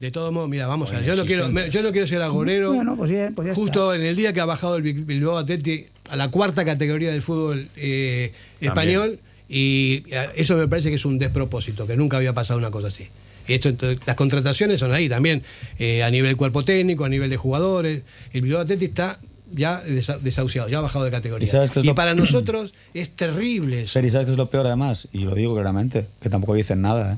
De 0.00 0.10
todos 0.10 0.32
modos, 0.32 0.48
mira, 0.48 0.66
vamos 0.66 0.90
a 0.90 0.94
ver, 0.94 1.04
yo 1.04 1.14
no, 1.16 1.26
quiero, 1.26 1.48
me- 1.50 1.68
yo 1.70 1.82
no 1.82 1.92
quiero 1.92 2.06
ser 2.06 2.22
agorero. 2.22 2.72
Bueno, 2.72 2.96
pues 2.96 3.10
bien, 3.10 3.34
pues 3.34 3.48
ya 3.48 3.54
Justo 3.54 3.92
en 3.94 4.02
el 4.02 4.16
día 4.16 4.32
que 4.32 4.40
ha 4.40 4.46
bajado 4.46 4.76
el 4.76 4.82
Bil- 4.82 5.04
Bilbao 5.04 5.36
Atleti 5.38 5.86
a 6.08 6.16
la 6.16 6.30
cuarta 6.30 6.64
categoría 6.64 7.10
del 7.12 7.20
fútbol 7.22 7.68
eh, 7.76 8.32
español, 8.60 9.18
y 9.48 10.04
eh, 10.10 10.28
eso 10.36 10.56
me 10.56 10.66
parece 10.68 10.88
que 10.88 10.94
es 10.96 11.04
un 11.04 11.18
despropósito, 11.18 11.86
que 11.86 11.96
nunca 11.96 12.16
había 12.16 12.32
pasado 12.32 12.58
una 12.58 12.70
cosa 12.70 12.86
así. 12.88 13.08
Y 13.46 13.54
esto, 13.54 13.68
entonces, 13.68 13.98
las 14.06 14.16
contrataciones 14.16 14.80
son 14.80 14.92
ahí 14.94 15.08
también, 15.08 15.42
eh, 15.78 16.02
a 16.02 16.10
nivel 16.10 16.36
cuerpo 16.36 16.64
técnico, 16.64 17.04
a 17.04 17.08
nivel 17.08 17.28
de 17.30 17.36
jugadores. 17.36 18.02
El 18.32 18.42
Bilbao 18.42 18.60
Atleti 18.62 18.84
está 18.86 19.18
ya 19.52 19.82
desa- 19.84 20.18
desahuciado, 20.20 20.68
ya 20.68 20.78
ha 20.78 20.82
bajado 20.82 21.04
de 21.04 21.10
categoría. 21.10 21.44
¿Y 21.44 21.50
sabes 21.50 21.74
lo- 21.76 21.94
para 21.94 22.14
nosotros 22.24 22.72
es 22.94 23.10
terrible 23.10 23.82
eso. 23.82 23.92
Pero 23.94 24.06
¿y 24.06 24.10
sabes 24.10 24.26
qué 24.26 24.32
es 24.32 24.38
lo 24.38 24.48
peor 24.48 24.66
además? 24.66 25.08
Y 25.12 25.18
lo 25.18 25.34
digo 25.34 25.54
claramente, 25.54 26.06
que 26.22 26.30
tampoco 26.30 26.54
dicen 26.54 26.80
nada, 26.80 27.14
¿eh? 27.14 27.16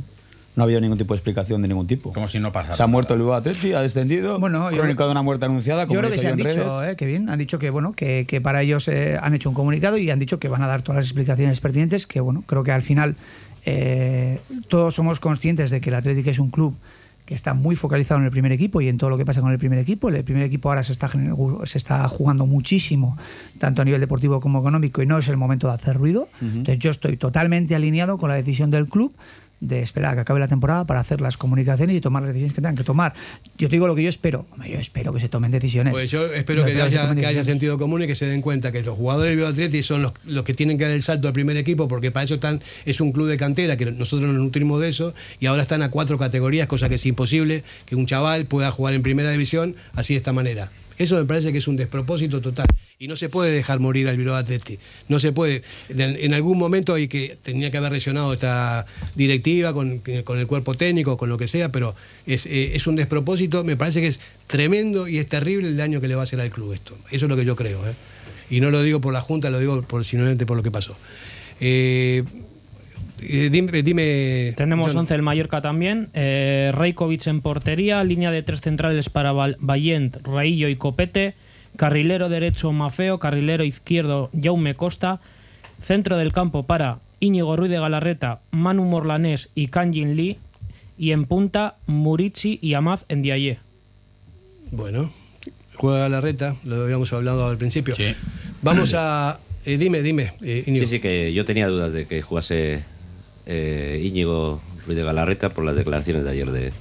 No 0.54 0.62
ha 0.62 0.64
habido 0.64 0.80
ningún 0.80 0.98
tipo 0.98 1.14
de 1.14 1.16
explicación 1.16 1.62
de 1.62 1.68
ningún 1.68 1.86
tipo. 1.86 2.12
Como 2.12 2.28
si 2.28 2.38
no 2.38 2.52
pasara. 2.52 2.76
Se 2.76 2.82
ha 2.82 2.86
muerto 2.86 3.14
el 3.14 3.20
Bilbao 3.20 3.36
Athletic, 3.36 3.74
ha 3.74 3.80
descendido. 3.80 4.38
Bueno, 4.38 4.70
de 4.70 5.10
una 5.10 5.22
muerte 5.22 5.46
anunciada. 5.46 5.86
Como 5.86 5.94
Yo 5.94 6.00
creo 6.00 6.12
que 6.12 6.18
se 6.18 6.28
han 6.28 6.36
dicho, 6.36 6.84
eh, 6.84 6.94
Kevin, 6.96 7.30
han 7.30 7.38
dicho 7.38 7.58
que 7.58 7.70
bueno, 7.70 7.92
que, 7.92 8.26
que 8.28 8.40
para 8.40 8.62
ellos 8.62 8.86
eh, 8.88 9.18
han 9.20 9.34
hecho 9.34 9.48
un 9.48 9.54
comunicado 9.54 9.96
y 9.96 10.10
han 10.10 10.18
dicho 10.18 10.38
que 10.38 10.48
van 10.48 10.62
a 10.62 10.66
dar 10.66 10.82
todas 10.82 10.96
las 10.96 11.04
explicaciones 11.06 11.60
pertinentes. 11.60 12.06
Que 12.06 12.20
bueno, 12.20 12.44
creo 12.46 12.62
que 12.64 12.72
al 12.72 12.82
final 12.82 13.16
eh, 13.64 14.40
todos 14.68 14.94
somos 14.94 15.20
conscientes 15.20 15.70
de 15.70 15.80
que 15.80 15.88
el 15.88 15.94
Atlético 15.94 16.28
es 16.30 16.38
un 16.38 16.50
club 16.50 16.74
que 17.24 17.34
está 17.34 17.54
muy 17.54 17.76
focalizado 17.76 18.18
en 18.20 18.26
el 18.26 18.32
primer 18.32 18.50
equipo 18.52 18.80
y 18.80 18.88
en 18.88 18.98
todo 18.98 19.08
lo 19.08 19.16
que 19.16 19.24
pasa 19.24 19.40
con 19.40 19.52
el 19.52 19.58
primer 19.58 19.78
equipo. 19.78 20.08
El 20.08 20.24
primer 20.24 20.42
equipo 20.42 20.68
ahora 20.68 20.82
se 20.82 20.92
está, 20.92 21.10
se 21.64 21.78
está 21.78 22.06
jugando 22.08 22.46
muchísimo, 22.46 23.16
tanto 23.58 23.80
a 23.80 23.84
nivel 23.84 24.00
deportivo 24.00 24.40
como 24.40 24.58
económico, 24.58 25.02
y 25.02 25.06
no 25.06 25.18
es 25.18 25.28
el 25.28 25.36
momento 25.36 25.68
de 25.68 25.74
hacer 25.74 25.96
ruido. 25.96 26.28
Entonces 26.40 26.78
yo 26.80 26.90
estoy 26.90 27.16
totalmente 27.16 27.74
alineado 27.74 28.18
con 28.18 28.28
la 28.28 28.34
decisión 28.34 28.70
del 28.70 28.88
club 28.88 29.14
de 29.62 29.80
esperar 29.80 30.12
a 30.12 30.14
que 30.16 30.20
acabe 30.22 30.40
la 30.40 30.48
temporada 30.48 30.84
para 30.86 31.00
hacer 31.00 31.20
las 31.20 31.36
comunicaciones 31.36 31.96
y 31.96 32.00
tomar 32.00 32.22
las 32.24 32.32
decisiones 32.32 32.52
que 32.52 32.60
tengan 32.60 32.74
que 32.74 32.82
tomar. 32.82 33.14
Yo 33.56 33.68
te 33.68 33.76
digo 33.76 33.86
lo 33.86 33.94
que 33.94 34.02
yo 34.02 34.08
espero. 34.08 34.44
Yo 34.68 34.78
espero 34.78 35.12
que 35.12 35.20
se 35.20 35.28
tomen 35.28 35.52
decisiones. 35.52 35.92
Pues 35.92 36.10
yo 36.10 36.26
espero 36.26 36.60
Yo 36.60 36.66
que 36.66 36.72
espero 36.72 37.28
haya, 37.28 37.38
que 37.40 37.44
sentido 37.44 37.78
común 37.78 38.02
y 38.02 38.08
que 38.08 38.16
se 38.16 38.26
den 38.26 38.42
cuenta 38.42 38.72
que 38.72 38.82
los 38.82 38.96
jugadores 38.96 39.30
del 39.30 39.36
Bilbao 39.36 39.52
Athletic 39.52 39.84
son 39.84 40.02
los, 40.02 40.12
los 40.26 40.44
que 40.44 40.52
tienen 40.52 40.78
que 40.78 40.84
dar 40.84 40.92
el 40.92 41.02
salto 41.02 41.28
al 41.28 41.32
primer 41.32 41.56
equipo, 41.56 41.86
porque 41.86 42.10
para 42.10 42.24
eso 42.24 42.34
están, 42.34 42.60
es 42.84 43.00
un 43.00 43.12
club 43.12 43.28
de 43.28 43.36
cantera, 43.36 43.76
que 43.76 43.86
nosotros 43.86 44.28
nos 44.28 44.42
nutrimos 44.42 44.80
de 44.80 44.88
eso, 44.88 45.14
y 45.38 45.46
ahora 45.46 45.62
están 45.62 45.82
a 45.82 45.90
cuatro 45.90 46.18
categorías, 46.18 46.66
cosa 46.66 46.88
que 46.88 46.96
es 46.96 47.06
imposible 47.06 47.62
que 47.86 47.94
un 47.94 48.06
chaval 48.06 48.46
pueda 48.46 48.72
jugar 48.72 48.94
en 48.94 49.02
primera 49.02 49.30
división 49.30 49.76
así 49.94 50.14
de 50.14 50.18
esta 50.18 50.32
manera. 50.32 50.70
Eso 51.02 51.16
me 51.16 51.24
parece 51.24 51.50
que 51.50 51.58
es 51.58 51.66
un 51.66 51.76
despropósito 51.76 52.40
total. 52.40 52.66
Y 52.98 53.08
no 53.08 53.16
se 53.16 53.28
puede 53.28 53.50
dejar 53.50 53.80
morir 53.80 54.06
al 54.06 54.16
Bilbao 54.16 54.36
Athletic. 54.36 54.78
No 55.08 55.18
se 55.18 55.32
puede. 55.32 55.62
En, 55.88 56.00
en 56.00 56.32
algún 56.32 56.58
momento 56.58 56.94
hay 56.94 57.08
que 57.08 57.36
tenía 57.42 57.72
que 57.72 57.78
haber 57.78 57.90
reaccionado 57.90 58.32
esta 58.32 58.86
directiva 59.16 59.72
con, 59.72 60.00
con 60.24 60.38
el 60.38 60.46
cuerpo 60.46 60.74
técnico, 60.74 61.16
con 61.16 61.28
lo 61.28 61.38
que 61.38 61.48
sea, 61.48 61.72
pero 61.72 61.96
es, 62.24 62.46
eh, 62.46 62.76
es 62.76 62.86
un 62.86 62.94
despropósito. 62.94 63.64
Me 63.64 63.76
parece 63.76 64.00
que 64.00 64.06
es 64.06 64.20
tremendo 64.46 65.08
y 65.08 65.18
es 65.18 65.26
terrible 65.26 65.68
el 65.68 65.76
daño 65.76 66.00
que 66.00 66.06
le 66.06 66.14
va 66.14 66.20
a 66.20 66.24
hacer 66.24 66.40
al 66.40 66.50
club 66.50 66.72
esto. 66.72 66.96
Eso 67.10 67.26
es 67.26 67.28
lo 67.28 67.36
que 67.36 67.44
yo 67.44 67.56
creo. 67.56 67.84
¿eh? 67.88 67.94
Y 68.48 68.60
no 68.60 68.70
lo 68.70 68.80
digo 68.82 69.00
por 69.00 69.12
la 69.12 69.20
Junta, 69.20 69.50
lo 69.50 69.58
digo 69.58 69.82
por, 69.82 70.04
simplemente 70.04 70.46
por 70.46 70.56
lo 70.56 70.62
que 70.62 70.70
pasó. 70.70 70.96
Eh, 71.58 72.22
eh, 73.28 73.48
dime, 73.50 73.82
dime, 73.82 74.54
Tenemos 74.56 74.92
John. 74.92 75.00
11 75.00 75.14
el 75.14 75.22
Mallorca 75.22 75.60
también. 75.60 76.08
Eh, 76.14 76.70
Reikovic 76.74 77.26
en 77.26 77.40
portería. 77.40 78.02
Línea 78.04 78.30
de 78.30 78.42
tres 78.42 78.60
centrales 78.60 79.08
para 79.10 79.32
Val- 79.32 79.56
Vallent, 79.60 80.16
Raillo 80.26 80.68
y 80.68 80.76
Copete. 80.76 81.34
Carrilero 81.76 82.28
derecho 82.28 82.72
Mafeo. 82.72 83.18
Carrilero 83.18 83.64
izquierdo 83.64 84.30
Jaume 84.40 84.74
Costa. 84.74 85.20
Centro 85.80 86.16
del 86.16 86.32
campo 86.32 86.62
para 86.64 86.98
Íñigo 87.20 87.56
Ruiz 87.56 87.70
de 87.70 87.78
Galarreta, 87.80 88.40
Manu 88.50 88.84
Morlanés 88.84 89.50
y 89.54 89.68
Kanjin 89.68 90.16
Lee. 90.16 90.38
Y 90.98 91.12
en 91.12 91.24
punta 91.24 91.76
Murici 91.86 92.58
y 92.62 92.74
Amaz 92.74 93.04
en 93.08 93.22
Diaye. 93.22 93.58
Bueno, 94.70 95.12
juega 95.74 96.08
la 96.08 96.20
reta, 96.20 96.56
lo 96.64 96.82
habíamos 96.82 97.12
hablado 97.12 97.46
al 97.48 97.58
principio. 97.58 97.94
Vamos 98.62 98.94
a. 98.96 99.40
eh, 99.64 99.76
dime, 99.78 100.02
dime, 100.02 100.34
eh. 100.42 100.62
Sí, 100.66 100.86
sí, 100.86 101.00
que 101.00 101.32
yo 101.32 101.44
tenía 101.44 101.66
dudas 101.68 101.92
de 101.92 102.06
que 102.06 102.22
jugase 102.22 102.84
eh, 103.46 104.00
Íñigo 104.04 104.60
Ruiz 104.86 104.96
de 104.96 105.04
Galarreta 105.04 105.50
por 105.50 105.64
las 105.64 105.76
declaraciones 105.76 106.24
de 106.24 106.30
ayer 106.30 106.50
de, 106.50 106.72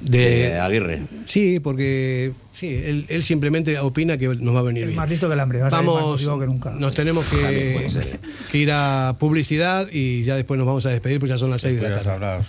De- 0.00 0.18
de 0.50 0.58
Aguirre. 0.58 1.02
Sí, 1.26 1.60
porque 1.60 2.32
sí, 2.54 2.68
él, 2.84 3.04
él 3.08 3.22
simplemente 3.22 3.78
opina 3.78 4.16
que 4.16 4.28
nos 4.28 4.54
va 4.54 4.60
a 4.60 4.62
venir 4.62 4.84
Es 4.84 4.88
bien. 4.88 4.96
más 4.96 5.10
listo 5.10 5.28
que 5.28 5.34
el 5.34 5.40
hambre. 5.40 5.60
va 5.60 5.66
a 5.66 5.70
ser 5.70 5.78
más 5.82 5.86
Vamos, 5.94 6.10
motivado 6.12 6.40
que 6.40 6.46
nunca. 6.46 6.70
nos 6.78 6.94
tenemos 6.94 7.24
que, 7.26 8.18
que 8.50 8.58
ir 8.58 8.70
a 8.72 9.16
publicidad 9.18 9.86
y 9.92 10.24
ya 10.24 10.36
después 10.36 10.56
nos 10.58 10.66
vamos 10.66 10.86
a 10.86 10.90
despedir 10.90 11.18
porque 11.20 11.32
ya 11.32 11.38
son 11.38 11.50
las 11.50 11.60
6 11.60 11.80
de 11.80 11.90
la 11.90 12.00
tarde. 12.02 12.44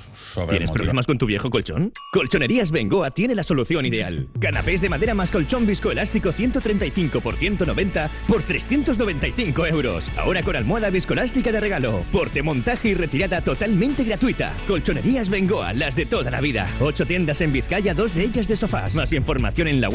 ¿Tienes 0.49 0.71
problemas 0.71 1.05
con 1.07 1.17
tu 1.17 1.25
viejo 1.25 1.49
colchón? 1.49 1.91
Colchonerías 2.13 2.71
Bengoa 2.71 3.11
tiene 3.11 3.35
la 3.35 3.43
solución 3.43 3.85
ideal. 3.85 4.27
Canapés 4.39 4.81
de 4.81 4.89
madera 4.89 5.13
más 5.13 5.31
colchón 5.31 5.65
viscoelástico 5.65 6.31
135 6.31 7.21
por 7.21 7.35
190 7.35 8.09
por 8.27 8.43
395 8.43 9.65
euros. 9.67 10.09
Ahora 10.17 10.43
con 10.43 10.55
almohada 10.55 10.89
viscoelástica 10.89 11.51
de 11.51 11.59
regalo. 11.59 12.03
Porte, 12.11 12.41
montaje 12.43 12.89
y 12.89 12.93
retirada 12.93 13.41
totalmente 13.41 14.03
gratuita. 14.03 14.53
Colchonerías 14.67 15.29
Bengoa, 15.29 15.73
las 15.73 15.95
de 15.95 16.05
toda 16.05 16.29
la 16.31 16.41
vida. 16.41 16.69
Ocho 16.79 17.05
tiendas 17.05 17.41
en 17.41 17.51
Vizcaya, 17.51 17.93
dos 17.93 18.13
de 18.13 18.23
ellas 18.23 18.47
de 18.47 18.55
sofás. 18.55 18.93
Más 18.95 19.11
información 19.13 19.67
en 19.67 19.81
la 19.81 19.89
web 19.89 19.94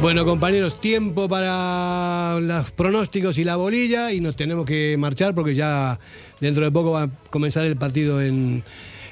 Bueno, 0.00 0.24
compañeros, 0.24 0.80
tiempo 0.80 1.28
para 1.28 2.38
los 2.40 2.70
pronósticos 2.70 3.36
y 3.36 3.44
la 3.44 3.56
bolilla 3.56 4.12
y 4.12 4.20
nos 4.20 4.34
tenemos 4.34 4.64
que 4.64 4.96
marchar 4.98 5.34
porque 5.34 5.54
ya 5.54 6.00
dentro 6.40 6.64
de 6.64 6.70
poco 6.70 6.92
va 6.92 7.02
a 7.02 7.08
comenzar 7.28 7.66
el 7.66 7.76
partido 7.76 8.22
en, 8.22 8.64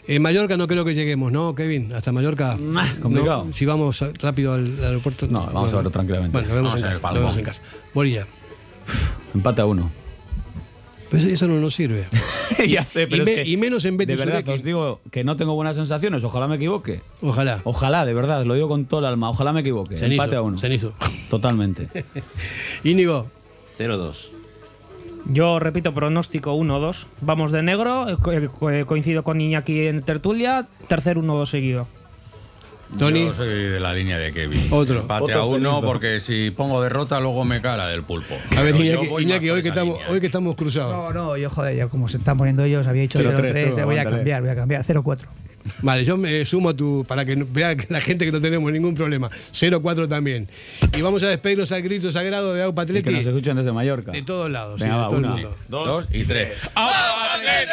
en 0.07 0.22
Mallorca. 0.22 0.57
No 0.57 0.66
creo 0.66 0.86
que 0.86 0.95
lleguemos, 0.95 1.30
¿no, 1.30 1.55
Kevin? 1.55 1.93
Hasta 1.93 2.11
Mallorca. 2.11 2.57
complicado. 3.03 3.45
No, 3.45 3.53
si 3.55 3.66
vamos 3.66 4.01
a- 4.01 4.12
rápido 4.18 4.55
al, 4.55 4.64
al 4.78 4.84
aeropuerto. 4.86 5.26
No, 5.28 5.45
vamos 5.53 5.72
a 5.74 5.76
verlo 5.76 5.91
tranquilamente. 5.91 6.32
Bueno, 6.32 6.49
lo 6.49 6.55
vemos, 6.55 6.70
Vamos 6.72 6.80
en 6.82 6.86
el 6.89 7.01
casa, 7.01 7.12
lo 7.14 7.20
vemos 7.20 7.36
en 7.39 7.45
casa. 7.45 7.62
Bolilla. 7.93 8.26
Empate 9.34 9.61
a 9.61 9.66
uno. 9.66 9.91
Pues 11.11 11.25
eso 11.25 11.47
no 11.49 11.55
nos 11.61 11.75
sirve. 11.75 12.07
ya 12.69 12.85
sé, 12.85 13.07
pero 13.07 13.23
y, 13.23 13.27
me- 13.27 13.33
es 13.33 13.45
que, 13.45 13.51
y 13.51 13.57
menos 13.57 13.85
en 13.87 13.97
Betis 13.97 14.19
De 14.19 14.25
verdad, 14.25 14.41
Uzbeki. 14.41 14.57
os 14.59 14.63
digo 14.65 15.01
que 15.11 15.25
no 15.25 15.37
tengo 15.37 15.55
buenas 15.55 15.77
sensaciones. 15.77 16.23
Ojalá 16.25 16.49
me 16.49 16.57
equivoque. 16.57 17.01
Ojalá. 17.23 17.61
Ojalá, 17.65 18.05
de 18.05 18.13
verdad, 18.15 18.45
lo 18.45 18.55
digo 18.55 18.69
con 18.69 18.85
todo 18.85 19.01
el 19.01 19.07
alma. 19.07 19.31
Ojalá 19.31 19.53
me 19.53 19.61
equivoque. 19.61 19.97
Cenizo, 19.97 20.23
Empate 20.23 20.37
a 20.37 20.43
uno. 20.43 20.59
cenizo. 20.59 20.93
Totalmente. 21.31 21.89
Íñigo. 22.85 23.27
0-2. 23.79 24.29
Yo 25.31 25.59
repito, 25.59 25.95
pronóstico 25.95 26.55
1-2. 26.57 27.07
Vamos 27.21 27.53
de 27.53 27.63
negro, 27.63 28.09
eh, 28.09 28.17
eh, 28.73 28.85
coincido 28.87 29.23
con 29.25 29.41
Iñaki 29.41 29.87
en 29.87 30.03
tertulia. 30.03 30.69
Tercer 30.89 31.17
1-2 31.19 31.47
seguido. 31.47 31.87
Tony. 32.97 33.26
Yo 33.26 33.34
soy 33.34 33.49
de 33.49 33.80
la 33.80 33.93
línea 33.93 34.18
de 34.18 34.32
Kevin. 34.32 34.61
Otro. 34.70 35.01
Empate 35.01 35.24
Otro 35.24 35.41
a 35.41 35.47
uno 35.47 35.80
porque 35.82 36.20
si 36.20 36.51
pongo 36.51 36.82
derrota 36.82 37.20
luego 37.20 37.45
me 37.45 37.61
cala 37.61 37.86
del 37.89 38.03
pulpo. 38.03 38.34
A 38.57 38.62
ver, 38.62 38.74
Iñaki, 38.76 39.51
hoy, 39.51 39.62
que 39.62 39.68
estamos, 39.68 39.97
línea. 39.97 40.11
hoy 40.11 40.20
que 40.20 40.26
estamos 40.26 40.57
cruzados. 40.57 40.93
No, 40.93 41.12
no, 41.12 41.36
yo 41.36 41.51
joder, 41.51 41.76
ya 41.76 41.89
como 41.89 42.09
se 42.09 42.16
están 42.16 42.39
poniendo 42.39 42.64
ellos, 42.64 42.86
había 42.86 43.03
dicho 43.03 43.18
0-3 43.18 43.34
0-3, 43.53 43.70
tú, 43.70 43.76
ya 43.76 43.84
voy 43.84 43.99
a 43.99 44.05
cambiar, 44.05 44.41
voy 44.43 44.51
a 44.51 44.55
cambiar. 44.57 44.84
0-4. 44.84 45.18
Vale, 45.82 46.03
yo 46.05 46.16
me 46.16 46.47
sumo 46.47 46.70
a 46.70 46.74
tu. 46.74 47.05
para 47.07 47.26
que 47.26 47.34
vea 47.34 47.76
que 47.76 47.86
la 47.91 48.01
gente 48.01 48.24
que 48.24 48.32
no 48.32 48.41
tenemos 48.41 48.72
ningún 48.72 48.95
problema. 48.95 49.28
0-4 49.53 50.09
también. 50.09 50.49
Y 50.97 51.03
vamos 51.03 51.22
a 51.22 51.28
despedirnos 51.28 51.70
al 51.72 51.82
grito 51.82 52.11
sagrado 52.11 52.55
de 52.55 52.62
Aupa 52.62 52.84
Y 52.84 52.86
que 52.86 52.93
nos 52.95 53.01
Atleti. 53.03 53.28
escuchan 53.28 53.57
desde 53.59 53.72
Mallorca. 53.72 54.12
De 54.12 54.22
todos 54.22 54.51
lados, 54.51 54.80
Venga, 54.80 54.95
sí, 54.95 54.99
de 54.99 55.03
va, 55.03 55.09
todo 55.09 55.18
el 55.18 55.24
una, 55.24 55.34
mundo. 55.34 55.57
Dos 55.68 56.09
y 56.11 56.24
tres. 56.24 56.55
¡Atleti! 56.74 57.68